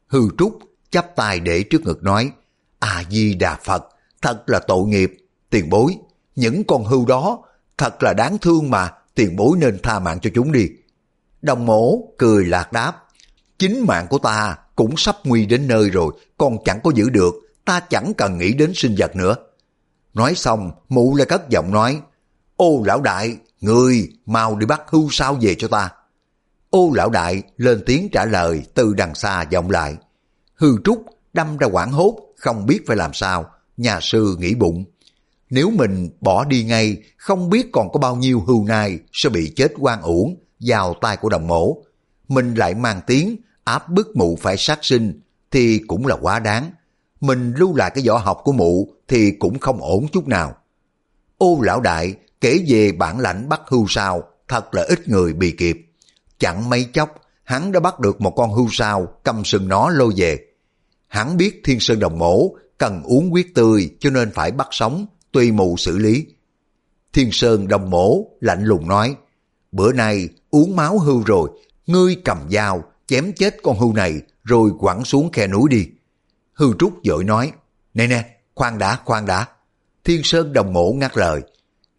Hư 0.07 0.21
trúc 0.37 0.59
chắp 0.89 1.15
tay 1.15 1.39
để 1.39 1.63
trước 1.63 1.81
ngực 1.81 2.03
nói, 2.03 2.31
A-di-đà 2.79 3.57
Phật, 3.63 3.83
thật 4.21 4.43
là 4.47 4.59
tội 4.67 4.87
nghiệp, 4.87 5.17
tiền 5.49 5.69
bối, 5.69 5.97
những 6.35 6.63
con 6.63 6.85
hưu 6.85 7.05
đó 7.05 7.43
thật 7.77 8.03
là 8.03 8.13
đáng 8.13 8.37
thương 8.37 8.69
mà, 8.69 8.91
tiền 9.15 9.35
bối 9.35 9.57
nên 9.57 9.79
tha 9.83 9.99
mạng 9.99 10.19
cho 10.21 10.29
chúng 10.35 10.51
đi. 10.51 10.69
Đồng 11.41 11.65
mổ 11.65 11.99
cười 12.17 12.45
lạc 12.45 12.71
đáp. 12.71 12.93
Chính 13.57 13.85
mạng 13.87 14.07
của 14.09 14.17
ta 14.17 14.57
cũng 14.75 14.97
sắp 14.97 15.15
nguy 15.23 15.45
đến 15.45 15.67
nơi 15.67 15.89
rồi, 15.89 16.13
còn 16.37 16.57
chẳng 16.65 16.79
có 16.83 16.91
giữ 16.95 17.09
được, 17.09 17.33
ta 17.65 17.79
chẳng 17.79 18.13
cần 18.17 18.37
nghĩ 18.37 18.53
đến 18.53 18.71
sinh 18.75 18.95
vật 18.97 19.15
nữa. 19.15 19.35
Nói 20.13 20.35
xong, 20.35 20.71
mụ 20.89 21.15
lại 21.15 21.25
cất 21.25 21.49
giọng 21.49 21.71
nói, 21.71 22.01
Ô 22.55 22.83
lão 22.85 23.01
đại, 23.01 23.37
người 23.61 24.09
mau 24.25 24.55
đi 24.55 24.65
bắt 24.65 24.81
hưu 24.87 25.07
sao 25.11 25.37
về 25.41 25.55
cho 25.55 25.67
ta. 25.67 25.89
Ô 26.69 26.91
lão 26.95 27.09
đại 27.09 27.43
lên 27.57 27.83
tiếng 27.85 28.09
trả 28.11 28.25
lời 28.25 28.63
từ 28.73 28.93
đằng 28.93 29.15
xa 29.15 29.45
vọng 29.51 29.69
lại. 29.69 29.95
Hư 30.55 30.67
trúc 30.83 31.05
đâm 31.33 31.57
ra 31.57 31.67
quảng 31.67 31.91
hốt, 31.91 32.19
không 32.37 32.65
biết 32.65 32.79
phải 32.87 32.97
làm 32.97 33.13
sao, 33.13 33.45
nhà 33.77 33.99
sư 34.01 34.35
nghĩ 34.39 34.55
bụng. 34.55 34.85
Nếu 35.49 35.69
mình 35.69 36.09
bỏ 36.21 36.45
đi 36.45 36.63
ngay, 36.63 36.97
không 37.17 37.49
biết 37.49 37.69
còn 37.71 37.91
có 37.91 37.99
bao 37.99 38.15
nhiêu 38.15 38.43
hưu 38.47 38.65
nai 38.65 38.99
sẽ 39.11 39.29
bị 39.29 39.53
chết 39.55 39.73
quan 39.79 40.01
uổng, 40.01 40.35
vào 40.59 40.95
tay 41.01 41.17
của 41.17 41.29
đồng 41.29 41.47
mổ. 41.47 41.77
Mình 42.27 42.53
lại 42.53 42.73
mang 42.73 43.01
tiếng 43.07 43.35
áp 43.63 43.89
bức 43.89 44.15
mụ 44.15 44.37
phải 44.41 44.57
sát 44.57 44.79
sinh 44.81 45.21
thì 45.51 45.81
cũng 45.87 46.07
là 46.07 46.15
quá 46.21 46.39
đáng. 46.39 46.71
Mình 47.21 47.53
lưu 47.57 47.75
lại 47.75 47.91
cái 47.95 48.03
võ 48.07 48.17
học 48.17 48.41
của 48.43 48.51
mụ 48.51 48.93
thì 49.07 49.31
cũng 49.31 49.59
không 49.59 49.81
ổn 49.81 50.07
chút 50.07 50.27
nào. 50.27 50.55
Ô 51.37 51.59
lão 51.61 51.81
đại 51.81 52.15
kể 52.41 52.65
về 52.67 52.91
bản 52.91 53.19
lãnh 53.19 53.49
bắt 53.49 53.61
hưu 53.67 53.85
sao 53.89 54.23
thật 54.47 54.73
là 54.75 54.83
ít 54.83 55.09
người 55.09 55.33
bị 55.33 55.51
kịp. 55.51 55.77
Chẳng 56.39 56.69
mấy 56.69 56.83
chốc 56.93 57.21
hắn 57.43 57.71
đã 57.71 57.79
bắt 57.79 57.99
được 57.99 58.21
một 58.21 58.31
con 58.31 58.53
hưu 58.53 58.67
sao 58.71 59.07
cầm 59.23 59.45
sừng 59.45 59.67
nó 59.67 59.89
lôi 59.89 60.13
về. 60.17 60.39
Hắn 61.07 61.37
biết 61.37 61.61
thiên 61.63 61.79
sơn 61.79 61.99
đồng 61.99 62.19
mổ 62.19 62.55
cần 62.77 63.03
uống 63.03 63.29
huyết 63.29 63.47
tươi 63.55 63.89
cho 63.99 64.09
nên 64.09 64.31
phải 64.31 64.51
bắt 64.51 64.67
sống, 64.71 65.05
tùy 65.31 65.51
mụ 65.51 65.77
xử 65.77 65.97
lý. 65.97 66.25
Thiên 67.13 67.31
sơn 67.31 67.67
đồng 67.67 67.89
mổ 67.89 68.25
lạnh 68.41 68.63
lùng 68.63 68.87
nói, 68.87 69.15
bữa 69.71 69.93
nay 69.93 70.29
uống 70.49 70.75
máu 70.75 70.99
hưu 70.99 71.23
rồi, 71.25 71.49
ngươi 71.87 72.15
cầm 72.25 72.37
dao, 72.51 72.83
chém 73.07 73.33
chết 73.33 73.55
con 73.63 73.79
hưu 73.79 73.93
này, 73.93 74.21
rồi 74.43 74.71
quẳng 74.79 75.05
xuống 75.05 75.31
khe 75.31 75.47
núi 75.47 75.69
đi. 75.69 75.87
Hưu 76.53 76.73
Trúc 76.79 76.93
dội 77.03 77.23
nói, 77.23 77.51
nè 77.93 78.07
nè, 78.07 78.25
khoan 78.55 78.77
đã, 78.77 78.99
khoan 79.05 79.25
đã. 79.25 79.47
Thiên 80.03 80.21
Sơn 80.23 80.53
đồng 80.53 80.73
mổ 80.73 80.93
ngắt 80.93 81.17
lời, 81.17 81.41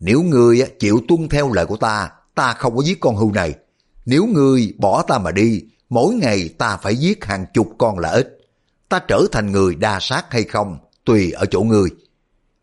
nếu 0.00 0.22
ngươi 0.22 0.62
chịu 0.78 1.00
tuân 1.08 1.28
theo 1.28 1.52
lời 1.52 1.66
của 1.66 1.76
ta, 1.76 2.10
ta 2.34 2.52
không 2.52 2.76
có 2.76 2.82
giết 2.82 3.00
con 3.00 3.16
hưu 3.16 3.32
này. 3.32 3.54
Nếu 4.06 4.26
ngươi 4.26 4.74
bỏ 4.78 5.02
ta 5.02 5.18
mà 5.18 5.30
đi, 5.32 5.62
mỗi 5.88 6.14
ngày 6.14 6.48
ta 6.58 6.76
phải 6.76 6.96
giết 6.96 7.24
hàng 7.24 7.46
chục 7.54 7.68
con 7.78 7.98
là 7.98 8.08
ít. 8.08 8.38
Ta 8.88 8.98
trở 9.08 9.22
thành 9.32 9.52
người 9.52 9.74
đa 9.74 9.98
sát 10.00 10.24
hay 10.30 10.44
không, 10.44 10.78
tùy 11.04 11.30
ở 11.30 11.46
chỗ 11.46 11.60
ngươi. 11.60 11.88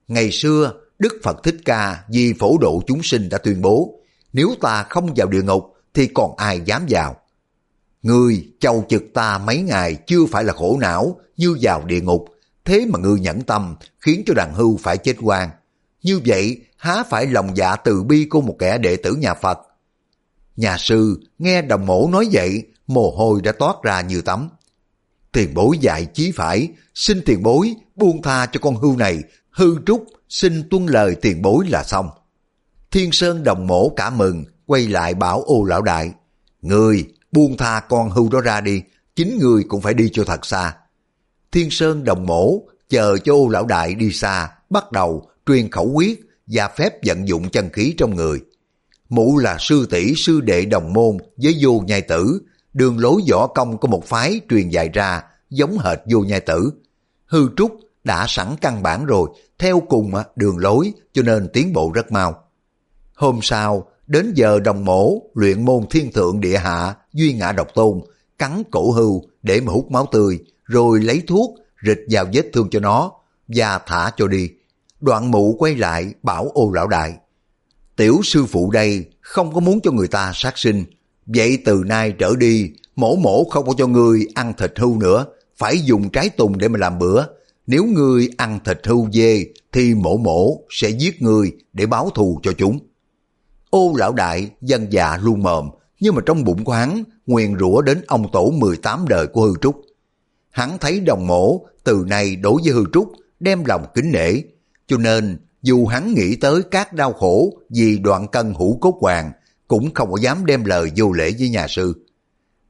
Ngày 0.08 0.32
xưa, 0.32 0.74
Đức 1.00 1.13
Phật 1.24 1.43
Thích 1.43 1.58
Ca 1.65 2.04
vì 2.10 2.34
phổ 2.39 2.58
độ 2.62 2.82
chúng 2.88 3.04
sinh 3.04 3.30
đã 3.30 3.38
tuyên 3.38 3.62
bố, 3.62 4.00
nếu 4.34 4.56
ta 4.62 4.84
không 4.84 5.13
vào 5.15 5.28
địa 5.28 5.41
ngục 5.41 5.74
thì 5.93 6.08
còn 6.08 6.36
ai 6.38 6.62
dám 6.65 6.86
vào. 6.89 7.15
Ngươi 8.04 8.48
chầu 8.60 8.86
trực 8.89 9.04
ta 9.13 9.38
mấy 9.38 9.62
ngày 9.62 9.96
chưa 10.08 10.26
phải 10.32 10.43
là 10.43 10.54
khổ 10.54 10.78
não 10.82 11.19
như 11.38 11.58
vào 11.62 11.86
địa 11.86 12.02
ngục, 12.02 12.26
thế 12.65 12.86
mà 12.89 13.00
ngươi 13.00 13.19
nhẫn 13.19 13.41
tâm 13.41 13.76
khiến 14.00 14.24
cho 14.26 14.34
đàn 14.34 14.54
hưu 14.54 14.78
phải 14.78 14.98
chết 14.98 15.15
quan. 15.22 15.50
Như 16.04 16.19
vậy 16.26 16.62
há 16.84 17.04
phải 17.10 17.28
lòng 17.28 17.58
dạ 17.58 17.76
từ 17.76 18.04
bi 18.04 18.26
của 18.30 18.41
một 18.41 18.56
kẻ 18.60 18.78
đệ 18.78 18.96
tử 18.96 19.15
nhà 19.15 19.34
Phật. 19.34 19.60
Nhà 20.56 20.78
sư 20.78 21.19
nghe 21.39 21.62
đồng 21.62 21.86
mổ 21.86 22.10
nói 22.12 22.30
vậy, 22.32 22.63
mồ 22.88 23.12
hôi 23.12 23.41
đã 23.41 23.52
toát 23.52 23.76
ra 23.84 24.02
như 24.02 24.22
tắm. 24.22 24.50
Tiền 25.32 25.54
bối 25.54 25.78
dạy 25.78 26.06
chí 26.13 26.32
phải, 26.32 26.67
xin 26.93 27.22
tiền 27.26 27.43
bối 27.43 27.76
buông 27.96 28.22
tha 28.22 28.46
cho 28.46 28.60
con 28.63 28.76
hưu 28.76 28.98
này, 28.98 29.24
hư 29.50 29.76
trúc 29.86 30.06
xin 30.30 30.69
tuân 30.69 30.86
lời 30.86 31.15
tiền 31.22 31.41
bối 31.41 31.65
là 31.69 31.84
xong. 31.84 32.10
Thiên 32.91 33.12
Sơn 33.12 33.43
đồng 33.43 33.67
mổ 33.67 33.89
cả 33.89 34.10
mừng, 34.10 34.46
quay 34.65 34.88
lại 34.88 35.13
bảo 35.13 35.41
ô 35.41 35.63
lão 35.63 35.82
đại, 35.82 36.12
Người 36.62 37.13
buông 37.32 37.58
tha 37.58 37.80
con 37.80 38.10
hưu 38.10 38.30
đó 38.30 38.41
ra 38.41 38.62
đi, 38.62 38.82
chính 39.15 39.38
người 39.39 39.63
cũng 39.67 39.82
phải 39.82 39.93
đi 39.93 40.10
cho 40.13 40.24
thật 40.24 40.46
xa. 40.46 40.76
Thiên 41.52 41.69
Sơn 41.72 42.04
đồng 42.04 42.26
mổ, 42.26 42.62
chờ 42.89 43.17
cho 43.24 43.34
ô 43.34 43.48
lão 43.48 43.65
đại 43.65 43.96
đi 43.96 44.12
xa, 44.12 44.50
bắt 44.69 44.91
đầu 44.91 45.30
truyền 45.46 45.72
khẩu 45.72 45.91
quyết 45.91 46.33
và 46.54 46.68
phép 46.68 46.94
vận 47.06 47.28
dụng 47.28 47.50
chân 47.50 47.70
khí 47.70 47.96
trong 47.98 48.16
người. 48.16 48.39
mụ 49.10 49.38
là 49.38 49.58
sư 49.60 49.88
tỷ 49.89 50.13
sư 50.16 50.42
đệ 50.42 50.66
đồng 50.66 50.94
môn 50.94 51.18
với 51.38 51.58
vô 51.62 51.84
nhai 51.88 52.02
tử, 52.02 52.42
đường 52.74 53.00
lối 53.00 53.22
võ 53.32 53.48
công 53.48 53.78
của 53.78 53.88
một 53.88 54.06
phái 54.06 54.42
truyền 54.50 54.70
dạy 54.70 54.89
ra 54.94 55.22
giống 55.50 55.78
hệt 55.78 56.00
vô 56.10 56.20
nhai 56.20 56.39
tử. 56.39 56.72
Hư 57.26 57.48
trúc 57.58 57.80
đã 58.04 58.26
sẵn 58.28 58.48
căn 58.62 58.84
bản 58.84 59.06
rồi, 59.06 59.30
theo 59.60 59.80
cùng 59.89 60.12
đường 60.36 60.58
lối 60.58 60.94
cho 61.13 61.22
nên 61.22 61.48
tiến 61.54 61.74
bộ 61.74 61.92
rất 61.96 62.12
mau. 62.12 62.44
Hôm 63.16 63.39
sau, 63.42 63.88
đến 64.08 64.34
giờ 64.36 64.60
đồng 64.60 64.86
mổ 64.86 65.22
luyện 65.34 65.66
môn 65.66 65.84
thiên 65.89 66.12
thượng 66.12 66.42
địa 66.42 66.58
hạ 66.58 66.96
duy 67.13 67.34
ngã 67.34 67.52
độc 67.52 67.68
tôn, 67.76 68.00
cắn 68.38 68.63
cổ 68.72 68.92
hưu 68.92 69.24
để 69.44 69.62
mà 69.62 69.72
hút 69.72 69.92
máu 69.92 70.08
tươi, 70.12 70.39
rồi 70.63 71.00
lấy 71.00 71.22
thuốc 71.28 71.56
rịch 71.86 72.00
vào 72.10 72.26
vết 72.34 72.50
thương 72.54 72.70
cho 72.72 72.80
nó 72.80 73.12
và 73.48 73.80
thả 73.86 74.12
cho 74.18 74.28
đi. 74.28 74.50
Đoạn 75.04 75.32
mụ 75.32 75.56
quay 75.60 75.76
lại 75.76 76.13
bảo 76.24 76.50
ô 76.54 76.72
lão 76.72 76.88
đại. 76.88 77.13
Tiểu 77.96 78.20
sư 78.24 78.46
phụ 78.46 78.72
đây 78.72 79.06
không 79.22 79.54
có 79.54 79.60
muốn 79.60 79.80
cho 79.82 79.92
người 79.92 80.08
ta 80.08 80.32
sát 80.36 80.58
sinh. 80.58 80.86
Vậy 81.26 81.58
từ 81.66 81.84
nay 81.86 82.13
trở 82.20 82.36
đi, 82.36 82.70
mổ 82.96 83.16
mổ 83.16 83.44
không 83.44 83.66
có 83.66 83.74
cho 83.78 83.88
người 83.88 84.28
ăn 84.36 84.54
thịt 84.58 84.74
hưu 84.76 85.00
nữa, 85.00 85.26
phải 85.58 85.80
dùng 85.80 86.10
trái 86.10 86.30
tùng 86.30 86.58
để 86.58 86.68
mà 86.68 86.80
làm 86.80 87.00
bữa. 87.00 87.24
Nếu 87.68 87.86
ngươi 87.86 88.30
ăn 88.38 88.60
thịt 88.66 88.80
hưu 88.84 89.12
dê 89.12 89.46
thì 89.72 89.96
mổ 89.96 90.18
mổ 90.18 90.60
sẽ 90.70 90.89
giết 90.89 91.22
ngươi 91.22 91.52
để 91.74 91.86
báo 91.86 92.10
thù 92.10 92.39
cho 92.44 92.52
chúng. 92.58 92.80
Ô 93.70 93.94
lão 93.98 94.13
đại 94.13 94.50
dân 94.62 94.88
dạ 94.94 95.18
luôn 95.24 95.44
mồm, 95.44 95.70
nhưng 96.00 96.16
mà 96.16 96.22
trong 96.26 96.44
bụng 96.44 96.63
của 96.63 96.74
hắn 96.74 97.04
nguyền 97.26 97.60
rủa 97.60 97.82
đến 97.82 98.02
ông 98.08 98.32
tổ 98.32 98.50
18 98.50 99.06
đời 99.10 99.28
của 99.28 99.42
hư 99.42 99.54
trúc. 99.62 99.82
Hắn 100.50 100.78
thấy 100.78 101.00
đồng 101.00 101.28
mổ 101.28 101.66
từ 101.84 102.06
nay 102.08 102.36
đối 102.36 102.62
với 102.63 102.74
hư 102.74 102.84
trúc 102.94 103.12
đem 103.39 103.66
lòng 103.66 103.86
kính 103.94 104.12
nể, 104.12 104.34
cho 104.88 104.98
nên 104.98 105.38
dù 105.62 105.86
hắn 105.86 106.13
nghĩ 106.13 106.36
tới 106.36 106.62
các 106.72 106.93
đau 106.93 107.13
khổ 107.13 107.54
vì 107.69 107.98
đoạn 107.98 108.28
cân 108.28 108.54
hữu 108.60 108.78
cốt 108.78 108.98
hoàng, 109.02 109.32
cũng 109.67 109.93
không 109.93 110.12
có 110.12 110.17
dám 110.22 110.46
đem 110.46 110.65
lời 110.65 110.91
vô 110.96 111.12
lễ 111.12 111.32
với 111.39 111.50
nhà 111.50 111.67
sư. 111.67 112.06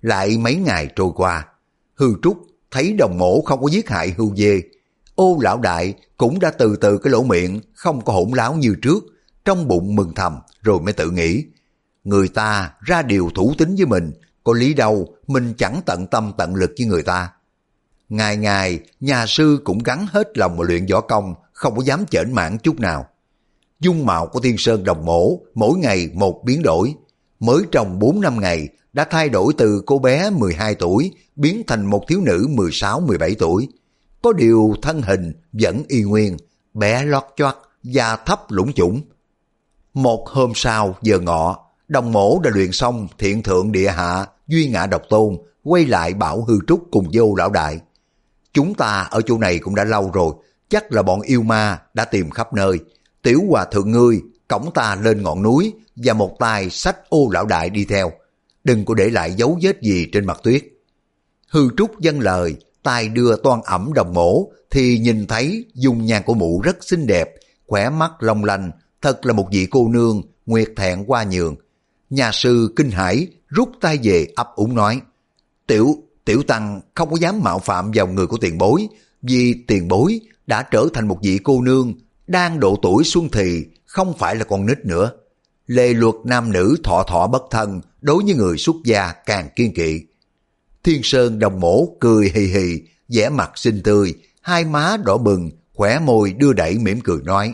Lại 0.01 0.37
mấy 0.37 0.55
ngày 0.55 0.87
trôi 0.95 1.11
qua, 1.15 1.47
hư 1.95 2.13
trúc 2.23 2.37
thấy 2.71 2.93
đồng 2.93 3.17
mổ 3.17 3.41
không 3.41 3.61
có 3.61 3.67
giết 3.67 3.89
hại 3.89 4.13
hưu 4.17 4.35
dê. 4.35 4.61
Ô 5.15 5.37
lão 5.41 5.59
đại 5.59 5.93
cũng 6.17 6.39
đã 6.39 6.51
từ 6.51 6.75
từ 6.75 6.97
cái 6.97 7.11
lỗ 7.11 7.23
miệng 7.23 7.61
không 7.73 8.05
có 8.05 8.13
hỗn 8.13 8.29
láo 8.31 8.53
như 8.53 8.75
trước, 8.81 9.03
trong 9.45 9.67
bụng 9.67 9.95
mừng 9.95 10.13
thầm 10.15 10.39
rồi 10.61 10.79
mới 10.81 10.93
tự 10.93 11.09
nghĩ. 11.11 11.45
Người 12.03 12.27
ta 12.27 12.71
ra 12.81 13.01
điều 13.01 13.29
thủ 13.35 13.53
tính 13.57 13.75
với 13.75 13.85
mình, 13.85 14.11
có 14.43 14.53
lý 14.53 14.73
đâu 14.73 15.15
mình 15.27 15.53
chẳng 15.57 15.81
tận 15.85 16.07
tâm 16.07 16.31
tận 16.37 16.55
lực 16.55 16.71
với 16.77 16.87
người 16.87 17.03
ta. 17.03 17.29
Ngày 18.09 18.37
ngày, 18.37 18.79
nhà 18.99 19.25
sư 19.25 19.61
cũng 19.63 19.83
gắn 19.83 20.07
hết 20.11 20.37
lòng 20.37 20.57
mà 20.57 20.63
luyện 20.67 20.85
võ 20.85 21.01
công, 21.01 21.35
không 21.63 21.75
có 21.75 21.83
dám 21.83 22.05
chởn 22.05 22.33
mảng 22.33 22.57
chút 22.57 22.79
nào. 22.79 23.05
Dung 23.79 24.05
mạo 24.05 24.27
của 24.27 24.39
Thiên 24.39 24.57
Sơn 24.57 24.83
Đồng 24.83 25.05
Mổ 25.05 25.39
mỗi 25.55 25.79
ngày 25.79 26.09
một 26.13 26.41
biến 26.45 26.61
đổi. 26.63 26.95
Mới 27.39 27.63
trong 27.71 27.99
4 27.99 28.21
năm 28.21 28.39
ngày 28.39 28.69
đã 28.93 29.05
thay 29.09 29.29
đổi 29.29 29.53
từ 29.57 29.83
cô 29.85 29.99
bé 29.99 30.29
12 30.29 30.75
tuổi 30.75 31.11
biến 31.35 31.63
thành 31.67 31.85
một 31.85 32.03
thiếu 32.07 32.21
nữ 32.25 32.47
16-17 32.55 33.35
tuổi. 33.39 33.67
Có 34.21 34.33
điều 34.33 34.73
thân 34.81 35.01
hình 35.01 35.33
vẫn 35.53 35.83
y 35.87 36.01
nguyên, 36.01 36.37
bé 36.73 37.05
lót 37.05 37.23
choát, 37.35 37.55
da 37.83 38.15
thấp 38.15 38.39
lũng 38.49 38.73
chủng. 38.73 39.01
Một 39.93 40.29
hôm 40.29 40.51
sau 40.55 40.95
giờ 41.01 41.19
ngọ, 41.19 41.65
đồng 41.87 42.11
mổ 42.11 42.39
đã 42.39 42.49
luyện 42.53 42.71
xong 42.71 43.07
thiện 43.17 43.43
thượng 43.43 43.71
địa 43.71 43.89
hạ, 43.89 44.25
duy 44.47 44.67
ngã 44.67 44.87
độc 44.87 45.01
tôn, 45.09 45.37
quay 45.63 45.85
lại 45.85 46.13
bảo 46.13 46.41
hư 46.43 46.53
trúc 46.67 46.83
cùng 46.91 47.09
vô 47.13 47.35
lão 47.35 47.49
đại. 47.49 47.79
Chúng 48.53 48.73
ta 48.73 49.07
ở 49.11 49.21
chỗ 49.21 49.37
này 49.37 49.59
cũng 49.59 49.75
đã 49.75 49.83
lâu 49.83 50.11
rồi, 50.13 50.33
chắc 50.69 50.91
là 50.91 51.01
bọn 51.01 51.21
yêu 51.21 51.41
ma 51.41 51.79
đã 51.93 52.05
tìm 52.05 52.29
khắp 52.29 52.53
nơi. 52.53 52.79
Tiểu 53.21 53.41
hòa 53.49 53.65
thượng 53.65 53.91
ngươi, 53.91 54.21
cổng 54.47 54.69
ta 54.73 54.95
lên 54.95 55.23
ngọn 55.23 55.43
núi 55.43 55.73
và 55.95 56.13
một 56.13 56.35
tay 56.39 56.69
sách 56.69 57.09
ô 57.09 57.29
lão 57.31 57.45
đại 57.45 57.69
đi 57.69 57.85
theo. 57.85 58.11
Đừng 58.63 58.85
có 58.85 58.93
để 58.93 59.09
lại 59.09 59.33
dấu 59.33 59.59
vết 59.61 59.81
gì 59.81 60.07
trên 60.11 60.25
mặt 60.25 60.39
tuyết. 60.43 60.63
Hư 61.47 61.69
trúc 61.77 61.99
dân 61.99 62.19
lời, 62.19 62.55
tay 62.83 63.09
đưa 63.09 63.35
toan 63.35 63.61
ẩm 63.63 63.93
đồng 63.93 64.13
mổ 64.13 64.51
thì 64.71 64.97
nhìn 64.97 65.27
thấy 65.27 65.65
dung 65.73 66.05
nhan 66.05 66.23
của 66.25 66.33
mụ 66.33 66.61
rất 66.61 66.83
xinh 66.83 67.07
đẹp, 67.07 67.29
khỏe 67.67 67.89
mắt 67.89 68.11
long 68.19 68.43
lanh, 68.43 68.71
thật 69.01 69.25
là 69.25 69.33
một 69.33 69.47
vị 69.51 69.67
cô 69.71 69.89
nương, 69.89 70.21
nguyệt 70.45 70.69
thẹn 70.75 71.03
qua 71.07 71.23
nhường. 71.23 71.55
Nhà 72.09 72.31
sư 72.31 72.73
kinh 72.75 72.91
hải 72.91 73.27
rút 73.47 73.69
tay 73.81 73.99
về 74.03 74.27
ấp 74.35 74.47
úng 74.55 74.75
nói, 74.75 75.01
Tiểu, 75.67 75.95
tiểu 76.25 76.43
tăng 76.43 76.81
không 76.93 77.09
có 77.09 77.17
dám 77.19 77.39
mạo 77.43 77.59
phạm 77.59 77.91
vào 77.93 78.07
người 78.07 78.27
của 78.27 78.37
tiền 78.37 78.57
bối, 78.57 78.87
vì 79.21 79.63
tiền 79.67 79.87
bối 79.87 80.19
đã 80.47 80.63
trở 80.63 80.87
thành 80.93 81.07
một 81.07 81.17
vị 81.23 81.39
cô 81.43 81.61
nương, 81.61 81.93
đang 82.27 82.59
độ 82.59 82.79
tuổi 82.81 83.03
xuân 83.03 83.29
thì, 83.31 83.65
không 83.85 84.13
phải 84.17 84.35
là 84.35 84.43
con 84.43 84.65
nít 84.65 84.85
nữa. 84.85 85.11
Lê 85.67 85.93
luật 85.93 86.15
nam 86.25 86.51
nữ 86.51 86.75
thọ 86.83 87.03
thọ 87.03 87.27
bất 87.27 87.43
thân, 87.51 87.81
đối 88.01 88.23
với 88.23 88.35
người 88.35 88.57
xuất 88.57 88.75
gia 88.85 89.11
càng 89.11 89.49
kiên 89.55 89.73
kỵ. 89.73 90.01
Thiên 90.83 91.01
Sơn 91.03 91.39
đồng 91.39 91.59
mổ 91.59 91.87
cười 91.99 92.31
hì 92.35 92.41
hì, 92.41 92.81
vẻ 93.09 93.29
mặt 93.29 93.51
xinh 93.55 93.81
tươi, 93.83 94.13
hai 94.41 94.65
má 94.65 94.97
đỏ 95.05 95.17
bừng, 95.17 95.51
khỏe 95.73 95.99
môi 95.99 96.33
đưa 96.33 96.53
đẩy 96.53 96.77
mỉm 96.77 97.01
cười 97.03 97.21
nói. 97.23 97.53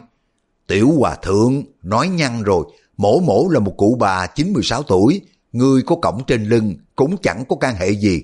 Tiểu 0.67 0.91
hòa 0.91 1.15
thượng, 1.15 1.63
nói 1.83 2.07
nhăn 2.07 2.43
rồi, 2.43 2.65
mổ 2.97 3.19
mổ 3.19 3.47
là 3.49 3.59
một 3.59 3.73
cụ 3.77 3.97
bà 3.99 4.27
96 4.27 4.83
tuổi, 4.83 5.21
người 5.51 5.81
có 5.81 5.95
cổng 5.95 6.21
trên 6.27 6.45
lưng 6.45 6.75
cũng 6.95 7.15
chẳng 7.21 7.43
có 7.49 7.55
can 7.55 7.75
hệ 7.75 7.89
gì. 7.89 8.23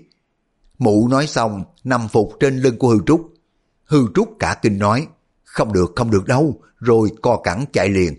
Mụ 0.77 1.07
nói 1.07 1.27
xong, 1.27 1.63
nằm 1.83 2.07
phục 2.07 2.33
trên 2.39 2.57
lưng 2.59 2.77
của 2.77 2.89
hư 2.89 2.97
trúc. 3.05 3.34
Hư 3.85 4.07
trúc 4.15 4.29
cả 4.39 4.55
kinh 4.61 4.79
nói, 4.79 5.07
không 5.43 5.73
được 5.73 5.93
không 5.95 6.11
được 6.11 6.25
đâu, 6.27 6.61
rồi 6.79 7.09
co 7.21 7.37
cẳng 7.43 7.65
chạy 7.73 7.89
liền. 7.89 8.13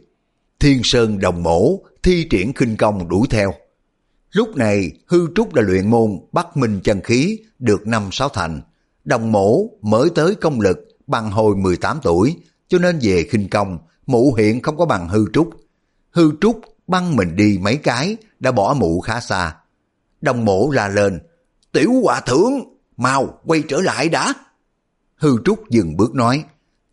Thiên 0.60 0.80
Sơn 0.84 1.18
đồng 1.18 1.42
mổ, 1.42 1.80
thi 2.02 2.26
triển 2.30 2.52
khinh 2.52 2.76
công 2.76 3.08
đuổi 3.08 3.26
theo. 3.30 3.54
Lúc 4.32 4.56
này, 4.56 4.92
hư 5.06 5.26
trúc 5.34 5.54
đã 5.54 5.62
luyện 5.62 5.90
môn 5.90 6.10
bắt 6.32 6.56
minh 6.56 6.80
chân 6.84 7.00
khí, 7.00 7.38
được 7.58 7.86
năm 7.86 8.08
sáu 8.12 8.28
thành. 8.28 8.60
Đồng 9.04 9.32
mổ 9.32 9.70
mới 9.82 10.10
tới 10.14 10.34
công 10.34 10.60
lực 10.60 10.78
bằng 11.06 11.30
hồi 11.30 11.56
18 11.56 11.98
tuổi, 12.02 12.36
cho 12.68 12.78
nên 12.78 12.98
về 13.02 13.26
khinh 13.30 13.48
công, 13.48 13.78
mụ 14.06 14.34
hiện 14.34 14.62
không 14.62 14.76
có 14.76 14.86
bằng 14.86 15.08
hư 15.08 15.24
trúc. 15.32 15.50
Hư 16.10 16.32
trúc 16.40 16.60
băng 16.86 17.16
mình 17.16 17.36
đi 17.36 17.58
mấy 17.60 17.76
cái, 17.76 18.16
đã 18.40 18.52
bỏ 18.52 18.74
mụ 18.78 19.00
khá 19.00 19.20
xa. 19.20 19.56
Đồng 20.20 20.44
mổ 20.44 20.70
la 20.70 20.88
lên, 20.88 21.20
tiểu 21.72 21.92
hòa 22.02 22.20
thượng, 22.20 22.52
mau 22.96 23.40
quay 23.44 23.62
trở 23.68 23.80
lại 23.80 24.08
đã. 24.08 24.34
Hư 25.16 25.36
trúc 25.44 25.70
dừng 25.70 25.96
bước 25.96 26.14
nói, 26.14 26.44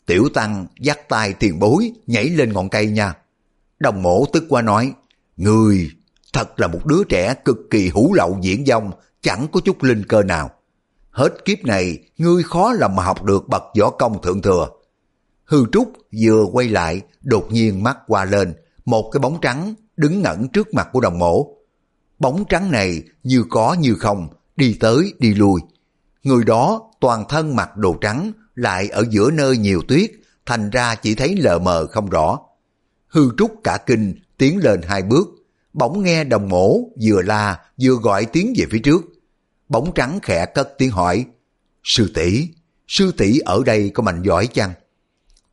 tiểu 0.06 0.30
tăng 0.34 0.68
dắt 0.80 1.10
tay 1.10 1.34
tiền 1.34 1.60
bối 1.60 1.92
nhảy 2.08 2.26
lên 2.26 2.54
ngọn 2.54 2.70
cây 2.70 2.88
nha. 2.88 3.14
Đồng 3.80 4.02
mổ 4.02 4.26
tức 4.34 4.44
qua 4.50 4.62
nói, 4.62 4.94
người 5.38 5.90
thật 6.34 6.60
là 6.60 6.68
một 6.68 6.86
đứa 6.86 7.04
trẻ 7.10 7.34
cực 7.46 7.58
kỳ 7.70 7.90
hữu 7.90 8.14
lậu 8.14 8.38
diễn 8.42 8.66
dông, 8.66 8.92
chẳng 9.22 9.48
có 9.52 9.60
chút 9.66 9.84
linh 9.84 10.04
cơ 10.08 10.24
nào. 10.24 10.52
Hết 11.10 11.46
kiếp 11.46 11.66
này, 11.66 11.98
ngươi 12.18 12.44
khó 12.44 12.74
lòng 12.74 12.96
mà 12.96 13.04
học 13.04 13.24
được 13.24 13.50
bậc 13.50 13.64
võ 13.80 13.90
công 13.90 14.22
thượng 14.22 14.42
thừa. 14.42 14.68
Hư 15.46 15.66
Trúc 15.72 15.94
vừa 16.22 16.46
quay 16.52 16.70
lại, 16.70 17.02
đột 17.22 17.48
nhiên 17.52 17.84
mắt 17.84 17.98
qua 18.08 18.26
lên, 18.26 18.54
một 18.86 19.10
cái 19.12 19.20
bóng 19.20 19.38
trắng 19.42 19.76
đứng 19.98 20.22
ngẩn 20.22 20.48
trước 20.48 20.74
mặt 20.74 20.90
của 20.92 21.00
đồng 21.00 21.20
mổ. 21.20 21.56
Bóng 22.20 22.44
trắng 22.50 22.72
này 22.72 23.04
như 23.24 23.46
có 23.50 23.76
như 23.80 23.96
không, 23.96 24.28
đi 24.56 24.78
tới 24.80 25.14
đi 25.20 25.34
lui. 25.34 25.62
Người 26.24 26.44
đó 26.44 26.92
toàn 27.00 27.26
thân 27.30 27.56
mặc 27.56 27.78
đồ 27.78 27.98
trắng, 28.02 28.32
lại 28.56 28.90
ở 28.90 29.06
giữa 29.10 29.32
nơi 29.32 29.58
nhiều 29.58 29.82
tuyết, 29.88 30.12
thành 30.46 30.70
ra 30.70 30.96
chỉ 30.96 31.16
thấy 31.16 31.36
lờ 31.36 31.60
mờ 31.60 31.88
không 31.88 32.10
rõ. 32.10 32.40
Hư 33.08 33.30
Trúc 33.38 33.52
cả 33.64 33.78
kinh, 33.86 34.16
tiến 34.38 34.58
lên 34.64 34.82
hai 34.82 35.04
bước, 35.04 35.28
bỗng 35.74 36.04
nghe 36.04 36.24
đồng 36.24 36.50
mổ 36.50 36.80
vừa 37.02 37.22
la 37.22 37.60
vừa 37.82 37.94
gọi 37.94 38.26
tiếng 38.26 38.54
về 38.58 38.66
phía 38.72 38.80
trước. 38.80 39.02
Bóng 39.70 39.92
trắng 39.96 40.20
khẽ 40.24 40.46
cất 40.46 40.70
tiếng 40.78 40.92
hỏi, 40.92 41.26
Sư 41.84 42.12
tỷ 42.14 42.48
sư 42.88 43.12
tỷ 43.18 43.40
ở 43.40 43.64
đây 43.66 43.92
có 43.94 44.04
mạnh 44.04 44.22
giỏi 44.24 44.48
chăng? 44.48 44.74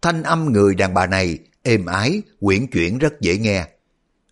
Thanh 0.03 0.23
âm 0.23 0.53
người 0.53 0.75
đàn 0.75 0.95
bà 0.95 1.07
này 1.07 1.39
êm 1.63 1.87
ái, 1.87 2.23
quyển 2.41 2.67
chuyển 2.67 2.99
rất 2.99 3.21
dễ 3.21 3.39
nghe. 3.39 3.69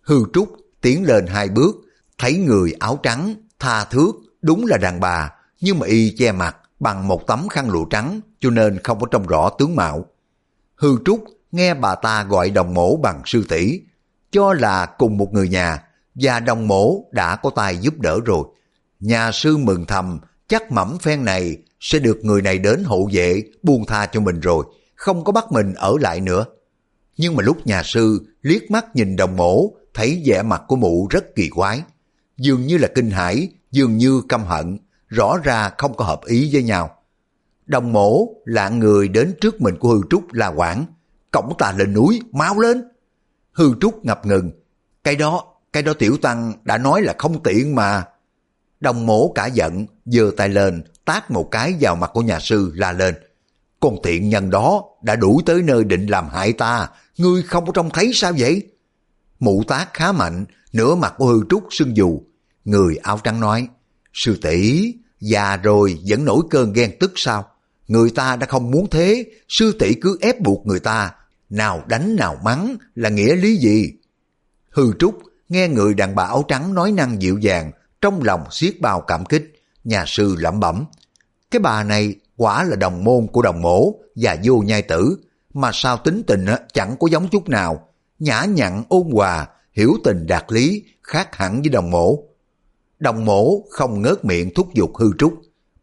Hư 0.01 0.23
Trúc 0.33 0.55
tiến 0.81 1.03
lên 1.03 1.27
hai 1.27 1.49
bước, 1.49 1.75
thấy 2.17 2.37
người 2.37 2.73
áo 2.79 2.99
trắng, 3.03 3.35
tha 3.59 3.85
thước, 3.85 4.11
đúng 4.41 4.65
là 4.65 4.77
đàn 4.77 4.99
bà, 4.99 5.31
nhưng 5.61 5.79
mà 5.79 5.87
y 5.87 6.15
che 6.17 6.31
mặt 6.31 6.57
bằng 6.79 7.07
một 7.07 7.27
tấm 7.27 7.47
khăn 7.49 7.69
lụa 7.69 7.85
trắng, 7.85 8.21
cho 8.39 8.49
nên 8.49 8.79
không 8.83 8.99
có 8.99 9.07
trông 9.11 9.27
rõ 9.27 9.49
tướng 9.49 9.75
mạo. 9.75 10.05
Hư 10.75 10.97
Trúc 11.05 11.23
nghe 11.51 11.73
bà 11.73 11.95
ta 11.95 12.23
gọi 12.23 12.49
đồng 12.49 12.73
mổ 12.73 12.97
bằng 12.97 13.21
sư 13.25 13.45
tỷ 13.49 13.81
cho 14.31 14.53
là 14.53 14.85
cùng 14.85 15.17
một 15.17 15.33
người 15.33 15.49
nhà, 15.49 15.83
và 16.15 16.39
đồng 16.39 16.67
mổ 16.67 17.03
đã 17.11 17.35
có 17.35 17.49
tay 17.49 17.77
giúp 17.77 17.99
đỡ 17.99 18.19
rồi. 18.25 18.43
Nhà 18.99 19.31
sư 19.31 19.57
mừng 19.57 19.85
thầm, 19.85 20.19
chắc 20.47 20.71
mẩm 20.71 20.97
phen 21.01 21.25
này 21.25 21.57
sẽ 21.79 21.99
được 21.99 22.19
người 22.25 22.41
này 22.41 22.57
đến 22.57 22.83
hộ 22.83 23.09
vệ, 23.13 23.43
buông 23.63 23.85
tha 23.85 24.05
cho 24.05 24.19
mình 24.19 24.39
rồi, 24.39 24.65
không 24.95 25.23
có 25.23 25.31
bắt 25.31 25.51
mình 25.51 25.73
ở 25.73 25.93
lại 25.99 26.21
nữa. 26.21 26.45
Nhưng 27.17 27.35
mà 27.35 27.43
lúc 27.43 27.67
nhà 27.67 27.83
sư 27.83 28.25
liếc 28.41 28.71
mắt 28.71 28.95
nhìn 28.95 29.15
đồng 29.15 29.35
mổ, 29.35 29.73
thấy 29.93 30.23
vẻ 30.25 30.41
mặt 30.41 30.61
của 30.67 30.75
mụ 30.75 31.07
rất 31.09 31.35
kỳ 31.35 31.49
quái. 31.49 31.81
Dường 32.37 32.67
như 32.67 32.77
là 32.77 32.87
kinh 32.95 33.11
hãi, 33.11 33.49
dường 33.71 33.97
như 33.97 34.21
căm 34.29 34.43
hận, 34.43 34.77
rõ 35.09 35.37
ra 35.43 35.71
không 35.77 35.97
có 35.97 36.05
hợp 36.05 36.25
ý 36.25 36.49
với 36.53 36.63
nhau. 36.63 36.95
Đồng 37.65 37.93
mổ 37.93 38.27
là 38.45 38.69
người 38.69 39.07
đến 39.07 39.33
trước 39.41 39.61
mình 39.61 39.75
của 39.79 39.89
Hư 39.89 40.01
Trúc 40.09 40.33
là 40.33 40.47
quản, 40.47 40.85
cổng 41.31 41.53
ta 41.57 41.71
lên 41.71 41.93
núi, 41.93 42.21
mau 42.31 42.59
lên. 42.59 42.83
Hư 43.51 43.73
Trúc 43.81 44.05
ngập 44.05 44.25
ngừng, 44.25 44.51
cái 45.03 45.15
đó, 45.15 45.43
cái 45.73 45.83
đó 45.83 45.93
tiểu 45.93 46.17
tăng 46.21 46.53
đã 46.63 46.77
nói 46.77 47.01
là 47.01 47.15
không 47.17 47.43
tiện 47.43 47.75
mà. 47.75 48.03
Đồng 48.79 49.05
mổ 49.05 49.31
cả 49.35 49.45
giận, 49.45 49.85
giơ 50.05 50.31
tay 50.37 50.49
lên, 50.49 50.83
tát 51.05 51.31
một 51.31 51.51
cái 51.51 51.75
vào 51.79 51.95
mặt 51.95 52.11
của 52.13 52.21
nhà 52.21 52.39
sư 52.39 52.71
la 52.75 52.91
lên. 52.91 53.15
Con 53.79 53.95
tiện 54.03 54.29
nhân 54.29 54.49
đó 54.49 54.83
đã 55.01 55.15
đuổi 55.15 55.43
tới 55.45 55.61
nơi 55.61 55.83
định 55.83 56.07
làm 56.07 56.29
hại 56.29 56.53
ta, 56.53 56.89
ngươi 57.17 57.43
không 57.43 57.65
có 57.65 57.71
trông 57.71 57.89
thấy 57.89 58.11
sao 58.13 58.33
vậy? 58.37 58.67
Mụ 59.39 59.63
tác 59.67 59.93
khá 59.93 60.11
mạnh, 60.11 60.45
nửa 60.73 60.95
mặt 60.95 61.13
của 61.17 61.25
hư 61.25 61.41
trúc 61.49 61.63
sưng 61.71 61.97
dù. 61.97 62.21
Người 62.65 62.95
áo 62.95 63.19
trắng 63.23 63.39
nói, 63.39 63.67
sư 64.13 64.37
tỷ 64.41 64.93
già 65.19 65.57
rồi 65.57 65.97
vẫn 66.07 66.25
nổi 66.25 66.41
cơn 66.49 66.73
ghen 66.73 66.91
tức 66.99 67.11
sao? 67.15 67.47
Người 67.87 68.09
ta 68.09 68.35
đã 68.35 68.47
không 68.47 68.71
muốn 68.71 68.89
thế, 68.89 69.25
sư 69.47 69.75
tỷ 69.79 69.93
cứ 69.93 70.17
ép 70.21 70.41
buộc 70.41 70.65
người 70.65 70.79
ta, 70.79 71.11
nào 71.49 71.83
đánh 71.87 72.15
nào 72.15 72.37
mắng 72.43 72.77
là 72.95 73.09
nghĩa 73.09 73.35
lý 73.35 73.57
gì? 73.57 73.91
Hư 74.69 74.93
trúc 74.99 75.19
nghe 75.49 75.67
người 75.67 75.93
đàn 75.93 76.15
bà 76.15 76.23
áo 76.23 76.45
trắng 76.47 76.73
nói 76.73 76.91
năng 76.91 77.21
dịu 77.21 77.37
dàng, 77.37 77.71
trong 78.01 78.23
lòng 78.23 78.43
xiết 78.51 78.81
bao 78.81 79.01
cảm 79.01 79.25
kích, 79.25 79.53
nhà 79.83 80.03
sư 80.07 80.35
lẩm 80.39 80.59
bẩm. 80.59 80.85
Cái 81.51 81.59
bà 81.59 81.83
này 81.83 82.15
quả 82.37 82.63
là 82.63 82.75
đồng 82.75 83.03
môn 83.03 83.27
của 83.27 83.41
đồng 83.41 83.61
mổ 83.61 83.95
và 84.15 84.37
vô 84.43 84.61
nhai 84.65 84.81
tử, 84.81 85.17
mà 85.53 85.71
sao 85.73 85.97
tính 85.97 86.23
tình 86.27 86.45
chẳng 86.73 86.95
có 86.99 87.07
giống 87.11 87.29
chút 87.29 87.49
nào, 87.49 87.87
nhã 88.19 88.43
nhặn 88.43 88.83
ôn 88.89 89.07
hòa, 89.11 89.47
hiểu 89.73 89.93
tình 90.03 90.27
đạt 90.27 90.45
lý, 90.47 90.83
khác 91.03 91.35
hẳn 91.35 91.61
với 91.61 91.69
đồng 91.69 91.91
mổ. 91.91 92.23
Đồng 92.99 93.25
mổ 93.25 93.61
không 93.69 94.01
ngớt 94.01 94.25
miệng 94.25 94.53
thúc 94.55 94.73
giục 94.73 94.97
hư 94.97 95.11
trúc. 95.19 95.33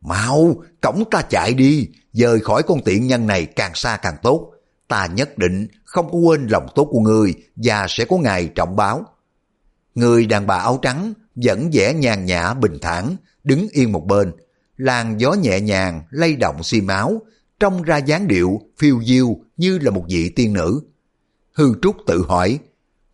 Mau, 0.00 0.54
cổng 0.82 1.04
ta 1.10 1.22
chạy 1.30 1.54
đi, 1.54 1.88
rời 2.12 2.40
khỏi 2.40 2.62
con 2.62 2.82
tiện 2.84 3.06
nhân 3.06 3.26
này 3.26 3.46
càng 3.46 3.72
xa 3.74 3.96
càng 3.96 4.16
tốt. 4.22 4.52
Ta 4.88 5.06
nhất 5.06 5.38
định 5.38 5.68
không 5.84 6.10
có 6.12 6.18
quên 6.18 6.46
lòng 6.46 6.66
tốt 6.74 6.88
của 6.90 7.00
người 7.00 7.34
và 7.56 7.86
sẽ 7.88 8.04
có 8.04 8.18
ngày 8.18 8.48
trọng 8.54 8.76
báo. 8.76 9.04
Người 9.94 10.26
đàn 10.26 10.46
bà 10.46 10.56
áo 10.56 10.78
trắng 10.82 11.12
vẫn 11.34 11.70
vẻ 11.72 11.94
nhàn 11.94 12.24
nhã 12.24 12.54
bình 12.54 12.78
thản, 12.80 13.16
đứng 13.44 13.68
yên 13.72 13.92
một 13.92 14.06
bên. 14.06 14.32
Làn 14.76 15.20
gió 15.20 15.32
nhẹ 15.32 15.60
nhàng 15.60 16.02
lay 16.10 16.36
động 16.36 16.62
xi 16.62 16.80
máu, 16.80 17.22
trông 17.60 17.82
ra 17.82 17.96
dáng 17.96 18.28
điệu 18.28 18.60
phiêu 18.78 19.00
diêu 19.04 19.36
như 19.56 19.78
là 19.78 19.90
một 19.90 20.04
vị 20.08 20.28
tiên 20.28 20.52
nữ. 20.52 20.80
Hư 21.52 21.72
Trúc 21.82 21.96
tự 22.06 22.24
hỏi, 22.28 22.58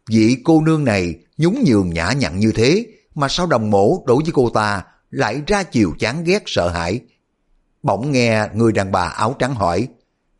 vị 0.09 0.37
cô 0.45 0.61
nương 0.61 0.85
này 0.85 1.15
nhún 1.37 1.55
nhường 1.67 1.91
nhã 1.91 2.13
nhặn 2.13 2.39
như 2.39 2.53
thế, 2.55 2.87
mà 3.15 3.29
sao 3.29 3.47
đồng 3.47 3.71
mổ 3.71 4.05
đối 4.07 4.23
với 4.23 4.33
cô 4.35 4.51
ta 4.51 4.83
lại 5.11 5.43
ra 5.47 5.63
chiều 5.63 5.93
chán 5.99 6.25
ghét 6.25 6.43
sợ 6.47 6.69
hãi. 6.69 7.01
Bỗng 7.83 8.13
nghe 8.13 8.49
người 8.55 8.73
đàn 8.73 8.93
bà 8.93 9.03
áo 9.03 9.37
trắng 9.39 9.55
hỏi, 9.55 9.89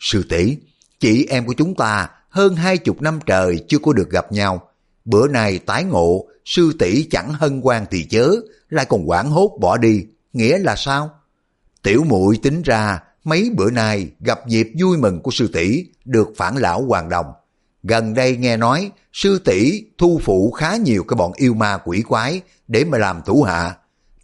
Sư 0.03 0.25
tỷ 0.29 0.57
chị 1.01 1.27
em 1.31 1.47
của 1.47 1.55
chúng 1.57 1.75
ta 1.75 2.09
hơn 2.29 2.57
hai 2.57 2.79
chục 2.79 3.03
năm 3.03 3.19
trời 3.27 3.65
chưa 3.69 3.79
có 3.79 3.93
được 3.93 4.11
gặp 4.11 4.33
nhau. 4.33 4.69
Bữa 5.05 5.29
nay 5.29 5.59
tái 5.59 5.85
ngộ, 5.85 6.27
sư 6.45 6.73
tỷ 6.79 7.07
chẳng 7.11 7.33
hân 7.33 7.61
hoan 7.61 7.85
thì 7.91 8.05
chớ, 8.05 8.31
lại 8.69 8.85
còn 8.85 9.11
quảng 9.11 9.31
hốt 9.31 9.59
bỏ 9.61 9.77
đi, 9.77 10.07
nghĩa 10.33 10.59
là 10.59 10.77
sao? 10.77 11.11
Tiểu 11.83 12.05
muội 12.05 12.39
tính 12.43 12.63
ra 12.63 13.01
mấy 13.25 13.51
bữa 13.57 13.71
nay 13.71 14.09
gặp 14.21 14.49
dịp 14.49 14.73
vui 14.81 14.99
mừng 14.99 15.21
của 15.21 15.31
sư 15.31 15.51
tỷ 15.53 15.87
được 16.05 16.29
phản 16.37 16.57
lão 16.57 16.85
hoàng 16.85 17.09
đồng. 17.09 17.27
Gần 17.83 18.15
đây 18.15 18.37
nghe 18.37 18.57
nói 18.57 18.91
sư 19.13 19.39
tỷ 19.39 19.85
thu 19.99 20.21
phụ 20.25 20.51
khá 20.51 20.77
nhiều 20.77 21.05
cái 21.09 21.17
bọn 21.17 21.33
yêu 21.37 21.55
ma 21.55 21.79
quỷ 21.85 22.03
quái 22.09 22.41
để 22.69 22.85
mà 22.85 22.99
làm 22.99 23.23
thủ 23.27 23.43
hạ. 23.43 23.77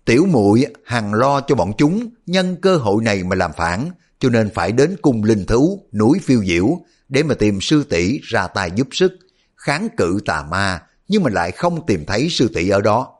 Tiểu 0.04 0.26
muội 0.26 0.66
hằng 0.84 1.14
lo 1.14 1.40
cho 1.40 1.54
bọn 1.54 1.72
chúng 1.78 2.10
nhân 2.26 2.56
cơ 2.62 2.76
hội 2.76 3.02
này 3.04 3.24
mà 3.24 3.36
làm 3.36 3.52
phản, 3.52 3.90
cho 4.18 4.28
nên 4.28 4.50
phải 4.54 4.72
đến 4.72 4.96
cung 5.02 5.24
linh 5.24 5.44
thú 5.46 5.80
núi 5.92 6.18
phiêu 6.22 6.44
diễu 6.44 6.78
để 7.08 7.22
mà 7.22 7.34
tìm 7.34 7.60
sư 7.60 7.84
tỷ 7.90 8.20
ra 8.22 8.46
tay 8.46 8.70
giúp 8.74 8.88
sức, 8.90 9.12
kháng 9.56 9.88
cự 9.96 10.18
tà 10.26 10.42
ma 10.50 10.82
nhưng 11.08 11.22
mà 11.22 11.30
lại 11.30 11.52
không 11.52 11.86
tìm 11.86 12.04
thấy 12.06 12.28
sư 12.30 12.50
tỷ 12.54 12.68
ở 12.68 12.80
đó. 12.80 13.14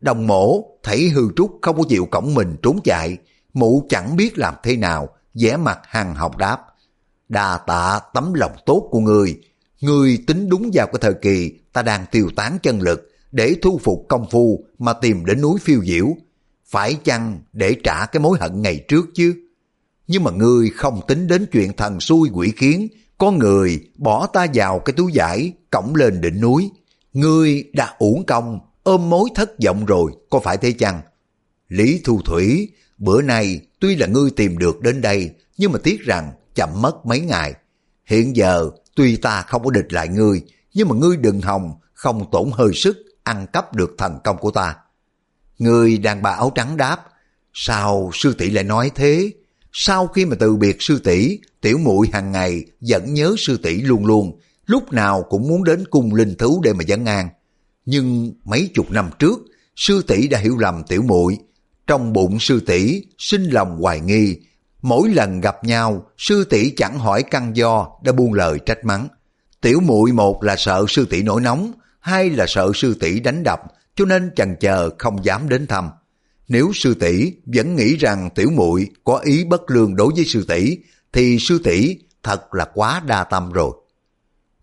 Đồng 0.00 0.26
mổ 0.26 0.64
thấy 0.82 1.08
hư 1.08 1.22
trúc 1.36 1.58
không 1.62 1.76
có 1.76 1.82
chịu 1.88 2.06
cổng 2.10 2.34
mình 2.34 2.56
trốn 2.62 2.78
chạy, 2.84 3.16
mụ 3.54 3.86
chẳng 3.88 4.16
biết 4.16 4.38
làm 4.38 4.54
thế 4.62 4.76
nào, 4.76 5.08
vẻ 5.34 5.56
mặt 5.56 5.78
hằng 5.82 6.14
học 6.14 6.36
đáp. 6.36 6.58
Đà 7.28 7.58
tạ 7.58 8.00
tấm 8.14 8.34
lòng 8.34 8.52
tốt 8.66 8.88
của 8.90 9.00
người, 9.00 9.40
người 9.84 10.18
tính 10.26 10.48
đúng 10.48 10.70
vào 10.74 10.86
cái 10.86 10.98
thời 11.00 11.14
kỳ 11.14 11.52
ta 11.72 11.82
đang 11.82 12.04
tiêu 12.10 12.28
tán 12.36 12.58
chân 12.62 12.80
lực 12.80 13.10
để 13.32 13.54
thu 13.62 13.80
phục 13.84 14.06
công 14.08 14.26
phu 14.30 14.64
mà 14.78 14.92
tìm 14.92 15.24
đến 15.24 15.40
núi 15.40 15.58
phiêu 15.60 15.84
diễu. 15.84 16.16
Phải 16.66 16.94
chăng 17.04 17.40
để 17.52 17.76
trả 17.84 18.06
cái 18.06 18.20
mối 18.20 18.38
hận 18.40 18.62
ngày 18.62 18.84
trước 18.88 19.06
chứ? 19.14 19.34
Nhưng 20.06 20.24
mà 20.24 20.30
ngươi 20.30 20.70
không 20.70 21.00
tính 21.08 21.26
đến 21.26 21.46
chuyện 21.52 21.72
thần 21.72 22.00
xui 22.00 22.28
quỷ 22.32 22.52
khiến, 22.56 22.88
có 23.18 23.30
người 23.30 23.80
bỏ 23.96 24.26
ta 24.26 24.46
vào 24.54 24.78
cái 24.78 24.92
túi 24.92 25.12
giải, 25.12 25.52
cổng 25.70 25.94
lên 25.94 26.20
đỉnh 26.20 26.40
núi. 26.40 26.70
Ngươi 27.12 27.64
đã 27.72 27.94
uổng 27.98 28.26
công, 28.26 28.58
ôm 28.82 29.10
mối 29.10 29.28
thất 29.34 29.50
vọng 29.64 29.86
rồi, 29.86 30.12
có 30.30 30.40
phải 30.40 30.56
thế 30.56 30.72
chăng? 30.72 31.00
Lý 31.68 32.00
Thu 32.04 32.20
Thủy, 32.24 32.68
bữa 32.98 33.22
nay 33.22 33.60
tuy 33.80 33.96
là 33.96 34.06
ngươi 34.06 34.30
tìm 34.30 34.58
được 34.58 34.80
đến 34.80 35.00
đây, 35.00 35.30
nhưng 35.58 35.72
mà 35.72 35.78
tiếc 35.82 36.00
rằng 36.00 36.32
chậm 36.54 36.82
mất 36.82 37.06
mấy 37.06 37.20
ngày. 37.20 37.54
Hiện 38.04 38.36
giờ, 38.36 38.70
tuy 38.94 39.16
ta 39.16 39.42
không 39.42 39.64
có 39.64 39.70
địch 39.70 39.92
lại 39.92 40.08
ngươi, 40.08 40.42
nhưng 40.74 40.88
mà 40.88 40.94
ngươi 40.94 41.16
đừng 41.16 41.40
hòng, 41.40 41.72
không 41.92 42.30
tổn 42.30 42.50
hơi 42.52 42.74
sức, 42.74 42.96
ăn 43.22 43.46
cắp 43.52 43.74
được 43.74 43.94
thành 43.98 44.18
công 44.24 44.38
của 44.38 44.50
ta. 44.50 44.76
Người 45.58 45.98
đàn 45.98 46.22
bà 46.22 46.30
áo 46.30 46.52
trắng 46.54 46.76
đáp, 46.76 47.00
sao 47.52 48.10
sư 48.14 48.34
tỷ 48.38 48.50
lại 48.50 48.64
nói 48.64 48.90
thế? 48.94 49.30
Sau 49.72 50.06
khi 50.06 50.26
mà 50.26 50.36
từ 50.40 50.56
biệt 50.56 50.76
sư 50.80 50.98
tỷ, 50.98 51.38
tiểu 51.60 51.78
muội 51.78 52.08
hàng 52.12 52.32
ngày 52.32 52.64
vẫn 52.80 53.14
nhớ 53.14 53.34
sư 53.38 53.56
tỷ 53.56 53.80
luôn 53.80 54.06
luôn, 54.06 54.38
lúc 54.66 54.92
nào 54.92 55.22
cũng 55.22 55.48
muốn 55.48 55.64
đến 55.64 55.84
cung 55.90 56.14
linh 56.14 56.34
thú 56.34 56.60
để 56.64 56.72
mà 56.72 56.84
dẫn 56.86 57.06
an. 57.06 57.28
Nhưng 57.86 58.32
mấy 58.44 58.70
chục 58.74 58.90
năm 58.90 59.10
trước, 59.18 59.40
sư 59.76 60.02
tỷ 60.06 60.28
đã 60.28 60.38
hiểu 60.38 60.58
lầm 60.58 60.82
tiểu 60.88 61.02
muội 61.02 61.38
trong 61.86 62.12
bụng 62.12 62.40
sư 62.40 62.60
tỷ 62.60 63.02
sinh 63.18 63.44
lòng 63.44 63.78
hoài 63.80 64.00
nghi, 64.00 64.36
mỗi 64.84 65.08
lần 65.08 65.40
gặp 65.40 65.64
nhau, 65.64 66.06
sư 66.18 66.44
tỷ 66.44 66.70
chẳng 66.70 66.98
hỏi 66.98 67.22
căn 67.22 67.56
do 67.56 67.88
đã 68.02 68.12
buông 68.12 68.34
lời 68.34 68.58
trách 68.66 68.84
mắng. 68.84 69.08
Tiểu 69.60 69.80
muội 69.80 70.12
một 70.12 70.42
là 70.42 70.56
sợ 70.56 70.84
sư 70.88 71.06
tỷ 71.10 71.22
nổi 71.22 71.40
nóng, 71.40 71.72
hai 72.00 72.30
là 72.30 72.44
sợ 72.48 72.70
sư 72.74 72.96
tỷ 73.00 73.20
đánh 73.20 73.42
đập, 73.44 73.60
cho 73.96 74.04
nên 74.04 74.30
chần 74.36 74.56
chờ 74.60 74.90
không 74.98 75.24
dám 75.24 75.48
đến 75.48 75.66
thăm. 75.66 75.90
Nếu 76.48 76.72
sư 76.74 76.94
tỷ 76.94 77.32
vẫn 77.46 77.76
nghĩ 77.76 77.96
rằng 77.96 78.30
tiểu 78.34 78.50
muội 78.50 78.90
có 79.04 79.18
ý 79.18 79.44
bất 79.44 79.70
lương 79.70 79.96
đối 79.96 80.12
với 80.14 80.24
sư 80.24 80.44
tỷ, 80.48 80.78
thì 81.12 81.38
sư 81.38 81.60
tỷ 81.64 81.96
thật 82.22 82.54
là 82.54 82.64
quá 82.74 83.02
đa 83.06 83.24
tâm 83.24 83.52
rồi. 83.52 83.70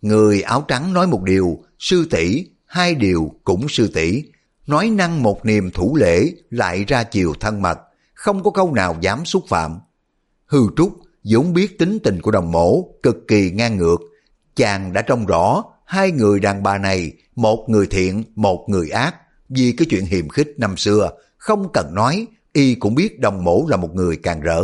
Người 0.02 0.42
áo 0.42 0.66
trắng 0.68 0.94
nói 0.94 1.08
một 1.08 1.24
điều, 1.24 1.64
sư 1.80 2.08
tỷ 2.10 2.46
hai 2.66 2.96
điều 2.96 3.32
cũng 3.44 3.70
sư 3.70 3.92
tỷ 3.94 4.24
nói 4.68 4.90
năng 4.90 5.24
một 5.24 5.46
niềm 5.46 5.72
thủ 5.72 5.96
lễ 5.96 6.32
lại 6.50 6.86
ra 6.88 7.04
chiều 7.04 7.34
thân 7.40 7.62
mật, 7.62 7.80
không 8.14 8.44
có 8.44 8.52
câu 8.52 8.74
nào 8.74 8.98
dám 9.02 9.26
xúc 9.26 9.44
phạm. 9.50 9.80
Hư 10.52 10.68
Trúc 10.78 11.00
vốn 11.24 11.54
biết 11.54 11.80
tính 11.80 12.00
tình 12.04 12.22
của 12.22 12.32
đồng 12.32 12.52
mổ 12.52 12.86
cực 13.04 13.28
kỳ 13.28 13.52
ngang 13.52 13.78
ngược, 13.78 13.98
chàng 14.56 14.94
đã 14.94 15.02
trông 15.02 15.26
rõ 15.26 15.64
hai 15.86 16.12
người 16.12 16.40
đàn 16.40 16.64
bà 16.64 16.78
này, 16.78 17.12
một 17.36 17.66
người 17.70 17.88
thiện, 17.88 18.24
một 18.36 18.66
người 18.70 18.90
ác, 18.90 19.16
vì 19.50 19.72
cái 19.78 19.88
chuyện 19.90 20.06
hiềm 20.06 20.30
khích 20.30 20.54
năm 20.58 20.78
xưa, 20.78 21.12
không 21.38 21.72
cần 21.74 21.96
nói, 21.96 22.28
y 22.54 22.76
cũng 22.76 22.96
biết 22.96 23.20
đồng 23.20 23.44
mổ 23.44 23.66
là 23.70 23.78
một 23.78 23.96
người 23.96 24.18
càng 24.24 24.42
rỡ. 24.42 24.64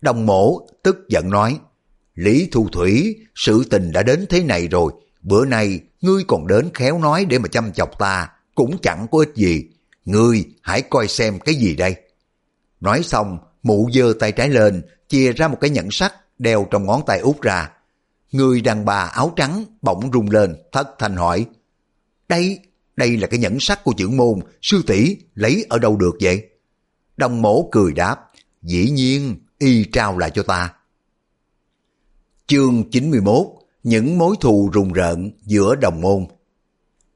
Đồng 0.00 0.26
mổ 0.26 0.66
tức 0.82 0.96
giận 1.08 1.30
nói, 1.30 1.58
Lý 2.14 2.48
Thu 2.52 2.68
Thủy, 2.72 3.16
sự 3.34 3.64
tình 3.70 3.92
đã 3.92 4.02
đến 4.02 4.26
thế 4.28 4.42
này 4.42 4.68
rồi, 4.68 4.92
bữa 5.22 5.44
nay 5.44 5.80
ngươi 6.00 6.24
còn 6.28 6.46
đến 6.46 6.70
khéo 6.74 6.98
nói 6.98 7.24
để 7.24 7.38
mà 7.38 7.48
chăm 7.48 7.72
chọc 7.72 7.98
ta, 7.98 8.28
cũng 8.54 8.78
chẳng 8.82 9.06
có 9.10 9.18
ích 9.18 9.34
gì. 9.34 9.64
Ngươi 10.04 10.44
hãy 10.62 10.82
coi 10.82 11.08
xem 11.08 11.38
cái 11.38 11.54
gì 11.54 11.76
đây. 11.76 11.94
Nói 12.80 13.02
xong, 13.02 13.38
mụ 13.62 13.90
giơ 13.94 14.12
tay 14.20 14.32
trái 14.32 14.48
lên, 14.48 14.82
chia 15.08 15.32
ra 15.32 15.48
một 15.48 15.58
cái 15.60 15.70
nhẫn 15.70 15.90
sắt 15.90 16.12
đeo 16.38 16.66
trong 16.70 16.86
ngón 16.86 17.02
tay 17.06 17.18
út 17.18 17.42
ra. 17.42 17.70
Người 18.32 18.60
đàn 18.60 18.84
bà 18.84 18.98
áo 18.98 19.32
trắng 19.36 19.64
bỗng 19.82 20.10
rung 20.12 20.30
lên, 20.30 20.56
thất 20.72 20.88
thanh 20.98 21.16
hỏi. 21.16 21.46
Đây, 22.28 22.58
đây 22.96 23.16
là 23.16 23.26
cái 23.26 23.38
nhẫn 23.38 23.60
sắt 23.60 23.84
của 23.84 23.92
trưởng 23.96 24.16
môn, 24.16 24.40
sư 24.62 24.82
tỷ 24.86 25.16
lấy 25.34 25.66
ở 25.68 25.78
đâu 25.78 25.96
được 25.96 26.14
vậy? 26.20 26.48
Đồng 27.16 27.42
mổ 27.42 27.68
cười 27.72 27.92
đáp, 27.92 28.30
dĩ 28.62 28.90
nhiên, 28.90 29.36
y 29.58 29.84
trao 29.84 30.18
lại 30.18 30.30
cho 30.34 30.42
ta. 30.42 30.74
Chương 32.46 32.90
91 32.90 33.46
Những 33.82 34.18
mối 34.18 34.36
thù 34.40 34.70
rùng 34.72 34.92
rợn 34.92 35.30
giữa 35.42 35.74
đồng 35.74 36.00
môn 36.00 36.26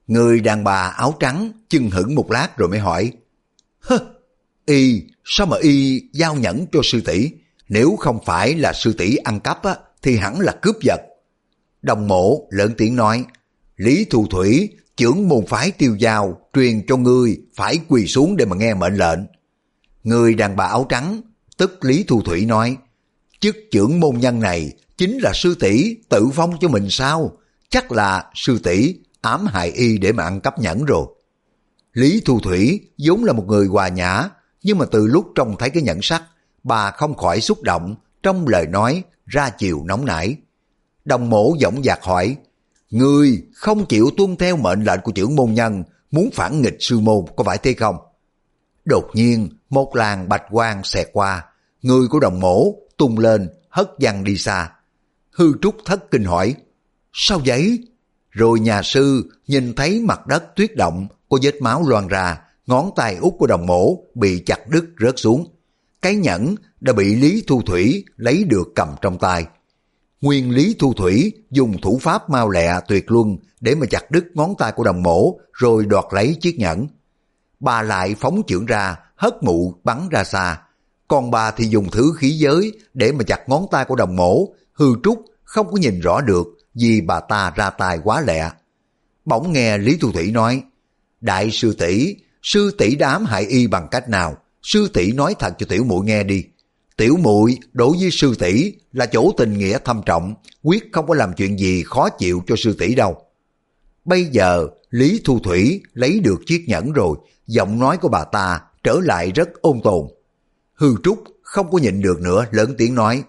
Người 0.06 0.40
đàn 0.40 0.64
bà 0.64 0.94
áo 0.96 1.14
trắng 1.20 1.52
chưng 1.68 1.90
hững 1.90 2.14
một 2.14 2.30
lát 2.30 2.56
rồi 2.56 2.68
mới 2.68 2.78
hỏi 2.78 3.12
Hơ, 3.80 3.98
y, 4.66 5.02
sao 5.24 5.46
mà 5.46 5.56
y 5.60 6.02
giao 6.12 6.34
nhẫn 6.34 6.66
cho 6.72 6.80
sư 6.84 7.00
tỷ 7.00 7.30
Nếu 7.68 7.96
không 7.96 8.18
phải 8.24 8.54
là 8.54 8.72
sư 8.72 8.92
tỷ 8.92 9.16
ăn 9.16 9.40
cắp 9.40 9.62
á, 9.62 9.76
thì 10.02 10.16
hẳn 10.16 10.40
là 10.40 10.52
cướp 10.52 10.76
giật. 10.82 11.00
Đồng 11.82 12.08
mộ 12.08 12.46
lớn 12.50 12.74
tiếng 12.78 12.96
nói 12.96 13.24
Lý 13.76 14.04
Thu 14.10 14.26
Thủy, 14.26 14.68
trưởng 14.96 15.28
môn 15.28 15.46
phái 15.46 15.70
tiêu 15.70 15.96
giao, 15.98 16.40
truyền 16.54 16.86
cho 16.86 16.96
ngươi 16.96 17.38
phải 17.54 17.78
quỳ 17.88 18.06
xuống 18.06 18.36
để 18.36 18.44
mà 18.44 18.56
nghe 18.56 18.74
mệnh 18.74 18.96
lệnh. 18.96 19.18
Người 20.02 20.34
đàn 20.34 20.56
bà 20.56 20.64
áo 20.64 20.86
trắng, 20.88 21.20
tức 21.56 21.84
Lý 21.84 22.04
Thu 22.08 22.22
Thủy 22.22 22.44
nói 22.44 22.76
Chức 23.40 23.56
trưởng 23.70 24.00
môn 24.00 24.18
nhân 24.18 24.40
này 24.40 24.72
chính 24.96 25.18
là 25.18 25.32
sư 25.34 25.54
tỷ 25.60 25.96
tự 26.08 26.28
phong 26.34 26.58
cho 26.60 26.68
mình 26.68 26.90
sao? 26.90 27.38
Chắc 27.70 27.92
là 27.92 28.30
sư 28.34 28.58
tỷ 28.58 28.94
ám 29.20 29.46
hại 29.46 29.70
y 29.70 29.98
để 29.98 30.12
mà 30.12 30.24
ăn 30.24 30.40
cắp 30.40 30.58
nhẫn 30.58 30.84
rồi. 30.84 31.06
Lý 31.92 32.22
Thu 32.24 32.40
Thủy 32.40 32.80
vốn 32.98 33.24
là 33.24 33.32
một 33.32 33.44
người 33.46 33.66
hòa 33.66 33.88
nhã, 33.88 34.28
nhưng 34.62 34.78
mà 34.78 34.84
từ 34.90 35.06
lúc 35.06 35.26
trông 35.34 35.56
thấy 35.58 35.70
cái 35.70 35.82
nhẫn 35.82 35.98
sắt, 36.02 36.22
bà 36.62 36.90
không 36.90 37.14
khỏi 37.14 37.40
xúc 37.40 37.62
động 37.62 37.94
trong 38.22 38.48
lời 38.48 38.66
nói 38.66 39.02
ra 39.26 39.50
chiều 39.50 39.84
nóng 39.84 40.04
nảy. 40.04 40.36
Đồng 41.04 41.30
mổ 41.30 41.54
giọng 41.58 41.82
dạc 41.84 42.02
hỏi, 42.02 42.36
Người 42.90 43.42
không 43.54 43.86
chịu 43.86 44.10
tuân 44.16 44.36
theo 44.36 44.56
mệnh 44.56 44.84
lệnh 44.84 45.00
của 45.00 45.12
trưởng 45.12 45.36
môn 45.36 45.54
nhân, 45.54 45.84
muốn 46.10 46.30
phản 46.34 46.62
nghịch 46.62 46.76
sư 46.80 47.00
môn 47.00 47.24
có 47.36 47.44
phải 47.44 47.58
thế 47.58 47.74
không? 47.74 47.96
Đột 48.84 49.10
nhiên, 49.14 49.48
một 49.70 49.96
làn 49.96 50.28
bạch 50.28 50.42
quang 50.50 50.84
xẹt 50.84 51.08
qua, 51.12 51.44
người 51.82 52.08
của 52.08 52.20
đồng 52.20 52.40
mổ 52.40 52.74
tung 52.96 53.18
lên, 53.18 53.48
hất 53.68 53.90
văng 54.00 54.24
đi 54.24 54.36
xa. 54.36 54.70
Hư 55.30 55.52
trúc 55.62 55.76
thất 55.84 56.10
kinh 56.10 56.24
hỏi, 56.24 56.54
sao 57.12 57.40
vậy? 57.46 57.78
Rồi 58.30 58.60
nhà 58.60 58.82
sư 58.82 59.30
nhìn 59.46 59.74
thấy 59.74 60.00
mặt 60.00 60.26
đất 60.26 60.56
tuyết 60.56 60.76
động, 60.76 61.06
có 61.28 61.38
vết 61.42 61.62
máu 61.62 61.82
loan 61.88 62.08
ra, 62.08 62.40
ngón 62.66 62.90
tay 62.96 63.16
út 63.16 63.32
của 63.38 63.46
đồng 63.46 63.66
mổ 63.66 64.04
bị 64.14 64.42
chặt 64.46 64.68
đứt 64.68 64.84
rớt 65.00 65.14
xuống. 65.16 65.46
Cái 66.02 66.14
nhẫn 66.14 66.54
đã 66.80 66.92
bị 66.92 67.14
Lý 67.14 67.42
Thu 67.46 67.62
Thủy 67.62 68.04
lấy 68.16 68.44
được 68.44 68.68
cầm 68.74 68.88
trong 69.02 69.18
tay. 69.18 69.46
Nguyên 70.20 70.50
Lý 70.50 70.76
Thu 70.78 70.92
Thủy 70.92 71.32
dùng 71.50 71.80
thủ 71.80 71.98
pháp 72.02 72.30
mau 72.30 72.50
lẹ 72.50 72.80
tuyệt 72.88 73.10
luân 73.10 73.36
để 73.60 73.74
mà 73.74 73.86
chặt 73.90 74.10
đứt 74.10 74.24
ngón 74.34 74.54
tay 74.58 74.72
của 74.72 74.84
đồng 74.84 75.02
mổ 75.02 75.38
rồi 75.52 75.86
đoạt 75.86 76.04
lấy 76.10 76.36
chiếc 76.40 76.58
nhẫn. 76.58 76.86
Bà 77.60 77.82
lại 77.82 78.14
phóng 78.14 78.42
trưởng 78.46 78.66
ra, 78.66 78.96
hất 79.16 79.42
mụ 79.42 79.74
bắn 79.84 80.08
ra 80.10 80.24
xa. 80.24 80.60
Còn 81.08 81.30
bà 81.30 81.50
thì 81.50 81.66
dùng 81.66 81.90
thứ 81.90 82.12
khí 82.18 82.30
giới 82.30 82.72
để 82.94 83.12
mà 83.12 83.24
chặt 83.24 83.48
ngón 83.48 83.66
tay 83.70 83.84
của 83.84 83.96
đồng 83.96 84.16
mổ, 84.16 84.54
hư 84.72 84.86
trúc 85.02 85.24
không 85.44 85.70
có 85.70 85.76
nhìn 85.76 86.00
rõ 86.00 86.20
được 86.20 86.46
vì 86.74 87.00
bà 87.00 87.20
ta 87.20 87.52
ra 87.56 87.70
tay 87.70 87.98
quá 88.04 88.20
lẹ. 88.20 88.50
Bỗng 89.24 89.52
nghe 89.52 89.78
Lý 89.78 89.96
Thu 90.00 90.12
Thủy 90.12 90.30
nói, 90.30 90.62
Đại 91.20 91.50
sư 91.50 91.74
tỷ 91.78 92.16
sư 92.46 92.70
tỷ 92.78 92.96
đám 92.96 93.24
hại 93.24 93.46
y 93.46 93.66
bằng 93.66 93.88
cách 93.90 94.08
nào? 94.08 94.36
Sư 94.62 94.88
tỷ 94.92 95.12
nói 95.12 95.34
thật 95.38 95.54
cho 95.58 95.66
tiểu 95.68 95.84
muội 95.84 96.04
nghe 96.04 96.22
đi. 96.22 96.44
Tiểu 96.96 97.16
muội 97.16 97.58
đối 97.72 97.96
với 98.00 98.10
sư 98.10 98.34
tỷ 98.38 98.72
là 98.92 99.06
chỗ 99.06 99.32
tình 99.36 99.58
nghĩa 99.58 99.78
thâm 99.84 100.00
trọng, 100.06 100.34
quyết 100.62 100.92
không 100.92 101.06
có 101.06 101.14
làm 101.14 101.32
chuyện 101.32 101.58
gì 101.58 101.82
khó 101.82 102.08
chịu 102.08 102.42
cho 102.46 102.56
sư 102.56 102.76
tỷ 102.78 102.94
đâu. 102.94 103.16
Bây 104.04 104.24
giờ 104.24 104.66
Lý 104.90 105.20
Thu 105.24 105.38
Thủy 105.38 105.82
lấy 105.92 106.20
được 106.20 106.40
chiếc 106.46 106.64
nhẫn 106.68 106.92
rồi, 106.92 107.16
giọng 107.46 107.78
nói 107.78 107.96
của 107.96 108.08
bà 108.08 108.24
ta 108.24 108.60
trở 108.84 109.00
lại 109.02 109.32
rất 109.34 109.48
ôn 109.62 109.80
tồn. 109.84 110.06
Hư 110.74 110.94
Trúc 111.04 111.24
không 111.42 111.70
có 111.70 111.78
nhịn 111.78 112.00
được 112.00 112.20
nữa 112.20 112.44
lớn 112.50 112.74
tiếng 112.78 112.94
nói, 112.94 113.22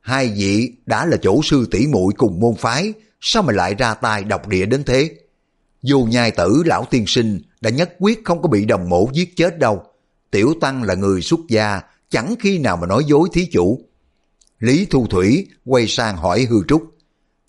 hai 0.00 0.32
vị 0.36 0.72
đã 0.86 1.06
là 1.06 1.16
chỗ 1.22 1.40
sư 1.42 1.68
tỷ 1.70 1.86
muội 1.86 2.14
cùng 2.16 2.40
môn 2.40 2.54
phái, 2.58 2.92
sao 3.20 3.42
mà 3.42 3.52
lại 3.52 3.74
ra 3.74 3.94
tay 3.94 4.24
độc 4.24 4.48
địa 4.48 4.66
đến 4.66 4.84
thế? 4.84 5.10
Dù 5.82 6.04
nhai 6.10 6.30
tử 6.30 6.62
lão 6.66 6.84
tiên 6.90 7.04
sinh 7.06 7.40
đã 7.60 7.70
nhất 7.70 7.90
quyết 7.98 8.24
không 8.24 8.42
có 8.42 8.48
bị 8.48 8.64
đồng 8.64 8.88
mổ 8.88 9.08
giết 9.12 9.36
chết 9.36 9.58
đâu. 9.58 9.82
Tiểu 10.30 10.54
Tăng 10.60 10.82
là 10.82 10.94
người 10.94 11.22
xuất 11.22 11.40
gia, 11.48 11.80
chẳng 12.10 12.34
khi 12.40 12.58
nào 12.58 12.76
mà 12.76 12.86
nói 12.86 13.04
dối 13.06 13.28
thí 13.32 13.46
chủ. 13.52 13.80
Lý 14.58 14.86
Thu 14.90 15.06
Thủy 15.06 15.46
quay 15.64 15.86
sang 15.86 16.16
hỏi 16.16 16.46
Hư 16.50 16.56
Trúc. 16.68 16.82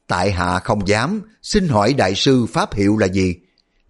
Tại 0.08 0.32
hạ 0.32 0.60
không 0.60 0.88
dám, 0.88 1.22
xin 1.42 1.68
hỏi 1.68 1.94
đại 1.94 2.16
sư 2.16 2.46
pháp 2.46 2.74
hiệu 2.74 2.98
là 2.98 3.08
gì? 3.08 3.36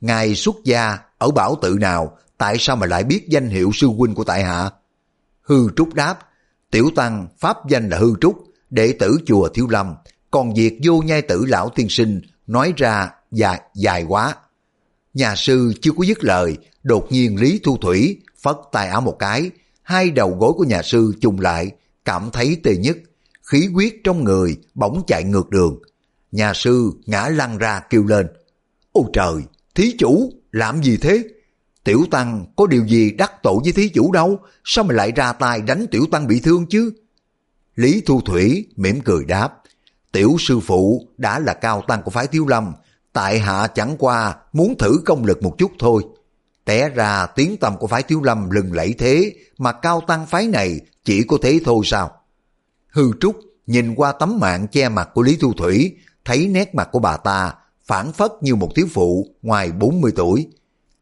Ngài 0.02 0.36
xuất 0.36 0.56
gia 0.64 0.98
ở 1.18 1.32
bảo 1.32 1.56
tự 1.62 1.78
nào, 1.80 2.18
tại 2.38 2.56
sao 2.60 2.76
mà 2.76 2.88
lại 2.88 3.04
biết 3.04 3.28
danh 3.30 3.50
hiệu 3.50 3.72
sư 3.74 3.88
huynh 3.88 4.16
của 4.16 4.24
tại 4.24 4.44
hạ? 4.44 4.70
Hư 5.42 5.70
Trúc 5.76 5.94
đáp, 5.94 6.20
Tiểu 6.72 6.90
Tăng 6.96 7.28
pháp 7.40 7.58
danh 7.70 7.90
là 7.90 7.98
Hư 7.98 8.14
Trúc, 8.22 8.44
đệ 8.70 8.94
tử 9.00 9.18
chùa 9.26 9.50
Thiếu 9.50 9.68
Lâm, 9.70 9.96
còn 10.32 10.54
việc 10.54 10.80
vô 10.84 11.02
nhai 11.02 11.22
tử 11.22 11.46
lão 11.46 11.70
tiên 11.70 11.90
sinh 11.90 12.22
nói 12.48 12.74
ra 12.78 13.12
dài, 13.32 13.62
dài 13.76 14.04
quá. 14.04 14.36
Nhà 15.14 15.36
sư 15.36 15.74
chưa 15.82 15.92
có 15.98 16.04
dứt 16.04 16.24
lời, 16.24 16.58
đột 16.84 17.12
nhiên 17.12 17.42
Lý 17.42 17.60
Thu 17.64 17.78
Thủy 17.78 18.22
phất 18.42 18.56
tay 18.72 18.88
áo 18.88 19.02
một 19.02 19.16
cái, 19.20 19.52
hai 19.82 20.10
đầu 20.10 20.38
gối 20.40 20.54
của 20.58 20.64
nhà 20.64 20.82
sư 20.82 21.14
trùng 21.22 21.40
lại, 21.40 21.72
cảm 22.06 22.30
thấy 22.34 22.58
tê 22.64 22.76
nhất, 22.76 22.98
khí 23.44 23.68
huyết 23.74 23.94
trong 24.04 24.24
người 24.24 24.58
bỗng 24.74 25.04
chạy 25.08 25.24
ngược 25.24 25.50
đường. 25.50 25.80
Nhà 26.32 26.54
sư 26.54 26.92
ngã 27.06 27.30
lăn 27.30 27.58
ra 27.58 27.80
kêu 27.90 28.04
lên, 28.04 28.28
Ôi 28.92 29.06
trời, 29.14 29.34
thí 29.76 29.96
chủ, 29.98 30.34
làm 30.52 30.84
gì 30.84 30.98
thế? 30.98 31.24
Tiểu 31.84 32.06
Tăng 32.12 32.46
có 32.56 32.68
điều 32.68 32.88
gì 32.88 33.12
đắc 33.12 33.32
tội 33.44 33.58
với 33.64 33.72
thí 33.72 33.90
chủ 33.90 34.12
đâu, 34.12 34.40
sao 34.64 34.84
mà 34.84 34.94
lại 34.94 35.12
ra 35.16 35.34
tay 35.34 35.62
đánh 35.62 35.86
Tiểu 35.92 36.06
Tăng 36.12 36.28
bị 36.28 36.40
thương 36.40 36.66
chứ? 36.66 36.92
Lý 37.76 38.02
Thu 38.06 38.22
Thủy 38.22 38.68
mỉm 38.76 39.02
cười 39.02 39.26
đáp, 39.26 39.54
Tiểu 40.12 40.36
sư 40.40 40.60
phụ 40.60 41.08
đã 41.18 41.40
là 41.40 41.54
cao 41.54 41.84
tăng 41.88 42.04
của 42.04 42.12
phái 42.12 42.28
Thiếu 42.28 42.48
Lâm, 42.48 42.74
tại 43.18 43.40
hạ 43.40 43.68
chẳng 43.68 43.96
qua 44.00 44.36
muốn 44.54 44.78
thử 44.78 45.02
công 45.06 45.26
lực 45.26 45.44
một 45.44 45.56
chút 45.58 45.72
thôi. 45.80 46.04
Té 46.66 46.90
ra 46.90 47.26
tiếng 47.26 47.58
tâm 47.58 47.78
của 47.78 47.88
phái 47.88 48.04
Thiếu 48.04 48.22
Lâm 48.24 48.50
lừng 48.50 48.74
lẫy 48.74 48.96
thế 48.98 49.34
mà 49.58 49.72
cao 49.72 50.02
tăng 50.08 50.26
phái 50.26 50.48
này 50.48 50.80
chỉ 51.04 51.24
có 51.24 51.38
thế 51.42 51.60
thôi 51.66 51.82
sao? 51.86 52.12
Hư 52.90 53.12
Trúc 53.20 53.40
nhìn 53.68 53.96
qua 53.96 54.12
tấm 54.12 54.40
mạng 54.40 54.68
che 54.72 54.90
mặt 54.90 55.10
của 55.14 55.22
Lý 55.22 55.38
Thu 55.42 55.54
Thủy, 55.54 55.96
thấy 56.26 56.48
nét 56.48 56.76
mặt 56.76 56.90
của 56.92 57.00
bà 57.00 57.18
ta 57.18 57.54
phản 57.86 58.12
phất 58.12 58.32
như 58.42 58.56
một 58.56 58.72
thiếu 58.76 58.88
phụ 58.94 59.28
ngoài 59.42 59.72
40 59.72 60.12
tuổi. 60.16 60.48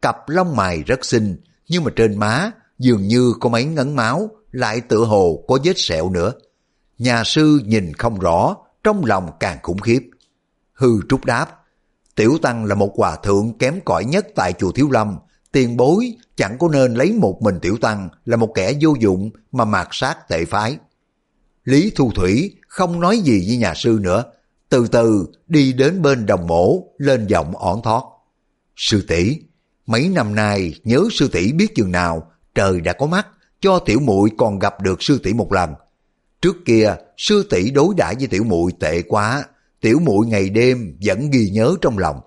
Cặp 0.02 0.28
lông 0.28 0.56
mày 0.56 0.82
rất 0.82 1.04
xinh, 1.04 1.36
nhưng 1.68 1.84
mà 1.84 1.90
trên 1.96 2.18
má 2.18 2.50
dường 2.78 3.02
như 3.08 3.32
có 3.40 3.48
mấy 3.48 3.64
ngấn 3.64 3.96
máu, 3.96 4.30
lại 4.52 4.80
tựa 4.80 5.04
hồ 5.04 5.44
có 5.48 5.58
vết 5.64 5.78
sẹo 5.78 6.10
nữa. 6.10 6.32
Nhà 6.98 7.24
sư 7.24 7.60
nhìn 7.64 7.94
không 7.94 8.18
rõ, 8.18 8.56
trong 8.84 9.04
lòng 9.04 9.30
càng 9.40 9.58
khủng 9.62 9.78
khiếp. 9.78 10.10
Hư 10.72 10.90
Trúc 11.08 11.24
đáp, 11.24 11.62
Tiểu 12.16 12.38
Tăng 12.42 12.64
là 12.64 12.74
một 12.74 12.92
hòa 12.96 13.16
thượng 13.16 13.58
kém 13.58 13.80
cỏi 13.84 14.04
nhất 14.04 14.26
tại 14.34 14.52
chùa 14.52 14.72
Thiếu 14.72 14.90
Lâm, 14.90 15.18
tiền 15.52 15.76
bối 15.76 16.16
chẳng 16.36 16.58
có 16.58 16.68
nên 16.68 16.94
lấy 16.94 17.12
một 17.12 17.42
mình 17.42 17.58
Tiểu 17.62 17.76
Tăng 17.80 18.08
là 18.24 18.36
một 18.36 18.52
kẻ 18.54 18.72
vô 18.80 18.94
dụng 19.00 19.30
mà 19.52 19.64
mạt 19.64 19.88
sát 19.90 20.28
tệ 20.28 20.44
phái. 20.44 20.78
Lý 21.64 21.92
Thu 21.96 22.10
Thủy 22.14 22.56
không 22.68 23.00
nói 23.00 23.18
gì 23.18 23.44
với 23.46 23.56
nhà 23.56 23.74
sư 23.74 23.98
nữa, 24.00 24.24
từ 24.68 24.88
từ 24.88 25.26
đi 25.46 25.72
đến 25.72 26.02
bên 26.02 26.26
đồng 26.26 26.46
mổ, 26.46 26.82
lên 26.98 27.26
giọng 27.26 27.56
ổn 27.56 27.82
thoát. 27.82 28.02
Sư 28.76 29.04
tỷ 29.08 29.36
mấy 29.86 30.08
năm 30.08 30.34
nay 30.34 30.74
nhớ 30.84 31.04
sư 31.12 31.28
tỷ 31.28 31.52
biết 31.52 31.74
chừng 31.74 31.92
nào, 31.92 32.30
trời 32.54 32.80
đã 32.80 32.92
có 32.92 33.06
mắt, 33.06 33.26
cho 33.60 33.78
tiểu 33.78 34.00
muội 34.00 34.30
còn 34.38 34.58
gặp 34.58 34.80
được 34.80 35.02
sư 35.02 35.20
tỷ 35.22 35.32
một 35.32 35.52
lần. 35.52 35.74
Trước 36.42 36.56
kia, 36.64 36.94
sư 37.16 37.46
tỷ 37.50 37.70
đối 37.70 37.94
đãi 37.96 38.14
với 38.14 38.26
tiểu 38.26 38.44
muội 38.44 38.72
tệ 38.80 39.02
quá, 39.02 39.44
tiểu 39.86 39.98
muội 39.98 40.26
ngày 40.26 40.50
đêm 40.50 40.96
vẫn 41.04 41.30
ghi 41.30 41.50
nhớ 41.50 41.74
trong 41.80 41.98
lòng. 41.98 42.20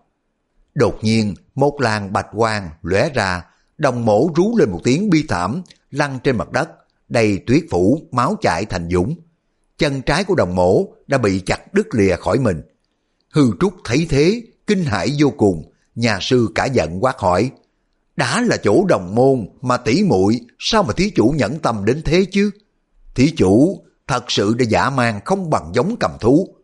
Đột 0.74 0.98
nhiên, 1.02 1.34
một 1.56 1.82
làn 1.82 2.14
bạch 2.14 2.28
quang 2.36 2.70
lóe 2.82 3.10
ra, 3.10 3.46
đồng 3.78 4.06
mổ 4.06 4.30
rú 4.36 4.58
lên 4.58 4.72
một 4.72 4.80
tiếng 4.84 5.10
bi 5.10 5.26
thảm, 5.30 5.62
lăn 5.92 6.20
trên 6.24 6.38
mặt 6.38 6.52
đất, 6.52 6.70
đầy 7.10 7.40
tuyết 7.48 7.64
phủ, 7.70 8.00
máu 8.12 8.36
chảy 8.42 8.66
thành 8.66 8.90
dũng. 8.92 9.16
Chân 9.78 10.02
trái 10.02 10.24
của 10.24 10.36
đồng 10.36 10.56
mổ 10.56 10.86
đã 11.08 11.18
bị 11.18 11.40
chặt 11.40 11.74
đứt 11.74 11.88
lìa 11.96 12.16
khỏi 12.16 12.40
mình. 12.40 12.62
Hư 13.30 13.52
Trúc 13.60 13.74
thấy 13.86 14.08
thế, 14.10 14.42
kinh 14.68 14.84
hãi 14.84 15.10
vô 15.20 15.30
cùng, 15.38 15.72
nhà 15.96 16.18
sư 16.22 16.50
cả 16.56 16.66
giận 16.66 17.04
quát 17.04 17.18
hỏi, 17.18 17.52
đã 18.16 18.42
là 18.42 18.58
chỗ 18.58 18.86
đồng 18.86 19.16
môn 19.16 19.50
mà 19.62 19.78
tỷ 19.78 20.04
muội 20.04 20.40
sao 20.60 20.84
mà 20.84 20.94
thí 20.94 21.10
chủ 21.10 21.34
nhẫn 21.38 21.60
tâm 21.60 21.86
đến 21.86 22.02
thế 22.06 22.26
chứ? 22.32 22.52
Thí 23.16 23.32
chủ 23.38 23.84
thật 24.08 24.24
sự 24.28 24.54
đã 24.54 24.66
giả 24.70 24.90
mang 24.90 25.20
không 25.26 25.50
bằng 25.50 25.72
giống 25.74 25.96
cầm 26.00 26.12
thú. 26.20 26.59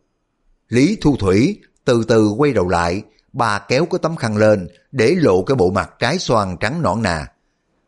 Lý 0.68 0.98
Thu 1.00 1.16
Thủy 1.16 1.60
từ 1.84 2.04
từ 2.08 2.28
quay 2.28 2.52
đầu 2.52 2.68
lại, 2.68 3.02
bà 3.32 3.58
kéo 3.58 3.86
cái 3.86 3.98
tấm 4.02 4.16
khăn 4.16 4.36
lên 4.36 4.68
để 4.92 5.14
lộ 5.18 5.42
cái 5.42 5.54
bộ 5.54 5.70
mặt 5.70 5.90
trái 5.98 6.18
xoan 6.18 6.56
trắng 6.60 6.82
nõn 6.82 7.02
nà. 7.02 7.26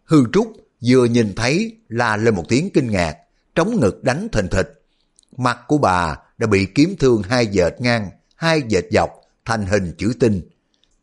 Hư 0.05 0.24
Trúc 0.33 0.53
vừa 0.87 1.05
nhìn 1.05 1.35
thấy 1.35 1.76
la 1.89 2.16
lên 2.16 2.35
một 2.35 2.45
tiếng 2.49 2.70
kinh 2.74 2.91
ngạc, 2.91 3.16
trống 3.55 3.81
ngực 3.81 4.05
đánh 4.05 4.29
thình 4.33 4.49
thịch. 4.49 4.83
Mặt 5.37 5.59
của 5.68 5.79
bà 5.79 6.16
đã 6.39 6.47
bị 6.47 6.66
kiếm 6.74 6.95
thương 6.99 7.22
hai 7.22 7.47
dệt 7.47 7.81
ngang, 7.81 8.11
hai 8.35 8.62
dệt 8.68 8.85
dọc 8.91 9.11
thành 9.45 9.66
hình 9.66 9.95
chữ 9.99 10.12
tinh. 10.20 10.41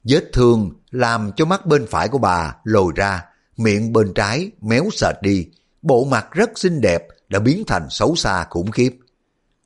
Vết 0.04 0.24
thương 0.34 0.72
làm 0.92 1.32
cho 1.36 1.46
mắt 1.46 1.66
bên 1.66 1.88
phải 1.88 2.08
của 2.08 2.18
bà 2.18 2.56
lồi 2.64 2.92
ra, 2.96 3.24
miệng 3.58 3.94
bên 3.94 4.14
trái 4.14 4.52
méo 4.62 4.90
sệt 4.92 5.16
đi, 5.22 5.48
bộ 5.82 6.06
mặt 6.06 6.28
rất 6.32 6.50
xinh 6.60 6.82
đẹp 6.82 7.08
đã 7.30 7.40
biến 7.40 7.64
thành 7.68 7.88
xấu 7.90 8.16
xa 8.16 8.46
khủng 8.50 8.72
khiếp. 8.72 8.98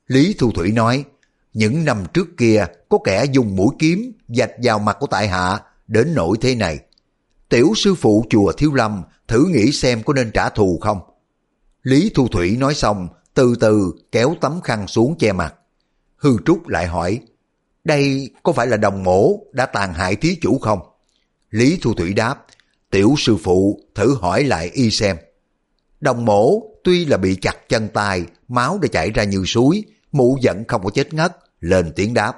Lý 0.06 0.34
Thu 0.38 0.52
Thủy 0.52 0.72
nói, 0.72 1.04
những 1.52 1.84
năm 1.84 2.04
trước 2.14 2.36
kia 2.36 2.66
có 2.88 2.98
kẻ 3.04 3.24
dùng 3.32 3.56
mũi 3.56 3.74
kiếm 3.78 4.12
dạch 4.28 4.50
vào 4.62 4.78
mặt 4.78 4.96
của 5.00 5.06
tại 5.06 5.28
hạ 5.28 5.60
đến 5.86 6.14
nỗi 6.14 6.36
thế 6.40 6.54
này. 6.54 6.78
Tiểu 7.48 7.72
sư 7.76 7.94
phụ 7.94 8.24
chùa 8.30 8.52
Thiếu 8.52 8.74
Lâm 8.74 9.02
thử 9.28 9.44
nghĩ 9.44 9.72
xem 9.72 10.02
có 10.02 10.12
nên 10.12 10.30
trả 10.34 10.48
thù 10.48 10.78
không. 10.82 11.00
Lý 11.82 12.10
Thu 12.14 12.28
Thủy 12.28 12.56
nói 12.56 12.74
xong, 12.74 13.08
từ 13.34 13.54
từ 13.60 13.92
kéo 14.12 14.34
tấm 14.40 14.60
khăn 14.60 14.86
xuống 14.86 15.18
che 15.18 15.32
mặt. 15.32 15.54
Hư 16.16 16.36
Trúc 16.46 16.68
lại 16.68 16.86
hỏi, 16.86 17.20
đây 17.84 18.30
có 18.42 18.52
phải 18.52 18.66
là 18.66 18.76
đồng 18.76 19.02
mổ 19.02 19.38
đã 19.52 19.66
tàn 19.66 19.94
hại 19.94 20.16
thí 20.16 20.38
chủ 20.42 20.58
không? 20.58 20.78
Lý 21.50 21.78
Thu 21.82 21.94
Thủy 21.94 22.14
đáp, 22.14 22.46
tiểu 22.90 23.14
sư 23.18 23.36
phụ 23.42 23.80
thử 23.94 24.14
hỏi 24.14 24.44
lại 24.44 24.70
y 24.72 24.90
xem. 24.90 25.16
Đồng 26.00 26.24
mổ 26.24 26.62
tuy 26.84 27.04
là 27.04 27.16
bị 27.16 27.34
chặt 27.34 27.68
chân 27.68 27.88
tay, 27.88 28.24
máu 28.48 28.78
đã 28.82 28.88
chảy 28.92 29.10
ra 29.10 29.24
như 29.24 29.44
suối, 29.44 29.84
mụ 30.12 30.38
giận 30.40 30.64
không 30.68 30.84
có 30.84 30.90
chết 30.90 31.14
ngất, 31.14 31.36
lên 31.60 31.92
tiếng 31.96 32.14
đáp. 32.14 32.32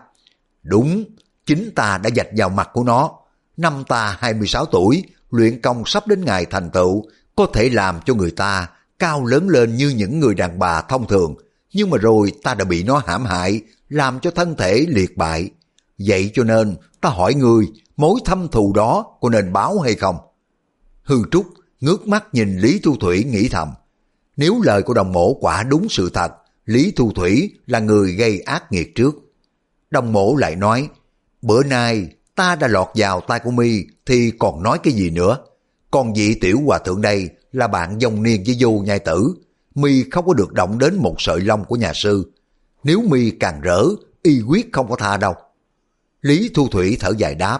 Đúng, 0.62 1.04
chính 1.46 1.70
ta 1.74 1.98
đã 1.98 2.10
dạch 2.16 2.28
vào 2.36 2.48
mặt 2.48 2.70
của 2.72 2.84
nó. 2.84 3.10
Năm 3.56 3.84
ta 3.88 4.16
26 4.20 4.66
tuổi, 4.66 5.04
luyện 5.30 5.60
công 5.60 5.82
sắp 5.86 6.06
đến 6.06 6.24
ngày 6.24 6.46
thành 6.50 6.70
tựu, 6.70 7.04
có 7.36 7.46
thể 7.54 7.68
làm 7.68 8.00
cho 8.04 8.14
người 8.14 8.30
ta 8.30 8.68
cao 8.98 9.24
lớn 9.24 9.48
lên 9.48 9.76
như 9.76 9.88
những 9.88 10.20
người 10.20 10.34
đàn 10.34 10.58
bà 10.58 10.82
thông 10.82 11.06
thường. 11.06 11.34
Nhưng 11.72 11.90
mà 11.90 11.98
rồi 11.98 12.32
ta 12.42 12.54
đã 12.54 12.64
bị 12.64 12.82
nó 12.82 13.02
hãm 13.06 13.24
hại, 13.24 13.60
làm 13.88 14.20
cho 14.20 14.30
thân 14.30 14.56
thể 14.56 14.84
liệt 14.88 15.16
bại. 15.16 15.50
Vậy 15.98 16.30
cho 16.34 16.44
nên 16.44 16.76
ta 17.00 17.08
hỏi 17.08 17.34
người, 17.34 17.66
mối 17.96 18.20
thâm 18.24 18.48
thù 18.48 18.72
đó 18.72 19.16
có 19.20 19.28
nên 19.28 19.52
báo 19.52 19.78
hay 19.78 19.94
không? 19.94 20.16
Hư 21.02 21.22
Trúc 21.30 21.46
ngước 21.80 22.08
mắt 22.08 22.24
nhìn 22.32 22.58
Lý 22.58 22.80
Thu 22.84 22.96
Thủy 22.96 23.24
nghĩ 23.24 23.48
thầm. 23.48 23.68
Nếu 24.36 24.60
lời 24.62 24.82
của 24.82 24.94
đồng 24.94 25.12
mổ 25.12 25.34
quả 25.34 25.62
đúng 25.62 25.86
sự 25.90 26.10
thật, 26.14 26.32
Lý 26.64 26.92
Thu 26.96 27.12
Thủy 27.12 27.50
là 27.66 27.78
người 27.78 28.12
gây 28.12 28.40
ác 28.40 28.72
nghiệt 28.72 28.94
trước. 28.94 29.14
Đồng 29.90 30.12
mổ 30.12 30.36
lại 30.36 30.56
nói, 30.56 30.88
bữa 31.42 31.62
nay 31.62 32.08
ta 32.34 32.56
đã 32.56 32.68
lọt 32.68 32.88
vào 32.94 33.20
tay 33.20 33.40
của 33.44 33.50
mi 33.50 33.84
thì 34.06 34.32
còn 34.38 34.62
nói 34.62 34.78
cái 34.82 34.92
gì 34.92 35.10
nữa. 35.10 35.38
Còn 35.90 36.12
vị 36.14 36.34
tiểu 36.40 36.60
hòa 36.66 36.78
thượng 36.78 37.02
đây 37.02 37.28
là 37.52 37.68
bạn 37.68 38.00
dòng 38.00 38.22
niên 38.22 38.42
với 38.46 38.56
vô 38.58 38.70
nhai 38.70 38.98
tử. 38.98 39.34
mi 39.74 40.04
không 40.10 40.26
có 40.26 40.34
được 40.34 40.52
động 40.52 40.78
đến 40.78 40.96
một 40.96 41.14
sợi 41.18 41.40
lông 41.40 41.64
của 41.64 41.76
nhà 41.76 41.92
sư. 41.94 42.32
Nếu 42.84 43.02
mi 43.02 43.30
càng 43.30 43.60
rỡ, 43.60 43.84
y 44.22 44.42
quyết 44.48 44.72
không 44.72 44.88
có 44.90 44.96
tha 44.96 45.16
đâu. 45.16 45.34
Lý 46.22 46.50
Thu 46.54 46.68
Thủy 46.68 46.96
thở 47.00 47.12
dài 47.18 47.34
đáp, 47.34 47.58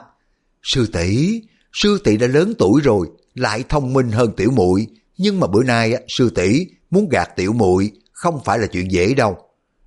sư 0.63 0.87
tỷ 0.93 1.43
sư 1.73 2.01
tỷ 2.05 2.17
đã 2.17 2.27
lớn 2.27 2.53
tuổi 2.59 2.81
rồi, 2.85 3.07
lại 3.35 3.65
thông 3.69 3.93
minh 3.93 4.11
hơn 4.11 4.33
tiểu 4.37 4.51
muội 4.51 4.87
nhưng 5.19 5.41
mà 5.41 5.47
bữa 5.47 5.63
nay 5.63 6.05
sư 6.09 6.31
tỷ 6.31 6.67
muốn 6.91 7.09
gạt 7.09 7.31
tiểu 7.37 7.53
muội 7.53 7.91
không 8.23 8.41
phải 8.45 8.59
là 8.59 8.67
chuyện 8.67 8.91
dễ 8.91 9.15
đâu. 9.15 9.37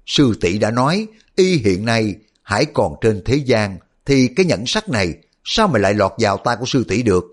Sư 0.06 0.34
tỷ 0.42 0.58
đã 0.58 0.72
nói, 0.72 1.08
y 1.36 1.58
hiện 1.58 1.86
nay 1.86 2.16
hãy 2.42 2.66
còn 2.66 2.96
trên 3.02 3.22
thế 3.26 3.36
gian, 3.36 3.78
thì 4.06 4.28
cái 4.28 4.46
nhẫn 4.46 4.66
sắc 4.66 4.90
này 4.90 5.14
sao 5.44 5.68
mà 5.68 5.80
lại 5.80 5.94
lọt 5.94 6.12
vào 6.18 6.38
tay 6.38 6.56
của 6.60 6.66
sư 6.66 6.84
tỷ 6.88 7.04
được? 7.04 7.26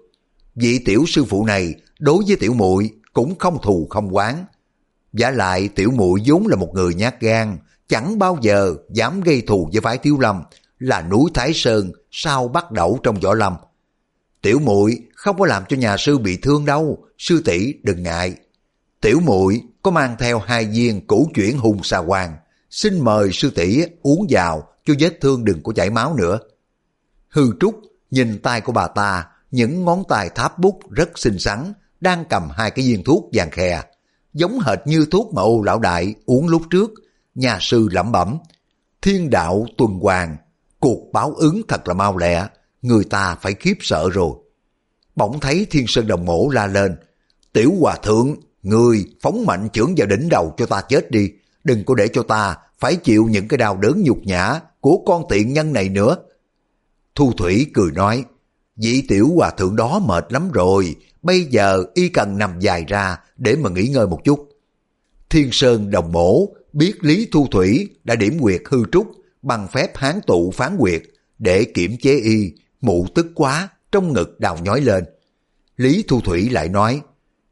Vị 0.55 0.79
tiểu 0.79 1.05
sư 1.07 1.25
phụ 1.25 1.47
này 1.47 1.75
đối 1.99 2.25
với 2.27 2.37
tiểu 2.37 2.55
muội 2.55 2.91
cũng 3.13 3.39
không 3.39 3.59
thù 3.63 3.87
không 3.91 4.17
quán. 4.17 4.45
Giả 5.13 5.31
lại 5.31 5.69
tiểu 5.69 5.91
muội 5.91 6.21
vốn 6.27 6.47
là 6.47 6.57
một 6.57 6.71
người 6.75 6.95
nhát 6.95 7.21
gan, 7.21 7.59
chẳng 7.89 8.19
bao 8.19 8.39
giờ 8.43 8.75
dám 8.91 9.21
gây 9.21 9.41
thù 9.41 9.71
với 9.73 9.81
phái 9.81 9.99
Thiếu 9.99 10.19
Lâm, 10.21 10.43
là 10.79 11.03
núi 11.03 11.31
Thái 11.35 11.53
Sơn 11.55 11.93
sao 12.11 12.49
bắt 12.49 12.73
đầu 12.73 12.99
trong 13.03 13.21
võ 13.21 13.35
lâm. 13.35 13.55
Tiểu 14.43 14.59
muội 14.59 15.03
không 15.15 15.39
có 15.39 15.47
làm 15.47 15.63
cho 15.69 15.77
nhà 15.77 15.97
sư 15.97 16.19
bị 16.19 16.37
thương 16.37 16.65
đâu, 16.65 17.05
sư 17.19 17.43
tỷ 17.45 17.75
đừng 17.83 18.03
ngại. 18.03 18.35
Tiểu 19.01 19.21
muội 19.21 19.63
có 19.83 19.91
mang 19.91 20.17
theo 20.19 20.39
hai 20.39 20.65
viên 20.65 21.07
củ 21.07 21.31
chuyển 21.35 21.59
hùng 21.59 21.83
xà 21.83 21.99
hoàng, 21.99 22.37
xin 22.71 23.01
mời 23.01 23.33
sư 23.33 23.51
tỷ 23.51 23.83
uống 24.03 24.27
vào 24.31 24.69
cho 24.85 24.95
vết 24.99 25.21
thương 25.21 25.45
đừng 25.45 25.63
có 25.63 25.73
chảy 25.73 25.91
máu 25.91 26.15
nữa. 26.15 26.39
Hư 27.29 27.53
Trúc 27.61 27.81
nhìn 28.11 28.39
tay 28.43 28.61
của 28.61 28.73
bà 28.73 28.87
ta, 28.87 29.27
những 29.51 29.85
ngón 29.85 30.03
tay 30.09 30.31
tháp 30.35 30.59
bút 30.59 30.81
rất 30.91 31.19
xinh 31.19 31.39
xắn, 31.39 31.73
đang 32.01 32.25
cầm 32.31 32.49
hai 32.51 32.71
cái 32.71 32.85
viên 32.85 33.05
thuốc 33.05 33.31
vàng 33.33 33.51
khè, 33.51 33.83
giống 34.33 34.59
hệt 34.61 34.79
như 34.87 35.07
thuốc 35.11 35.35
mà 35.35 35.43
ô 35.43 35.63
lão 35.63 35.79
đại 35.79 36.15
uống 36.27 36.49
lúc 36.49 36.63
trước. 36.71 36.91
Nhà 37.35 37.59
sư 37.61 37.89
lẩm 37.93 38.13
bẩm, 38.13 38.39
thiên 39.03 39.31
đạo 39.31 39.67
tuần 39.79 39.99
hoàn, 39.99 40.37
cuộc 40.81 41.13
báo 41.13 41.35
ứng 41.35 41.63
thật 41.69 41.89
là 41.89 41.95
mau 41.95 42.17
lẹ, 42.17 42.47
người 42.83 43.05
ta 43.05 43.35
phải 43.35 43.55
khiếp 43.55 43.75
sợ 43.81 44.11
rồi. 44.13 44.31
Bỗng 45.17 45.41
thấy 45.41 45.67
thiên 45.71 45.85
sơn 45.89 46.07
đồng 46.07 46.25
mổ 46.25 46.49
la 46.49 46.67
lên, 46.67 46.97
tiểu 47.53 47.73
hòa 47.81 47.97
thượng, 47.97 48.37
người 48.63 49.05
phóng 49.23 49.47
mạnh 49.47 49.69
trưởng 49.73 49.95
vào 49.97 50.07
đỉnh 50.07 50.29
đầu 50.29 50.55
cho 50.57 50.67
ta 50.67 50.83
chết 50.89 51.11
đi, 51.11 51.31
đừng 51.65 51.85
có 51.85 51.95
để 51.95 52.09
cho 52.09 52.23
ta 52.23 52.57
phải 52.79 52.97
chịu 52.97 53.27
những 53.31 53.49
cái 53.49 53.59
đau 53.59 53.77
đớn 53.77 54.03
nhục 54.03 54.19
nhã 54.25 54.61
của 54.81 55.03
con 55.07 55.25
tiện 55.29 55.53
nhân 55.53 55.73
này 55.73 55.89
nữa. 55.89 56.17
Thu 57.15 57.33
Thủy 57.33 57.67
cười 57.75 57.91
nói, 57.93 58.25
vị 58.77 59.03
tiểu 59.09 59.29
hòa 59.37 59.51
thượng 59.51 59.77
đó 59.77 59.99
mệt 59.99 60.33
lắm 60.33 60.51
rồi, 60.53 60.97
bây 61.23 61.45
giờ 61.45 61.85
y 61.95 62.09
cần 62.09 62.39
nằm 62.39 62.61
dài 62.61 62.85
ra 62.89 63.19
để 63.37 63.57
mà 63.57 63.71
nghỉ 63.71 63.89
ngơi 63.89 64.07
một 64.07 64.21
chút. 64.25 64.49
Thiên 65.31 65.49
Sơn 65.53 65.91
đồng 65.91 66.13
mổ 66.13 66.49
biết 66.73 67.05
Lý 67.05 67.29
Thu 67.33 67.47
Thủy 67.51 67.89
đã 68.05 68.15
điểm 68.15 68.39
quyệt 68.41 68.63
hư 68.69 68.85
trúc 68.93 69.07
bằng 69.43 69.69
phép 69.73 69.97
hán 69.97 70.21
tụ 70.27 70.51
phán 70.51 70.77
quyệt 70.79 71.03
để 71.39 71.65
kiểm 71.65 71.97
chế 72.03 72.19
y, 72.19 72.53
mụ 72.81 73.07
tức 73.15 73.27
quá, 73.35 73.69
trong 73.93 74.13
ngực 74.13 74.41
đào 74.41 74.59
nhói 74.63 74.81
lên. 74.81 75.05
Lý 75.77 76.05
Thu 76.09 76.21
Thủy 76.21 76.51
lại 76.51 76.69
nói, 76.69 77.01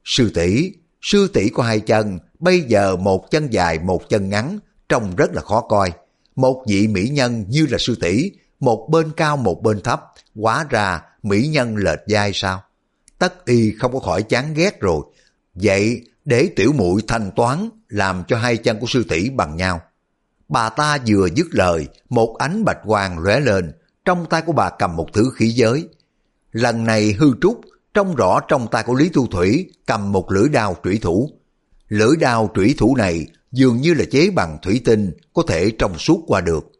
sư 0.04 0.30
tỷ 0.34 0.72
sư 1.02 1.28
tỷ 1.28 1.48
có 1.48 1.62
hai 1.62 1.80
chân, 1.80 2.18
bây 2.38 2.60
giờ 2.60 2.96
một 2.96 3.30
chân 3.30 3.52
dài 3.52 3.78
một 3.78 4.08
chân 4.08 4.30
ngắn, 4.30 4.58
trông 4.88 5.16
rất 5.16 5.30
là 5.32 5.42
khó 5.42 5.60
coi. 5.60 5.92
Một 6.36 6.64
vị 6.68 6.88
mỹ 6.88 7.08
nhân 7.08 7.44
như 7.48 7.66
là 7.70 7.78
sư 7.78 7.96
tỷ 8.00 8.30
một 8.60 8.88
bên 8.90 9.12
cao 9.16 9.36
một 9.36 9.62
bên 9.62 9.80
thấp, 9.80 10.02
quá 10.34 10.66
ra 10.70 11.02
mỹ 11.22 11.48
nhân 11.48 11.76
lệch 11.76 11.98
dai 12.06 12.30
sao? 12.34 12.62
Tất 13.18 13.44
y 13.44 13.72
không 13.78 13.92
có 13.92 13.98
khỏi 13.98 14.22
chán 14.22 14.54
ghét 14.54 14.80
rồi. 14.80 15.00
Vậy 15.54 16.06
để 16.24 16.50
tiểu 16.56 16.72
muội 16.72 17.02
thanh 17.08 17.30
toán 17.36 17.68
làm 17.88 18.24
cho 18.28 18.38
hai 18.38 18.56
chân 18.56 18.78
của 18.80 18.86
sư 18.88 19.04
tỷ 19.08 19.30
bằng 19.30 19.56
nhau. 19.56 19.80
Bà 20.48 20.68
ta 20.68 20.98
vừa 21.06 21.28
dứt 21.34 21.46
lời, 21.50 21.88
một 22.08 22.36
ánh 22.38 22.64
bạch 22.64 22.78
quang 22.86 23.18
lóe 23.18 23.40
lên, 23.40 23.72
trong 24.04 24.26
tay 24.30 24.42
của 24.42 24.52
bà 24.52 24.70
cầm 24.70 24.96
một 24.96 25.06
thứ 25.12 25.30
khí 25.34 25.50
giới. 25.50 25.88
Lần 26.52 26.84
này 26.84 27.12
hư 27.12 27.26
trúc, 27.40 27.60
trông 27.94 28.14
rõ 28.14 28.40
trong 28.40 28.66
tay 28.70 28.82
của 28.86 28.94
Lý 28.94 29.08
Tu 29.08 29.26
Thủy 29.26 29.70
cầm 29.86 30.12
một 30.12 30.32
lưỡi 30.32 30.48
đao 30.48 30.76
trủy 30.84 30.98
thủ. 31.02 31.30
Lưỡi 31.88 32.16
đao 32.16 32.50
trủy 32.54 32.74
thủ 32.78 32.96
này 32.96 33.26
dường 33.52 33.76
như 33.76 33.94
là 33.94 34.04
chế 34.10 34.30
bằng 34.30 34.58
thủy 34.62 34.80
tinh, 34.84 35.12
có 35.34 35.42
thể 35.48 35.72
trong 35.78 35.98
suốt 35.98 36.20
qua 36.26 36.40
được. 36.40 36.72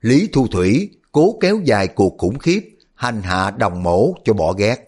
Lý 0.00 0.28
Thu 0.32 0.46
Thủy 0.46 0.90
cố 1.12 1.38
kéo 1.40 1.60
dài 1.64 1.88
cuộc 1.88 2.14
khủng 2.18 2.38
khiếp, 2.38 2.60
hành 2.94 3.22
hạ 3.22 3.50
đồng 3.50 3.82
mổ 3.82 4.14
cho 4.24 4.32
bỏ 4.32 4.52
ghét. 4.52 4.84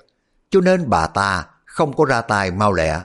Cho 0.51 0.61
nên 0.61 0.91
bà 0.91 1.07
ta 1.07 1.47
không 1.65 1.97
có 1.97 2.05
ra 2.05 2.21
tay 2.21 2.51
mau 2.51 2.73
lẹ. 2.73 3.01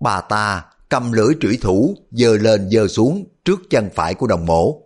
Bà 0.00 0.20
ta 0.20 0.64
cầm 0.88 1.12
lưỡi 1.12 1.34
trủy 1.40 1.58
thủ 1.62 1.94
dơ 2.10 2.36
lên 2.36 2.70
dơ 2.70 2.88
xuống 2.88 3.24
trước 3.44 3.60
chân 3.70 3.88
phải 3.94 4.14
của 4.14 4.26
đồng 4.26 4.46
mổ. 4.46 4.82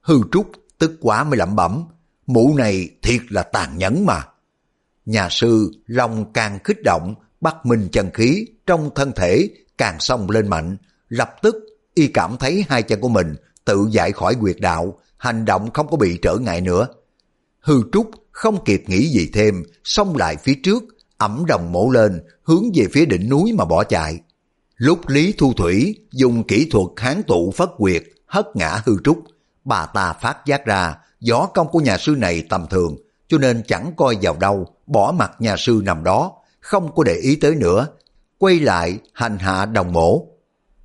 Hư 0.00 0.20
trúc 0.32 0.50
tức 0.78 0.98
quá 1.00 1.24
mới 1.24 1.36
lẩm 1.36 1.56
bẩm, 1.56 1.84
mũ 2.26 2.54
này 2.56 2.88
thiệt 3.02 3.20
là 3.28 3.42
tàn 3.42 3.78
nhẫn 3.78 4.06
mà. 4.06 4.22
Nhà 5.06 5.28
sư 5.30 5.70
lòng 5.86 6.32
càng 6.32 6.58
kích 6.64 6.82
động, 6.84 7.14
bắt 7.40 7.66
minh 7.66 7.88
chân 7.92 8.10
khí 8.14 8.46
trong 8.66 8.90
thân 8.94 9.12
thể 9.16 9.48
càng 9.78 10.00
xông 10.00 10.30
lên 10.30 10.48
mạnh, 10.48 10.76
lập 11.08 11.34
tức 11.42 11.56
y 11.94 12.06
cảm 12.06 12.36
thấy 12.36 12.64
hai 12.68 12.82
chân 12.82 13.00
của 13.00 13.08
mình 13.08 13.34
tự 13.64 13.88
giải 13.90 14.12
khỏi 14.12 14.34
quyệt 14.34 14.56
đạo, 14.60 14.98
hành 15.16 15.44
động 15.44 15.70
không 15.70 15.88
có 15.90 15.96
bị 15.96 16.18
trở 16.22 16.36
ngại 16.36 16.60
nữa. 16.60 16.88
Hư 17.60 17.82
Trúc 17.92 18.10
không 18.32 18.64
kịp 18.64 18.82
nghĩ 18.86 19.08
gì 19.08 19.30
thêm, 19.32 19.62
xông 19.84 20.16
lại 20.16 20.36
phía 20.36 20.54
trước, 20.62 20.84
ẩm 21.18 21.44
đồng 21.48 21.72
mổ 21.72 21.90
lên, 21.90 22.20
hướng 22.42 22.64
về 22.74 22.86
phía 22.92 23.06
đỉnh 23.06 23.28
núi 23.28 23.52
mà 23.52 23.64
bỏ 23.64 23.84
chạy. 23.84 24.20
Lúc 24.76 25.08
Lý 25.08 25.34
Thu 25.38 25.52
Thủy 25.52 25.96
dùng 26.12 26.44
kỹ 26.46 26.68
thuật 26.70 26.86
hán 26.96 27.22
tụ 27.26 27.50
phất 27.56 27.68
quyệt, 27.76 28.04
hất 28.26 28.46
ngã 28.54 28.82
Hư 28.86 28.96
Trúc, 29.04 29.18
bà 29.64 29.86
ta 29.86 30.12
phát 30.12 30.46
giác 30.46 30.66
ra 30.66 30.94
gió 31.20 31.48
công 31.54 31.68
của 31.68 31.78
nhà 31.78 31.98
sư 31.98 32.14
này 32.18 32.42
tầm 32.48 32.66
thường, 32.70 32.96
cho 33.28 33.38
nên 33.38 33.62
chẳng 33.66 33.92
coi 33.96 34.16
vào 34.22 34.36
đâu, 34.40 34.66
bỏ 34.86 35.14
mặt 35.18 35.32
nhà 35.38 35.56
sư 35.58 35.82
nằm 35.84 36.04
đó, 36.04 36.32
không 36.60 36.94
có 36.94 37.04
để 37.04 37.14
ý 37.14 37.36
tới 37.36 37.54
nữa, 37.54 37.86
quay 38.38 38.60
lại 38.60 38.98
hành 39.12 39.38
hạ 39.38 39.66
đồng 39.66 39.92
mổ. 39.92 40.26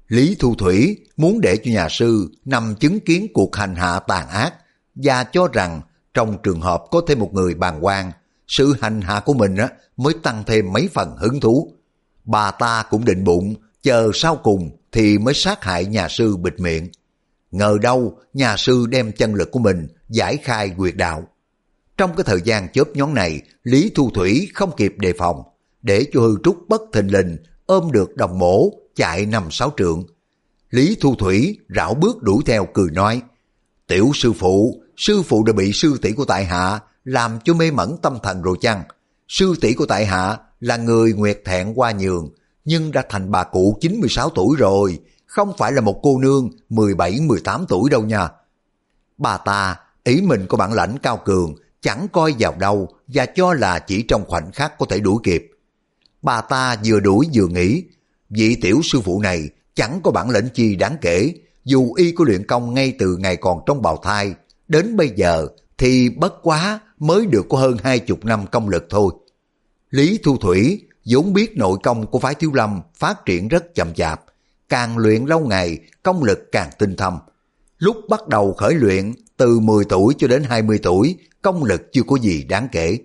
Lý 0.07 0.35
Thu 0.39 0.55
Thủy 0.55 0.97
muốn 1.17 1.41
để 1.41 1.57
cho 1.57 1.71
nhà 1.71 1.89
sư 1.89 2.31
nằm 2.45 2.75
chứng 2.75 2.99
kiến 2.99 3.27
cuộc 3.33 3.55
hành 3.55 3.75
hạ 3.75 3.99
tàn 3.99 4.29
ác 4.29 4.53
và 4.95 5.23
cho 5.23 5.47
rằng 5.53 5.81
trong 6.13 6.37
trường 6.43 6.61
hợp 6.61 6.83
có 6.91 7.01
thêm 7.07 7.19
một 7.19 7.33
người 7.33 7.53
bàn 7.53 7.85
quan, 7.85 8.11
sự 8.47 8.75
hành 8.81 9.01
hạ 9.01 9.21
của 9.25 9.33
mình 9.33 9.55
á, 9.55 9.69
mới 9.97 10.13
tăng 10.23 10.43
thêm 10.47 10.73
mấy 10.73 10.89
phần 10.93 11.15
hứng 11.17 11.39
thú. 11.39 11.73
Bà 12.23 12.51
ta 12.51 12.83
cũng 12.89 13.05
định 13.05 13.23
bụng, 13.23 13.55
chờ 13.81 14.11
sau 14.13 14.35
cùng 14.35 14.77
thì 14.91 15.17
mới 15.17 15.33
sát 15.33 15.63
hại 15.63 15.85
nhà 15.85 16.07
sư 16.07 16.37
bịt 16.37 16.53
miệng. 16.59 16.89
Ngờ 17.51 17.77
đâu 17.81 18.19
nhà 18.33 18.57
sư 18.57 18.85
đem 18.89 19.11
chân 19.11 19.33
lực 19.33 19.51
của 19.51 19.59
mình 19.59 19.87
giải 20.09 20.37
khai 20.37 20.69
quyệt 20.77 20.95
đạo. 20.95 21.27
Trong 22.01 22.15
cái 22.15 22.23
thời 22.23 22.41
gian 22.43 22.67
chớp 22.73 22.95
nhón 22.95 23.13
này, 23.13 23.41
Lý 23.63 23.91
Thu 23.95 24.09
Thủy 24.13 24.49
không 24.53 24.71
kịp 24.77 24.95
đề 24.97 25.13
phòng, 25.17 25.43
để 25.81 26.05
cho 26.13 26.21
hư 26.21 26.35
trúc 26.43 26.69
bất 26.69 26.81
thình 26.93 27.11
lình 27.11 27.37
ôm 27.65 27.91
được 27.91 28.15
đồng 28.15 28.39
mổ 28.39 28.69
chạy 28.95 29.25
nằm 29.25 29.51
sáu 29.51 29.73
trượng. 29.77 30.03
Lý 30.69 30.97
Thu 31.01 31.15
Thủy 31.15 31.59
rảo 31.75 31.93
bước 31.93 32.21
đuổi 32.21 32.43
theo 32.45 32.67
cười 32.73 32.91
nói, 32.91 33.21
Tiểu 33.87 34.11
sư 34.13 34.33
phụ, 34.33 34.81
sư 34.97 35.21
phụ 35.21 35.43
đã 35.43 35.53
bị 35.53 35.71
sư 35.73 35.97
tỷ 36.01 36.11
của 36.11 36.25
tại 36.25 36.45
hạ 36.45 36.79
làm 37.03 37.39
cho 37.43 37.53
mê 37.53 37.71
mẩn 37.71 37.97
tâm 38.01 38.17
thần 38.23 38.41
rồi 38.41 38.57
chăng? 38.61 38.83
Sư 39.27 39.53
tỷ 39.61 39.73
của 39.73 39.85
tại 39.85 40.05
hạ 40.05 40.37
là 40.59 40.77
người 40.77 41.13
nguyệt 41.13 41.41
thẹn 41.45 41.73
qua 41.73 41.91
nhường, 41.91 42.29
nhưng 42.65 42.91
đã 42.91 43.03
thành 43.09 43.31
bà 43.31 43.43
cụ 43.43 43.77
96 43.81 44.29
tuổi 44.29 44.55
rồi, 44.57 44.99
không 45.25 45.53
phải 45.57 45.71
là 45.71 45.81
một 45.81 45.99
cô 46.03 46.19
nương 46.19 46.49
17-18 46.69 47.65
tuổi 47.67 47.89
đâu 47.89 48.03
nha. 48.03 48.29
Bà 49.17 49.37
ta, 49.37 49.75
ý 50.03 50.21
mình 50.21 50.45
có 50.49 50.57
bản 50.57 50.73
lãnh 50.73 50.97
cao 50.97 51.21
cường, 51.25 51.55
chẳng 51.81 52.07
coi 52.11 52.35
vào 52.39 52.55
đâu 52.59 52.89
và 53.07 53.25
cho 53.25 53.53
là 53.53 53.79
chỉ 53.79 54.01
trong 54.01 54.25
khoảnh 54.27 54.51
khắc 54.51 54.77
có 54.77 54.85
thể 54.89 54.99
đuổi 54.99 55.17
kịp. 55.23 55.51
Bà 56.21 56.41
ta 56.41 56.75
vừa 56.85 56.99
đuổi 56.99 57.27
vừa 57.33 57.47
nghĩ, 57.47 57.83
vị 58.29 58.57
tiểu 58.61 58.81
sư 58.83 59.01
phụ 59.01 59.21
này 59.21 59.49
chẳng 59.75 59.99
có 60.03 60.11
bản 60.11 60.29
lĩnh 60.29 60.49
chi 60.53 60.75
đáng 60.75 60.95
kể, 61.01 61.33
dù 61.65 61.93
y 61.93 62.11
có 62.11 62.25
luyện 62.27 62.47
công 62.47 62.73
ngay 62.73 62.93
từ 62.99 63.17
ngày 63.17 63.35
còn 63.35 63.59
trong 63.65 63.81
bào 63.81 63.97
thai, 63.97 64.33
đến 64.67 64.97
bây 64.97 65.09
giờ 65.15 65.47
thì 65.77 66.09
bất 66.09 66.33
quá 66.43 66.79
mới 66.99 67.25
được 67.25 67.45
có 67.49 67.57
hơn 67.57 67.77
hai 67.83 67.99
chục 67.99 68.25
năm 68.25 68.45
công 68.51 68.69
lực 68.69 68.85
thôi. 68.89 69.13
Lý 69.89 70.19
Thu 70.23 70.37
Thủy 70.37 70.81
vốn 71.05 71.33
biết 71.33 71.57
nội 71.57 71.77
công 71.83 72.07
của 72.07 72.19
phái 72.19 72.35
Thiếu 72.35 72.51
Lâm 72.53 72.81
phát 72.95 73.25
triển 73.25 73.47
rất 73.47 73.75
chậm 73.75 73.93
chạp, 73.93 74.21
càng 74.69 74.97
luyện 74.97 75.25
lâu 75.25 75.39
ngày 75.39 75.79
công 76.03 76.23
lực 76.23 76.39
càng 76.51 76.69
tinh 76.79 76.95
thâm. 76.95 77.17
Lúc 77.77 77.97
bắt 78.09 78.27
đầu 78.27 78.53
khởi 78.53 78.73
luyện 78.73 79.13
từ 79.37 79.59
10 79.59 79.85
tuổi 79.85 80.13
cho 80.17 80.27
đến 80.27 80.43
20 80.43 80.79
tuổi 80.83 81.17
công 81.41 81.63
lực 81.63 81.81
chưa 81.93 82.03
có 82.03 82.15
gì 82.15 82.43
đáng 82.43 82.67
kể. 82.71 82.97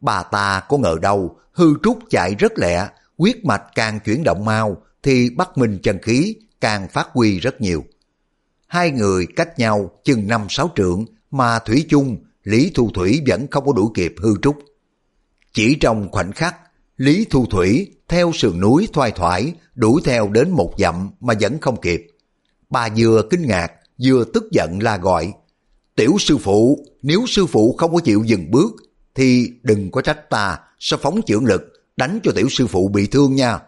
Bà 0.00 0.22
ta 0.22 0.62
có 0.68 0.78
ngờ 0.78 0.96
đâu 1.02 1.38
hư 1.52 1.74
trúc 1.82 1.98
chạy 2.10 2.34
rất 2.34 2.58
lẹ, 2.58 2.88
quyết 3.16 3.44
mạch 3.44 3.62
càng 3.74 4.00
chuyển 4.00 4.22
động 4.24 4.44
mau 4.44 4.82
thì 5.02 5.30
bắt 5.30 5.58
minh 5.58 5.78
chân 5.82 5.98
khí 6.02 6.36
càng 6.60 6.88
phát 6.88 7.08
huy 7.12 7.38
rất 7.38 7.60
nhiều. 7.60 7.84
Hai 8.66 8.90
người 8.90 9.26
cách 9.36 9.58
nhau 9.58 9.90
chừng 10.04 10.28
năm 10.28 10.46
sáu 10.48 10.70
trượng 10.76 11.04
mà 11.30 11.58
Thủy 11.58 11.86
chung 11.88 12.16
Lý 12.44 12.70
Thu 12.74 12.90
Thủy 12.94 13.22
vẫn 13.26 13.46
không 13.50 13.66
có 13.66 13.72
đuổi 13.72 13.88
kịp 13.94 14.14
hư 14.22 14.34
trúc. 14.42 14.56
Chỉ 15.52 15.76
trong 15.80 16.08
khoảnh 16.12 16.32
khắc, 16.32 16.56
Lý 16.96 17.26
Thu 17.30 17.46
Thủy 17.46 17.92
theo 18.08 18.32
sườn 18.34 18.60
núi 18.60 18.88
thoai 18.92 19.10
thoải 19.10 19.54
đuổi 19.74 20.02
theo 20.04 20.28
đến 20.28 20.50
một 20.50 20.74
dặm 20.78 21.10
mà 21.20 21.34
vẫn 21.40 21.60
không 21.60 21.80
kịp. 21.80 22.06
Bà 22.70 22.88
vừa 22.96 23.22
kinh 23.30 23.46
ngạc, 23.46 23.72
vừa 24.04 24.24
tức 24.24 24.44
giận 24.52 24.78
la 24.82 24.96
gọi. 24.96 25.32
Tiểu 25.96 26.16
sư 26.18 26.38
phụ, 26.38 26.86
nếu 27.02 27.24
sư 27.28 27.46
phụ 27.46 27.74
không 27.78 27.94
có 27.94 28.00
chịu 28.00 28.22
dừng 28.26 28.50
bước, 28.50 28.72
thì 29.14 29.50
đừng 29.62 29.90
có 29.90 30.02
trách 30.02 30.30
ta 30.30 30.58
sẽ 30.78 30.96
phóng 30.96 31.20
trưởng 31.26 31.44
lực, 31.44 31.62
đánh 31.96 32.20
cho 32.22 32.32
tiểu 32.32 32.48
sư 32.50 32.66
phụ 32.66 32.88
bị 32.88 33.06
thương 33.06 33.34
nha. 33.34 33.58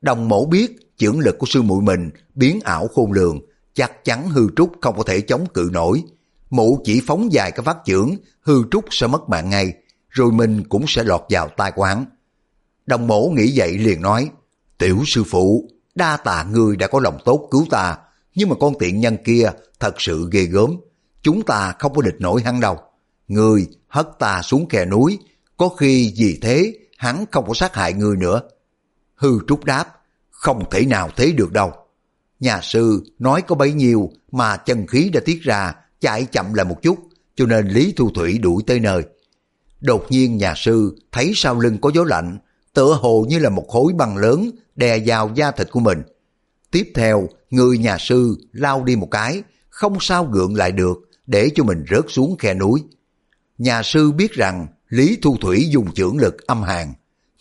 Đồng 0.00 0.28
mẫu 0.28 0.46
biết 0.46 0.96
trưởng 0.98 1.20
lực 1.20 1.38
của 1.38 1.46
sư 1.46 1.62
muội 1.62 1.82
mình 1.82 2.10
biến 2.34 2.60
ảo 2.64 2.88
khôn 2.88 3.12
lường, 3.12 3.40
chắc 3.74 4.04
chắn 4.04 4.28
hư 4.28 4.46
trúc 4.56 4.72
không 4.80 4.96
có 4.96 5.02
thể 5.02 5.20
chống 5.20 5.46
cự 5.54 5.70
nổi. 5.72 6.02
Mụ 6.50 6.80
chỉ 6.84 7.00
phóng 7.06 7.32
dài 7.32 7.52
cái 7.52 7.64
phát 7.64 7.76
trưởng, 7.84 8.16
hư 8.40 8.62
trúc 8.70 8.84
sẽ 8.90 9.06
mất 9.06 9.28
mạng 9.28 9.50
ngay, 9.50 9.72
rồi 10.08 10.32
mình 10.32 10.64
cũng 10.68 10.84
sẽ 10.88 11.04
lọt 11.04 11.20
vào 11.30 11.48
tai 11.56 11.72
quán. 11.76 12.04
Đồng 12.86 13.06
mẫu 13.06 13.32
nghĩ 13.36 13.52
vậy 13.54 13.78
liền 13.78 14.02
nói, 14.02 14.30
tiểu 14.78 15.02
sư 15.06 15.24
phụ, 15.24 15.68
đa 15.94 16.16
tạ 16.16 16.46
người 16.52 16.76
đã 16.76 16.86
có 16.86 17.00
lòng 17.00 17.18
tốt 17.24 17.48
cứu 17.50 17.66
ta, 17.70 17.98
nhưng 18.34 18.48
mà 18.48 18.54
con 18.60 18.74
tiện 18.78 19.00
nhân 19.00 19.16
kia 19.24 19.50
thật 19.80 20.00
sự 20.00 20.28
ghê 20.32 20.44
gớm, 20.44 20.76
chúng 21.22 21.42
ta 21.42 21.74
không 21.78 21.94
có 21.94 22.02
địch 22.02 22.16
nổi 22.18 22.42
hắn 22.42 22.60
đâu. 22.60 22.78
Người 23.28 23.66
hất 23.88 24.08
ta 24.18 24.42
xuống 24.42 24.68
khe 24.68 24.84
núi, 24.84 25.18
có 25.56 25.68
khi 25.68 26.12
vì 26.16 26.38
thế 26.42 26.74
hắn 26.96 27.24
không 27.30 27.44
có 27.48 27.54
sát 27.54 27.74
hại 27.74 27.92
người 27.92 28.16
nữa. 28.16 28.40
Hư 29.14 29.38
trúc 29.48 29.64
đáp, 29.64 29.84
không 30.30 30.64
thể 30.70 30.86
nào 30.86 31.10
thế 31.16 31.32
được 31.32 31.52
đâu. 31.52 31.72
Nhà 32.40 32.60
sư 32.62 33.02
nói 33.18 33.42
có 33.42 33.54
bấy 33.54 33.72
nhiêu 33.72 34.10
mà 34.32 34.56
chân 34.56 34.86
khí 34.86 35.10
đã 35.12 35.20
tiết 35.24 35.42
ra, 35.42 35.74
chạy 36.00 36.24
chậm 36.24 36.54
lại 36.54 36.64
một 36.64 36.82
chút, 36.82 36.98
cho 37.34 37.46
nên 37.46 37.68
Lý 37.68 37.94
Thu 37.96 38.10
Thủy 38.10 38.38
đuổi 38.38 38.62
tới 38.66 38.80
nơi. 38.80 39.02
Đột 39.80 40.06
nhiên 40.10 40.36
nhà 40.36 40.54
sư 40.56 40.96
thấy 41.12 41.32
sau 41.34 41.60
lưng 41.60 41.78
có 41.80 41.90
gió 41.94 42.04
lạnh, 42.04 42.38
tựa 42.72 42.98
hồ 43.02 43.26
như 43.28 43.38
là 43.38 43.50
một 43.50 43.68
khối 43.68 43.92
băng 43.92 44.16
lớn 44.16 44.50
đè 44.76 45.02
vào 45.06 45.30
da 45.34 45.50
thịt 45.50 45.70
của 45.70 45.80
mình. 45.80 46.02
Tiếp 46.70 46.92
theo, 46.94 47.28
người 47.50 47.78
nhà 47.78 47.96
sư 47.98 48.36
lao 48.52 48.84
đi 48.84 48.96
một 48.96 49.08
cái, 49.10 49.42
không 49.68 49.96
sao 50.00 50.24
gượng 50.24 50.54
lại 50.54 50.72
được, 50.72 51.09
để 51.30 51.50
cho 51.54 51.64
mình 51.64 51.84
rớt 51.90 52.04
xuống 52.08 52.36
khe 52.38 52.54
núi. 52.54 52.82
Nhà 53.58 53.82
sư 53.82 54.12
biết 54.12 54.32
rằng 54.32 54.66
Lý 54.88 55.18
Thu 55.22 55.36
Thủy 55.40 55.68
dùng 55.70 55.94
trưởng 55.94 56.18
lực 56.18 56.46
âm 56.46 56.62
hàn, 56.62 56.92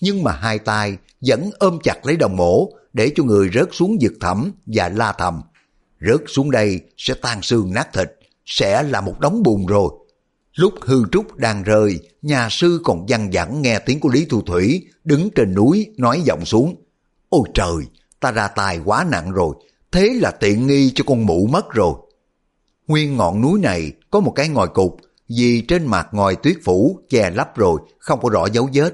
nhưng 0.02 0.24
mà 0.24 0.32
hai 0.32 0.60
tay 0.60 0.98
vẫn 1.22 1.50
ôm 1.60 1.80
chặt 1.84 2.06
lấy 2.06 2.18
đồng 2.18 2.36
mổ 2.36 2.70
để 2.94 3.12
cho 3.16 3.24
người 3.24 3.50
rớt 3.54 3.70
xuống 3.72 3.98
vực 4.02 4.14
thẳm 4.22 4.52
và 4.66 4.90
la 4.90 5.12
thầm. 5.12 5.42
Rớt 6.02 6.22
xuống 6.28 6.52
đây 6.52 6.80
sẽ 6.98 7.14
tan 7.14 7.42
xương 7.42 7.74
nát 7.74 7.94
thịt, 7.94 8.12
sẽ 8.46 8.84
là 8.84 9.02
một 9.02 9.20
đống 9.20 9.44
bùn 9.44 9.66
rồi. 9.66 9.92
Lúc 10.56 10.74
hư 10.82 11.04
trúc 11.12 11.36
đang 11.36 11.64
rơi, 11.64 12.00
nhà 12.22 12.48
sư 12.52 12.82
còn 12.84 13.06
văng 13.08 13.30
vẳng 13.34 13.62
nghe 13.62 13.80
tiếng 13.80 14.00
của 14.00 14.10
Lý 14.10 14.26
Thu 14.26 14.42
Thủy 14.42 14.88
đứng 15.04 15.30
trên 15.36 15.54
núi 15.54 15.88
nói 15.98 16.22
giọng 16.26 16.46
xuống. 16.46 16.76
Ôi 17.30 17.44
trời, 17.54 17.76
ta 18.20 18.32
ra 18.32 18.48
tài 18.48 18.80
quá 18.86 19.06
nặng 19.12 19.32
rồi, 19.32 19.56
thế 19.92 20.10
là 20.22 20.32
tiện 20.32 20.68
nghi 20.68 20.92
cho 20.96 21.04
con 21.08 21.26
mụ 21.26 21.48
mất 21.48 21.72
rồi. 21.72 21.94
Nguyên 22.90 23.18
ngọn 23.18 23.42
núi 23.42 23.60
này 23.60 23.92
có 24.12 24.20
một 24.20 24.32
cái 24.32 24.50
ngòi 24.50 24.68
cục, 24.68 24.98
vì 25.38 25.62
trên 25.62 25.86
mặt 25.86 26.08
ngòi 26.12 26.36
tuyết 26.36 26.58
phủ 26.64 27.00
che 27.10 27.30
lấp 27.30 27.58
rồi, 27.58 27.82
không 28.00 28.20
có 28.22 28.30
rõ 28.30 28.46
dấu 28.46 28.70
vết. 28.74 28.94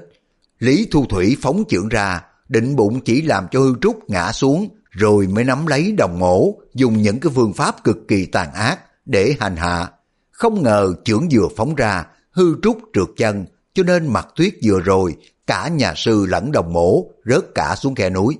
Lý 0.58 0.88
Thu 0.90 1.06
Thủy 1.06 1.36
phóng 1.40 1.64
trưởng 1.68 1.88
ra, 1.88 2.22
định 2.48 2.76
bụng 2.76 3.00
chỉ 3.00 3.22
làm 3.22 3.46
cho 3.50 3.60
hư 3.60 3.74
trúc 3.80 4.10
ngã 4.10 4.32
xuống, 4.32 4.68
rồi 4.90 5.26
mới 5.26 5.44
nắm 5.44 5.66
lấy 5.66 5.92
đồng 5.92 6.18
mổ, 6.18 6.54
dùng 6.74 7.02
những 7.02 7.20
cái 7.20 7.32
phương 7.34 7.52
pháp 7.52 7.84
cực 7.84 7.96
kỳ 8.08 8.26
tàn 8.26 8.52
ác 8.52 8.78
để 9.06 9.34
hành 9.40 9.56
hạ. 9.56 9.90
Không 10.30 10.62
ngờ 10.62 10.94
trưởng 11.04 11.28
vừa 11.32 11.48
phóng 11.56 11.74
ra, 11.74 12.06
hư 12.30 12.54
trúc 12.62 12.78
trượt 12.94 13.08
chân, 13.16 13.46
cho 13.74 13.82
nên 13.82 14.06
mặt 14.06 14.28
tuyết 14.36 14.54
vừa 14.64 14.80
rồi, 14.80 15.16
cả 15.46 15.68
nhà 15.68 15.92
sư 15.96 16.26
lẫn 16.28 16.52
đồng 16.52 16.72
mổ 16.72 17.10
rớt 17.24 17.54
cả 17.54 17.76
xuống 17.76 17.94
khe 17.94 18.10
núi. 18.10 18.38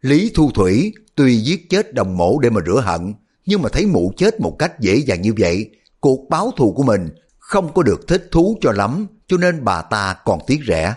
Lý 0.00 0.32
Thu 0.34 0.50
Thủy 0.54 0.92
tuy 1.14 1.36
giết 1.36 1.70
chết 1.70 1.94
đồng 1.94 2.16
mổ 2.16 2.38
để 2.38 2.50
mà 2.50 2.60
rửa 2.66 2.80
hận, 2.80 3.14
nhưng 3.46 3.62
mà 3.62 3.68
thấy 3.68 3.86
mụ 3.86 4.12
chết 4.16 4.40
một 4.40 4.56
cách 4.58 4.80
dễ 4.80 4.96
dàng 4.96 5.22
như 5.22 5.34
vậy, 5.38 5.70
cuộc 6.00 6.28
báo 6.28 6.50
thù 6.56 6.72
của 6.72 6.82
mình 6.82 7.08
không 7.38 7.72
có 7.72 7.82
được 7.82 8.08
thích 8.08 8.28
thú 8.30 8.58
cho 8.60 8.72
lắm, 8.72 9.06
cho 9.26 9.36
nên 9.36 9.64
bà 9.64 9.82
ta 9.82 10.16
còn 10.24 10.40
tiếc 10.46 10.60
rẻ. 10.68 10.94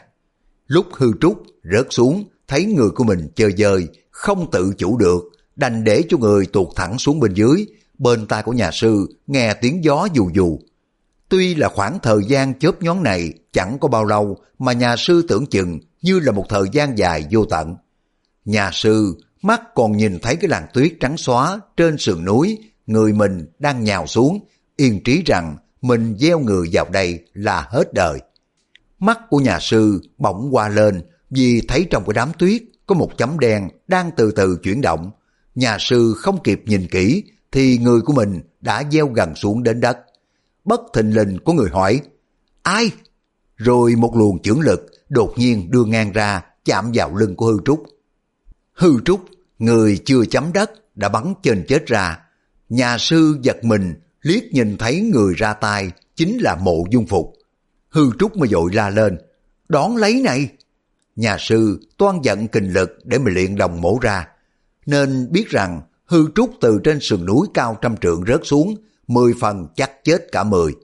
Lúc 0.68 0.86
hư 0.94 1.12
trúc 1.22 1.44
rớt 1.64 1.88
xuống, 1.90 2.24
thấy 2.48 2.66
người 2.66 2.90
của 2.90 3.04
mình 3.04 3.28
chơi 3.36 3.54
dơi, 3.58 3.88
không 4.12 4.52
tự 4.52 4.74
chủ 4.78 4.98
được, 4.98 5.24
đành 5.56 5.84
để 5.84 6.04
cho 6.10 6.18
người 6.18 6.46
tuột 6.46 6.68
thẳng 6.76 6.98
xuống 6.98 7.20
bên 7.20 7.34
dưới, 7.34 7.66
bên 7.98 8.28
tai 8.28 8.44
của 8.44 8.52
nhà 8.52 8.72
sư 8.72 9.08
nghe 9.28 9.54
tiếng 9.54 9.84
gió 9.84 10.08
dù 10.14 10.30
dù. 10.34 10.60
Tuy 11.30 11.56
là 11.56 11.70
khoảng 11.70 12.00
thời 12.00 12.20
gian 12.28 12.60
chớp 12.60 12.82
nhón 12.82 13.04
này 13.04 13.34
chẳng 13.52 13.78
có 13.82 13.88
bao 13.88 14.06
lâu 14.06 14.38
mà 14.60 14.74
nhà 14.74 14.96
sư 14.98 15.26
tưởng 15.28 15.46
chừng 15.46 15.80
như 16.02 16.20
là 16.20 16.32
một 16.32 16.46
thời 16.50 16.64
gian 16.72 16.98
dài 16.98 17.26
vô 17.32 17.46
tận. 17.46 17.76
Nhà 18.46 18.70
sư 18.74 19.16
mắt 19.44 19.62
còn 19.76 19.98
nhìn 19.98 20.20
thấy 20.20 20.36
cái 20.36 20.50
làn 20.50 20.68
tuyết 20.74 20.94
trắng 21.00 21.18
xóa 21.18 21.60
trên 21.78 21.98
sườn 21.98 22.26
núi, 22.26 22.58
người 22.88 23.14
mình 23.14 23.46
đang 23.60 23.84
nhào 23.84 24.08
xuống, 24.08 24.40
yên 24.76 25.04
trí 25.04 25.24
rằng 25.26 25.58
mình 25.82 26.16
gieo 26.20 26.40
người 26.40 26.70
vào 26.72 26.90
đây 26.90 27.20
là 27.34 27.68
hết 27.70 27.94
đời. 27.94 28.20
Mắt 29.00 29.20
của 29.30 29.38
nhà 29.38 29.60
sư 29.60 30.02
bỗng 30.18 30.50
qua 30.52 30.70
lên 30.70 31.02
vì 31.30 31.62
thấy 31.68 31.88
trong 31.90 32.04
cái 32.06 32.14
đám 32.14 32.32
tuyết 32.38 32.62
có 32.88 32.96
một 32.96 33.18
chấm 33.18 33.40
đen 33.40 33.70
đang 33.88 34.12
từ 34.18 34.32
từ 34.32 34.60
chuyển 34.64 34.82
động. 34.82 35.12
Nhà 35.56 35.78
sư 35.80 36.14
không 36.18 36.44
kịp 36.44 36.62
nhìn 36.66 36.88
kỹ 36.92 37.24
thì 37.52 37.78
người 37.78 38.02
của 38.02 38.14
mình 38.14 38.42
đã 38.62 38.84
gieo 38.92 39.08
gần 39.08 39.36
xuống 39.36 39.64
đến 39.64 39.82
đất. 39.82 39.98
Bất 40.66 40.82
thình 40.94 41.16
lình 41.16 41.38
có 41.46 41.54
người 41.54 41.70
hỏi, 41.70 42.02
ai? 42.62 42.92
Rồi 43.56 43.96
một 43.96 44.16
luồng 44.16 44.42
chưởng 44.42 44.60
lực 44.60 44.86
đột 45.10 45.34
nhiên 45.38 45.72
đưa 45.72 45.84
ngang 45.84 46.12
ra 46.12 46.42
chạm 46.66 46.92
vào 46.94 47.16
lưng 47.16 47.36
của 47.36 47.46
hư 47.46 47.58
trúc. 47.66 47.84
Hư 48.74 49.02
trúc, 49.06 49.26
người 49.66 50.00
chưa 50.06 50.26
chấm 50.26 50.54
đất, 50.54 50.72
đã 50.96 51.10
bắn 51.10 51.34
trên 51.44 51.66
chết 51.68 51.88
ra. 51.88 52.20
Nhà 52.70 52.98
sư 52.98 53.38
giật 53.42 53.64
mình, 53.64 53.94
liếc 54.22 54.44
nhìn 54.52 54.78
thấy 54.78 55.02
người 55.02 55.34
ra 55.38 55.54
tay 55.54 55.92
chính 56.16 56.38
là 56.38 56.56
mộ 56.56 56.84
dung 56.92 57.08
phục. 57.08 57.34
Hư 57.90 58.10
trúc 58.20 58.38
mới 58.38 58.50
dội 58.50 58.74
la 58.74 58.90
lên, 58.90 59.18
đón 59.70 59.96
lấy 59.96 60.22
này. 60.22 60.50
Nhà 61.16 61.38
sư 61.40 61.80
toan 61.98 62.22
giận 62.24 62.48
kình 62.48 62.74
lực 62.74 62.90
để 63.04 63.18
mà 63.18 63.32
luyện 63.32 63.56
đồng 63.56 63.82
mổ 63.82 64.00
ra, 64.02 64.28
nên 64.86 65.32
biết 65.32 65.50
rằng 65.50 65.82
hư 66.06 66.26
trúc 66.36 66.52
từ 66.62 66.80
trên 66.84 67.00
sườn 67.02 67.26
núi 67.26 67.48
cao 67.54 67.78
trăm 67.82 67.98
trượng 67.98 68.24
rớt 68.28 68.42
xuống, 68.44 68.76
mười 69.08 69.34
phần 69.40 69.68
chắc 69.76 70.04
chết 70.04 70.32
cả 70.32 70.44
mười. 70.44 70.76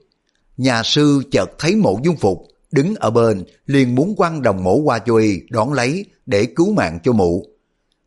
Nhà 0.56 0.82
sư 0.82 1.22
chợt 1.30 1.50
thấy 1.58 1.76
mộ 1.76 2.00
dung 2.04 2.16
phục, 2.16 2.42
đứng 2.72 2.94
ở 2.94 3.10
bên, 3.10 3.44
liền 3.66 3.94
muốn 3.94 4.16
quăng 4.16 4.42
đồng 4.42 4.64
mổ 4.64 4.76
qua 4.76 4.98
cho 4.98 5.16
y 5.16 5.40
đón 5.50 5.72
lấy 5.72 6.06
để 6.26 6.46
cứu 6.56 6.72
mạng 6.72 6.98
cho 7.04 7.12
mụ. 7.12 7.46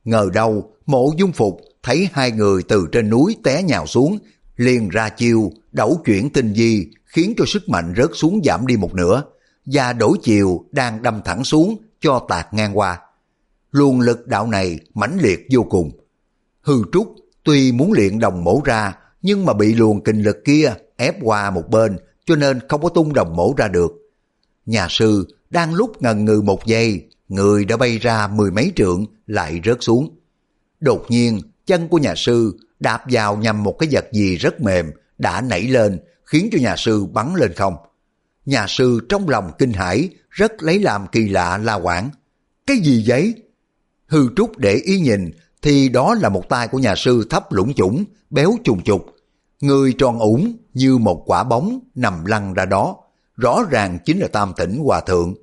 Ngờ 0.04 0.30
đâu, 0.34 0.72
mộ 0.86 1.12
dung 1.18 1.32
phục 1.32 1.62
thấy 1.84 2.10
hai 2.14 2.32
người 2.32 2.64
từ 2.64 2.88
trên 2.92 3.10
núi 3.10 3.36
té 3.44 3.64
nhào 3.64 3.88
xuống, 3.88 4.18
liền 4.58 4.90
ra 4.90 5.10
chiêu, 5.10 5.52
đẩu 5.72 6.02
chuyển 6.06 6.30
tinh 6.30 6.54
di, 6.54 6.88
khiến 7.06 7.34
cho 7.38 7.46
sức 7.48 7.70
mạnh 7.70 7.94
rớt 7.98 8.10
xuống 8.14 8.42
giảm 8.44 8.68
đi 8.68 8.78
một 8.78 8.94
nửa, 8.94 9.24
và 9.66 9.94
đổi 9.94 10.18
chiều 10.22 10.66
đang 10.72 11.02
đâm 11.02 11.22
thẳng 11.26 11.44
xuống 11.44 11.78
cho 12.02 12.26
tạc 12.30 12.54
ngang 12.54 12.78
qua. 12.78 13.00
Luồng 13.72 14.00
lực 14.00 14.28
đạo 14.28 14.48
này 14.48 14.80
mãnh 14.94 15.18
liệt 15.22 15.48
vô 15.52 15.64
cùng. 15.70 15.92
Hư 16.62 16.84
trúc 16.94 17.16
tuy 17.44 17.72
muốn 17.72 17.94
luyện 17.94 18.20
đồng 18.20 18.44
mổ 18.44 18.62
ra, 18.66 18.96
nhưng 19.22 19.46
mà 19.46 19.54
bị 19.54 19.74
luồng 19.74 20.04
kinh 20.04 20.22
lực 20.22 20.38
kia 20.46 20.74
ép 20.98 21.16
qua 21.22 21.52
một 21.52 21.70
bên, 21.70 21.98
cho 22.26 22.36
nên 22.36 22.60
không 22.70 22.82
có 22.82 22.90
tung 22.90 23.14
đồng 23.14 23.36
mổ 23.36 23.54
ra 23.58 23.68
được. 23.68 23.92
Nhà 24.66 24.88
sư 24.90 25.28
đang 25.50 25.74
lúc 25.74 26.02
ngần 26.02 26.26
ngừ 26.26 26.42
một 26.42 26.66
giây, 26.66 27.06
người 27.28 27.66
đã 27.66 27.78
bay 27.78 27.98
ra 27.98 28.28
mười 28.28 28.52
mấy 28.52 28.72
trượng 28.76 29.06
lại 29.28 29.62
rớt 29.66 29.78
xuống. 29.82 30.16
Đột 30.80 31.06
nhiên, 31.10 31.42
chân 31.66 31.88
của 31.88 31.98
nhà 31.98 32.14
sư 32.16 32.58
đạp 32.80 33.04
vào 33.12 33.38
nhằm 33.38 33.64
một 33.64 33.76
cái 33.80 33.90
vật 33.92 34.06
gì 34.12 34.36
rất 34.36 34.62
mềm, 34.62 34.92
đã 35.18 35.42
nảy 35.42 35.62
lên, 35.62 36.00
khiến 36.26 36.50
cho 36.52 36.58
nhà 36.62 36.76
sư 36.78 37.06
bắn 37.06 37.36
lên 37.36 37.54
không. 37.54 37.76
Nhà 38.46 38.66
sư 38.68 39.00
trong 39.10 39.30
lòng 39.30 39.52
kinh 39.58 39.74
hãi, 39.74 40.10
rất 40.30 40.64
lấy 40.64 40.80
làm 40.80 41.08
kỳ 41.08 41.30
lạ 41.30 41.58
la 41.58 41.74
quảng. 41.74 42.10
Cái 42.68 42.78
gì 42.78 43.04
vậy? 43.08 43.34
Hư 44.08 44.28
trúc 44.36 44.58
để 44.58 44.74
ý 44.74 45.00
nhìn, 45.00 45.32
thì 45.62 45.90
đó 45.90 46.16
là 46.22 46.30
một 46.30 46.50
tay 46.50 46.68
của 46.68 46.80
nhà 46.80 46.96
sư 46.96 47.28
thấp 47.30 47.52
lũng 47.52 47.74
chủng, 47.74 48.04
béo 48.30 48.56
trùng 48.64 48.84
trục. 48.84 49.16
Người 49.62 49.94
tròn 49.98 50.20
ủng 50.20 50.58
như 50.74 50.98
một 50.98 51.24
quả 51.26 51.44
bóng 51.44 51.80
nằm 51.96 52.26
lăn 52.26 52.54
ra 52.54 52.66
đó. 52.66 52.98
rõ 53.38 53.64
ràng 53.70 54.00
chính 54.06 54.20
là 54.20 54.28
tam 54.28 54.54
tỉnh 54.58 54.80
hòa 54.84 55.02
thượng. 55.02 55.34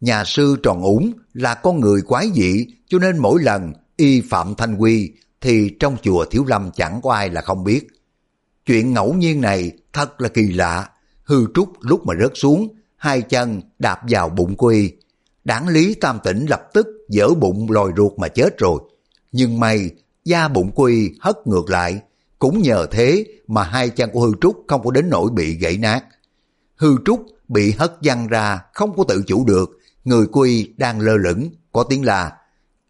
Nhà 0.00 0.24
sư 0.24 0.56
tròn 0.62 0.82
ủng 0.82 1.12
là 1.32 1.54
con 1.54 1.80
người 1.80 2.00
quái 2.02 2.30
dị 2.34 2.66
cho 2.86 2.98
nên 2.98 3.18
mỗi 3.18 3.42
lần 3.42 3.72
y 3.96 4.20
phạm 4.20 4.54
thanh 4.54 4.76
quy 4.76 5.12
thì 5.40 5.70
trong 5.80 5.96
chùa 6.02 6.24
Thiếu 6.24 6.44
Lâm 6.44 6.70
chẳng 6.70 7.00
có 7.02 7.12
ai 7.12 7.30
là 7.30 7.40
không 7.40 7.64
biết. 7.64 7.86
Chuyện 8.66 8.92
ngẫu 8.92 9.14
nhiên 9.14 9.40
này 9.40 9.72
thật 9.92 10.20
là 10.20 10.28
kỳ 10.28 10.52
lạ. 10.52 10.90
Hư 11.24 11.46
trúc 11.54 11.68
lúc 11.80 12.06
mà 12.06 12.14
rớt 12.20 12.32
xuống, 12.34 12.68
hai 12.96 13.22
chân 13.22 13.60
đạp 13.78 14.00
vào 14.08 14.28
bụng 14.28 14.56
của 14.56 14.66
y. 14.66 14.92
Đáng 15.44 15.68
lý 15.68 15.94
tam 15.94 16.18
tỉnh 16.24 16.46
lập 16.46 16.62
tức 16.74 16.86
dở 17.08 17.28
bụng 17.28 17.70
lòi 17.70 17.92
ruột 17.96 18.12
mà 18.18 18.28
chết 18.28 18.58
rồi. 18.58 18.80
Nhưng 19.32 19.60
may, 19.60 19.90
da 20.24 20.48
bụng 20.48 20.72
của 20.72 20.84
y 20.84 21.10
hất 21.20 21.46
ngược 21.46 21.70
lại. 21.70 22.00
Cũng 22.38 22.62
nhờ 22.62 22.86
thế 22.90 23.24
mà 23.46 23.62
hai 23.62 23.90
chân 23.90 24.10
của 24.12 24.20
hư 24.20 24.32
trúc 24.40 24.64
không 24.68 24.84
có 24.84 24.90
đến 24.90 25.10
nỗi 25.10 25.30
bị 25.30 25.54
gãy 25.54 25.76
nát. 25.76 26.04
Hư 26.76 26.96
trúc 27.04 27.26
bị 27.48 27.70
hất 27.70 27.92
văng 28.02 28.28
ra 28.28 28.60
không 28.74 28.96
có 28.96 29.04
tự 29.08 29.22
chủ 29.26 29.44
được. 29.44 29.77
Người 30.08 30.26
của 30.26 30.40
y 30.40 30.70
đang 30.76 31.00
lơ 31.00 31.16
lửng, 31.16 31.50
có 31.72 31.82
tiếng 31.82 32.04
là 32.04 32.32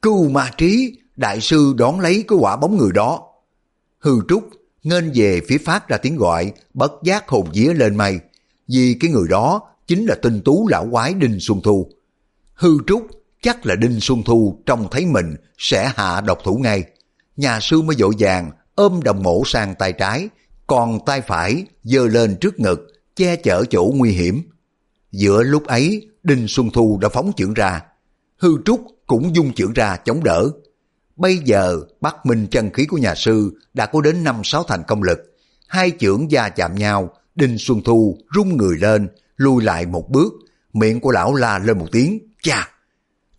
Cưu 0.02 0.28
ma 0.28 0.50
trí, 0.56 0.98
đại 1.16 1.40
sư 1.40 1.74
đón 1.76 2.00
lấy 2.00 2.24
cái 2.28 2.38
quả 2.40 2.56
bóng 2.56 2.76
người 2.76 2.92
đó. 2.94 3.22
Hư 3.98 4.20
trúc 4.28 4.48
nên 4.84 5.12
về 5.14 5.40
phía 5.48 5.58
phát 5.58 5.88
ra 5.88 5.96
tiếng 5.96 6.16
gọi, 6.16 6.52
bất 6.74 6.92
giác 7.04 7.28
hồn 7.28 7.48
vía 7.54 7.74
lên 7.74 7.96
mây. 7.96 8.20
Vì 8.68 8.96
cái 9.00 9.10
người 9.10 9.28
đó 9.28 9.62
chính 9.86 10.06
là 10.06 10.14
tinh 10.22 10.40
tú 10.44 10.68
lão 10.68 10.88
quái 10.90 11.14
Đinh 11.14 11.40
Xuân 11.40 11.60
Thu. 11.64 11.90
Hư 12.54 12.78
trúc 12.86 13.06
chắc 13.42 13.66
là 13.66 13.74
Đinh 13.74 14.00
Xuân 14.00 14.22
Thu 14.22 14.62
trông 14.66 14.88
thấy 14.90 15.06
mình 15.06 15.36
sẽ 15.58 15.92
hạ 15.96 16.20
độc 16.20 16.38
thủ 16.44 16.56
ngay. 16.56 16.84
Nhà 17.36 17.60
sư 17.60 17.82
mới 17.82 17.96
dội 17.96 18.12
vàng 18.18 18.50
ôm 18.74 19.00
đồng 19.02 19.22
mổ 19.22 19.42
sang 19.46 19.74
tay 19.74 19.92
trái, 19.92 20.28
còn 20.66 21.04
tay 21.06 21.20
phải 21.20 21.64
giơ 21.84 22.06
lên 22.06 22.36
trước 22.40 22.60
ngực, 22.60 22.86
che 23.16 23.36
chở 23.36 23.64
chỗ 23.70 23.92
nguy 23.94 24.10
hiểm. 24.10 24.42
Giữa 25.12 25.42
lúc 25.42 25.66
ấy, 25.66 26.08
Đinh 26.22 26.48
Xuân 26.48 26.70
Thu 26.70 26.98
đã 27.02 27.08
phóng 27.08 27.32
chưởng 27.36 27.54
ra. 27.54 27.82
Hư 28.38 28.48
Trúc 28.64 28.80
cũng 29.06 29.36
dung 29.36 29.52
chưởng 29.52 29.72
ra 29.72 29.96
chống 29.96 30.24
đỡ. 30.24 30.50
Bây 31.16 31.36
giờ, 31.36 31.80
bắt 32.00 32.26
minh 32.26 32.46
chân 32.50 32.70
khí 32.70 32.86
của 32.86 32.96
nhà 32.96 33.14
sư 33.14 33.50
đã 33.74 33.86
có 33.86 34.00
đến 34.00 34.24
năm 34.24 34.40
sáu 34.44 34.62
thành 34.62 34.82
công 34.88 35.02
lực. 35.02 35.18
Hai 35.66 35.92
chưởng 35.98 36.30
gia 36.30 36.48
chạm 36.48 36.74
nhau, 36.74 37.10
Đinh 37.34 37.58
Xuân 37.58 37.82
Thu 37.84 38.18
rung 38.34 38.56
người 38.56 38.76
lên, 38.78 39.08
lùi 39.36 39.64
lại 39.64 39.86
một 39.86 40.10
bước, 40.10 40.32
miệng 40.72 41.00
của 41.00 41.10
lão 41.10 41.34
la 41.34 41.58
lên 41.58 41.78
một 41.78 41.86
tiếng, 41.92 42.18
chà. 42.42 42.68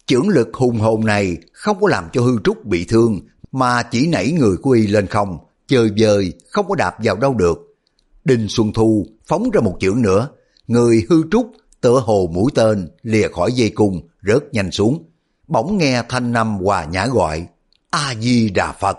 Chưởng 0.06 0.30
lực 0.30 0.50
hùng 0.54 0.80
hồn 0.80 1.06
này 1.06 1.38
không 1.52 1.82
có 1.82 1.88
làm 1.88 2.06
cho 2.14 2.22
hư 2.22 2.40
trúc 2.44 2.66
bị 2.66 2.86
thương, 2.86 3.20
mà 3.52 3.84
chỉ 3.84 4.08
nảy 4.08 4.32
người 4.32 4.58
của 4.58 4.72
y 4.72 4.88
lên 4.88 5.08
không, 5.08 5.38
chơi 5.68 5.92
vơi, 6.00 6.34
không 6.52 6.68
có 6.70 6.76
đạp 6.76 6.96
vào 7.04 7.16
đâu 7.16 7.34
được. 7.34 7.78
Đinh 8.26 8.48
Xuân 8.50 8.74
Thu 8.74 9.08
phóng 9.28 9.50
ra 9.52 9.62
một 9.62 9.78
chưởng 9.80 10.02
nữa, 10.02 10.30
người 10.70 11.06
hư 11.10 11.24
trúc 11.32 11.52
tựa 11.82 12.00
hồ 12.00 12.30
mũi 12.34 12.52
tên 12.56 12.90
lìa 13.02 13.28
khỏi 13.28 13.54
dây 13.54 13.70
cung, 13.70 14.08
rớt 14.28 14.44
nhanh 14.54 14.72
xuống. 14.72 15.04
Bỗng 15.48 15.78
nghe 15.78 16.04
thanh 16.10 16.32
năm 16.32 16.58
hòa 16.58 16.86
nhã 16.86 17.08
gọi, 17.08 17.48
A-di-đà 17.90 18.72
Phật. 18.72 18.98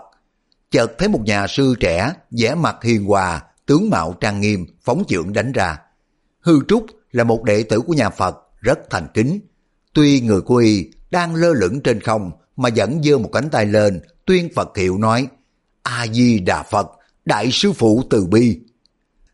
Chợt 0.71 0.91
thấy 0.97 1.07
một 1.07 1.21
nhà 1.25 1.47
sư 1.47 1.75
trẻ, 1.79 2.13
vẻ 2.31 2.55
mặt 2.55 2.83
hiền 2.83 3.05
hòa, 3.05 3.43
tướng 3.65 3.89
mạo 3.89 4.15
trang 4.19 4.41
nghiêm, 4.41 4.65
phóng 4.81 5.03
chưởng 5.07 5.33
đánh 5.33 5.51
ra. 5.51 5.77
Hư 6.39 6.59
Trúc 6.67 6.85
là 7.11 7.23
một 7.23 7.43
đệ 7.43 7.63
tử 7.63 7.81
của 7.81 7.93
nhà 7.93 8.09
Phật, 8.09 8.37
rất 8.59 8.79
thành 8.89 9.07
kính. 9.13 9.39
Tuy 9.93 10.21
người 10.21 10.41
của 10.41 10.55
y 10.55 10.85
đang 11.11 11.35
lơ 11.35 11.53
lửng 11.53 11.81
trên 11.81 12.01
không, 12.01 12.31
mà 12.55 12.69
vẫn 12.75 13.03
giơ 13.03 13.17
một 13.17 13.29
cánh 13.33 13.49
tay 13.49 13.65
lên, 13.65 14.01
tuyên 14.25 14.49
Phật 14.55 14.77
hiệu 14.77 14.97
nói, 14.97 15.27
A-di-đà 15.83 16.63
Phật, 16.63 16.87
đại 17.25 17.49
sư 17.51 17.71
phụ 17.73 18.03
từ 18.09 18.25
bi. 18.25 18.59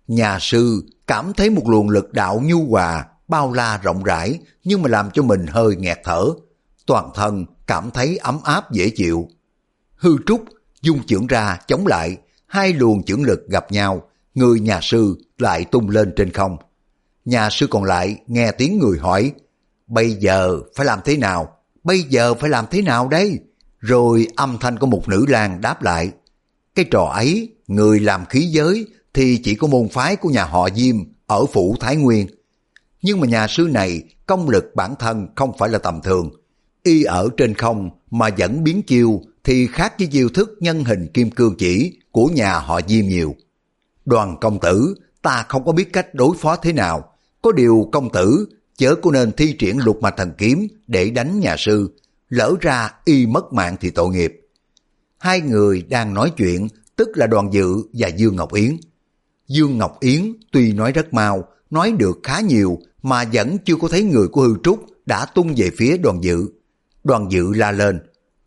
Nhà 0.08 0.38
sư 0.41 0.84
cảm 1.08 1.34
thấy 1.34 1.49
một 1.49 1.70
luồng 1.70 1.89
lực 1.89 2.14
đạo 2.14 2.41
nhu 2.45 2.66
hòa, 2.66 3.05
bao 3.28 3.53
la 3.53 3.80
rộng 3.84 4.03
rãi, 4.03 4.39
nhưng 4.64 4.82
mà 4.82 4.89
làm 4.89 5.12
cho 5.14 5.24
mình 5.24 5.47
hơi 5.47 5.76
nghẹt 5.76 5.97
thở. 6.03 6.26
Toàn 6.86 7.10
thân 7.16 7.45
cảm 7.68 7.91
thấy 7.91 8.18
ấm 8.18 8.39
áp 8.43 8.72
dễ 8.72 8.89
chịu. 8.89 9.28
Hư 9.95 10.18
trúc 10.26 10.43
dung 10.82 11.05
chưởng 11.05 11.28
ra 11.28 11.60
chống 11.68 11.88
lại, 11.88 12.18
hai 12.47 12.74
luồng 12.74 13.03
chưởng 13.03 13.24
lực 13.24 13.47
gặp 13.49 13.72
nhau, 13.72 14.01
người 14.34 14.60
nhà 14.60 14.80
sư 14.82 15.18
lại 15.38 15.66
tung 15.72 15.89
lên 15.89 16.14
trên 16.16 16.32
không. 16.32 16.58
Nhà 17.26 17.49
sư 17.49 17.68
còn 17.70 17.84
lại 17.84 18.18
nghe 18.28 18.51
tiếng 18.51 18.80
người 18.80 18.99
hỏi, 18.99 19.32
bây 19.88 20.12
giờ 20.12 20.60
phải 20.76 20.86
làm 20.86 20.99
thế 21.05 21.18
nào? 21.18 21.58
Bây 21.84 22.01
giờ 22.01 22.34
phải 22.34 22.49
làm 22.49 22.66
thế 22.72 22.82
nào 22.82 23.08
đây? 23.08 23.39
Rồi 23.80 24.28
âm 24.36 24.58
thanh 24.62 24.80
của 24.80 24.88
một 24.88 25.08
nữ 25.08 25.26
lang 25.28 25.62
đáp 25.62 25.84
lại, 25.84 26.12
cái 26.76 26.86
trò 26.91 27.03
ấy, 27.03 27.55
người 27.68 27.99
làm 27.99 28.26
khí 28.26 28.41
giới 28.41 28.86
thì 29.18 29.38
chỉ 29.43 29.55
có 29.55 29.68
môn 29.68 29.89
phái 29.89 30.15
của 30.15 30.30
nhà 30.30 30.45
họ 30.45 30.70
Diêm 30.76 30.95
ở 31.28 31.45
phủ 31.45 31.76
Thái 31.80 31.95
Nguyên. 31.95 32.28
Nhưng 33.01 33.20
mà 33.20 33.28
nhà 33.28 33.47
sư 33.47 33.68
này 33.72 34.03
công 34.26 34.49
lực 34.49 34.76
bản 34.76 34.95
thân 34.99 35.28
không 35.36 35.57
phải 35.57 35.70
là 35.70 35.80
tầm 35.80 36.01
thường. 36.03 36.30
Y 36.84 37.03
ở 37.03 37.30
trên 37.38 37.53
không 37.53 37.89
mà 38.11 38.30
vẫn 38.38 38.63
biến 38.63 38.82
chiêu 38.82 39.22
thì 39.43 39.68
khác 39.68 39.93
với 39.99 40.07
chiêu 40.07 40.30
thức 40.30 40.57
nhân 40.59 40.84
hình 40.84 41.07
kim 41.13 41.32
cương 41.32 41.55
chỉ 41.57 41.99
của 42.11 42.28
nhà 42.28 42.59
họ 42.59 42.80
Diêm 42.88 43.05
nhiều. 43.05 43.36
Đoàn 44.05 44.38
công 44.41 44.59
tử, 44.59 44.95
ta 45.22 45.45
không 45.49 45.65
có 45.65 45.72
biết 45.72 45.93
cách 45.93 46.13
đối 46.13 46.38
phó 46.38 46.55
thế 46.55 46.74
nào. 46.74 47.11
Có 47.41 47.51
điều 47.51 47.89
công 47.91 48.09
tử, 48.09 48.47
chớ 48.78 48.95
có 48.95 49.11
nên 49.11 49.32
thi 49.32 49.55
triển 49.59 49.78
lục 49.78 50.01
mạch 50.01 50.18
thần 50.18 50.32
kiếm 50.38 50.68
để 50.88 51.09
đánh 51.09 51.39
nhà 51.39 51.55
sư. 51.57 51.95
Lỡ 52.30 52.55
ra 52.61 52.93
y 53.05 53.26
mất 53.26 53.53
mạng 53.53 53.76
thì 53.80 53.89
tội 53.89 54.09
nghiệp. 54.09 54.41
Hai 55.18 55.41
người 55.41 55.82
đang 55.82 56.13
nói 56.13 56.32
chuyện, 56.38 56.68
tức 56.95 57.09
là 57.15 57.28
đoàn 57.28 57.53
dự 57.53 57.76
và 57.93 58.07
Dương 58.07 58.36
Ngọc 58.36 58.53
Yến. 58.53 58.78
Dương 59.48 59.78
Ngọc 59.78 60.00
Yến 60.00 60.34
tuy 60.52 60.74
nói 60.74 60.91
rất 60.91 61.14
mau, 61.14 61.43
nói 61.70 61.91
được 61.91 62.20
khá 62.24 62.39
nhiều 62.39 62.80
mà 63.02 63.24
vẫn 63.34 63.58
chưa 63.58 63.76
có 63.76 63.88
thấy 63.88 64.04
người 64.04 64.28
của 64.28 64.41
hư 64.41 64.56
trúc 64.64 64.86
đã 65.06 65.26
tung 65.26 65.54
về 65.58 65.70
phía 65.78 65.98
đoàn 65.98 66.24
dự. 66.24 66.48
Đoàn 67.04 67.32
dự 67.32 67.54
la 67.54 67.72
lên, 67.72 68.00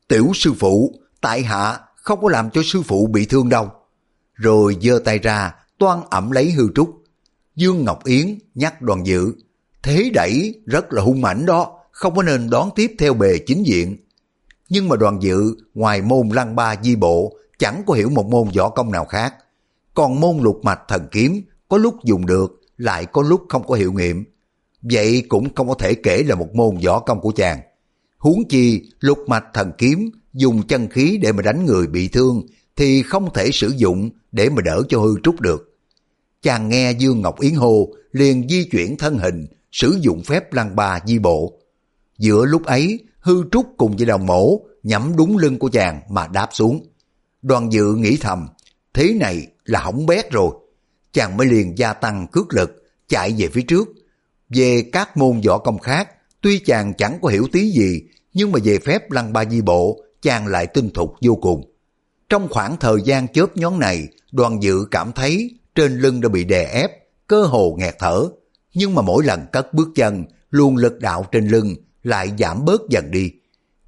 tiểu 0.09 0.30
sư 0.34 0.53
phụ, 0.59 0.94
tại 1.20 1.42
hạ 1.42 1.80
không 1.96 2.20
có 2.22 2.28
làm 2.30 2.51
cho 2.51 2.62
sư 2.64 2.82
phụ 2.82 3.07
bị 3.07 3.26
thương 3.26 3.48
đâu. 3.48 3.70
Rồi 4.34 4.76
giơ 4.82 4.98
tay 5.05 5.18
ra, 5.18 5.55
toan 5.78 6.01
ẩm 6.11 6.30
lấy 6.30 6.51
hư 6.51 6.64
trúc. 6.74 7.03
Dương 7.57 7.84
Ngọc 7.84 8.05
Yến 8.05 8.38
nhắc 8.55 8.82
đoàn 8.82 9.07
dự, 9.07 9.32
thế 9.82 10.11
đẩy 10.14 10.62
rất 10.66 10.92
là 10.92 11.03
hung 11.03 11.20
mãnh 11.20 11.46
đó, 11.46 11.78
không 11.90 12.14
có 12.14 12.22
nên 12.22 12.51
đón 12.51 12.70
tiếp 12.76 12.94
theo 12.98 13.14
bề 13.14 13.38
chính 13.46 13.66
diện. 13.66 13.96
Nhưng 14.68 14.88
mà 14.88 14.96
đoàn 14.96 15.22
dự, 15.22 15.55
ngoài 15.74 16.03
môn 16.03 16.28
lăng 16.28 16.57
ba 16.57 16.74
di 16.82 16.96
bộ, 16.96 17.36
chẳng 17.59 17.82
có 17.86 17.94
hiểu 17.94 18.11
một 18.11 18.26
môn 18.26 18.48
võ 18.57 18.68
công 18.68 18.92
nào 18.92 19.05
khác. 19.05 19.34
Còn 19.95 20.20
môn 20.20 20.38
lục 20.38 20.61
mạch 20.62 20.80
thần 20.88 21.07
kiếm, 21.11 21.43
có 21.68 21.78
lúc 21.78 22.05
dùng 22.05 22.26
được, 22.26 22.61
lại 22.76 23.07
có 23.07 23.22
lúc 23.22 23.43
không 23.49 23.66
có 23.66 23.74
hiệu 23.74 23.93
nghiệm. 23.93 24.24
Vậy 24.82 25.22
cũng 25.28 25.55
không 25.55 25.68
có 25.68 25.74
thể 25.74 25.95
kể 25.95 26.22
là 26.22 26.34
một 26.34 26.55
môn 26.55 26.76
võ 26.86 27.01
công 27.01 27.20
của 27.20 27.32
chàng. 27.36 27.61
Huống 28.18 28.49
chi 28.49 28.82
lục 29.01 29.18
mạch 29.26 29.45
thần 29.55 29.72
kiếm 29.78 30.11
dùng 30.32 30.62
chân 30.66 30.88
khí 30.88 31.18
để 31.22 31.32
mà 31.32 31.43
đánh 31.43 31.66
người 31.66 31.86
bị 31.86 32.09
thương 32.09 32.43
thì 32.76 33.03
không 33.03 33.32
thể 33.34 33.51
sử 33.53 33.72
dụng 33.76 34.11
để 34.32 34.51
mà 34.51 34.62
đỡ 34.62 34.82
cho 34.88 35.01
hư 35.01 35.14
trúc 35.22 35.41
được. 35.41 35.78
Chàng 36.43 36.68
nghe 36.68 36.93
Dương 36.93 37.20
Ngọc 37.20 37.41
Yến 37.41 37.55
hồ 37.55 37.88
liền 38.12 38.49
di 38.49 38.64
chuyển 38.64 38.97
thân 38.97 39.18
hình 39.18 39.47
sử 39.72 39.99
dụng 40.01 40.22
phép 40.22 40.53
lăng 40.53 40.76
ba 40.76 41.01
di 41.07 41.18
bộ. 41.18 41.61
Giữa 42.18 42.45
lúc 42.45 42.64
ấy 42.64 42.99
hư 43.20 43.45
trúc 43.53 43.66
cùng 43.76 43.97
với 43.97 44.07
đồng 44.07 44.26
mổ 44.26 44.61
nhắm 44.82 45.12
đúng 45.16 45.38
lưng 45.38 45.59
của 45.59 45.68
chàng 45.68 46.01
mà 46.09 46.26
đáp 46.26 46.49
xuống. 46.53 46.86
Đoàn 47.43 47.72
dự 47.72 47.95
nghĩ 47.95 48.16
thầm 48.20 48.49
thế 48.95 49.14
này 49.20 49.47
là 49.70 49.80
hỏng 49.80 50.06
bét 50.06 50.30
rồi. 50.30 50.50
Chàng 51.12 51.36
mới 51.36 51.46
liền 51.46 51.78
gia 51.78 51.92
tăng 51.92 52.26
cước 52.32 52.54
lực 52.54 52.70
chạy 53.08 53.34
về 53.38 53.48
phía 53.48 53.62
trước. 53.62 53.88
Về 54.48 54.84
các 54.92 55.16
môn 55.16 55.40
võ 55.46 55.58
công 55.58 55.78
khác 55.78 56.08
tuy 56.40 56.58
chàng 56.58 56.94
chẳng 56.94 57.18
có 57.22 57.28
hiểu 57.28 57.48
tí 57.52 57.70
gì 57.70 58.02
nhưng 58.34 58.52
mà 58.52 58.58
về 58.64 58.78
phép 58.78 59.10
lăng 59.10 59.32
ba 59.32 59.44
di 59.44 59.60
bộ 59.60 60.00
chàng 60.22 60.46
lại 60.46 60.66
tinh 60.66 60.90
thục 60.90 61.14
vô 61.22 61.34
cùng. 61.34 61.72
Trong 62.28 62.48
khoảng 62.50 62.76
thời 62.76 62.96
gian 63.04 63.28
chớp 63.28 63.56
nhón 63.56 63.78
này, 63.78 64.08
đoàn 64.32 64.62
dự 64.62 64.84
cảm 64.90 65.12
thấy 65.12 65.50
trên 65.74 65.98
lưng 65.98 66.20
đã 66.20 66.28
bị 66.28 66.44
đè 66.44 66.64
ép, 66.64 66.90
cơ 67.26 67.42
hồ 67.44 67.76
nghẹt 67.78 67.94
thở. 67.98 68.28
Nhưng 68.74 68.94
mà 68.94 69.02
mỗi 69.02 69.24
lần 69.24 69.46
cất 69.52 69.74
bước 69.74 69.88
chân, 69.94 70.24
luôn 70.50 70.76
lực 70.76 71.00
đạo 71.00 71.26
trên 71.32 71.48
lưng 71.48 71.74
lại 72.02 72.32
giảm 72.38 72.64
bớt 72.64 72.80
dần 72.90 73.10
đi. 73.10 73.32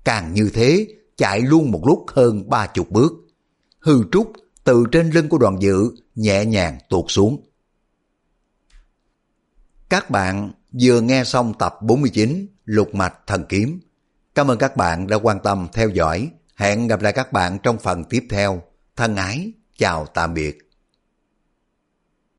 Càng 0.05 0.35
như 0.35 0.51
thế, 0.55 0.87
chạy 1.17 1.41
luôn 1.41 1.71
một 1.71 1.87
lúc 1.87 2.05
hơn 2.09 2.51
ba 2.51 2.67
chục 2.67 2.91
bước. 2.91 3.13
Hư 3.81 4.03
trúc 4.13 4.33
từ 4.65 4.85
trên 4.93 5.11
lưng 5.11 5.29
của 5.29 5.39
đoàn 5.39 5.63
dự 5.63 5.91
nhẹ 6.15 6.45
nhàng 6.45 6.79
tuột 6.89 7.05
xuống. 7.09 7.47
Các 9.89 10.11
bạn 10.11 10.53
vừa 10.81 11.01
nghe 11.01 11.25
xong 11.25 11.55
tập 11.59 11.75
49 11.83 12.47
Lục 12.65 12.95
Mạch 12.95 13.15
Thần 13.27 13.45
Kiếm. 13.49 13.81
Cảm 14.35 14.51
ơn 14.51 14.59
các 14.59 14.77
bạn 14.77 15.07
đã 15.07 15.17
quan 15.17 15.39
tâm 15.41 15.69
theo 15.73 15.89
dõi. 15.89 16.31
Hẹn 16.57 16.87
gặp 16.87 17.03
lại 17.03 17.13
các 17.13 17.33
bạn 17.33 17.59
trong 17.63 17.79
phần 17.79 18.05
tiếp 18.05 18.27
theo. 18.31 18.63
Thân 18.97 19.17
ái, 19.17 19.53
chào 19.79 20.07
tạm 20.07 20.35
biệt. 20.35 20.72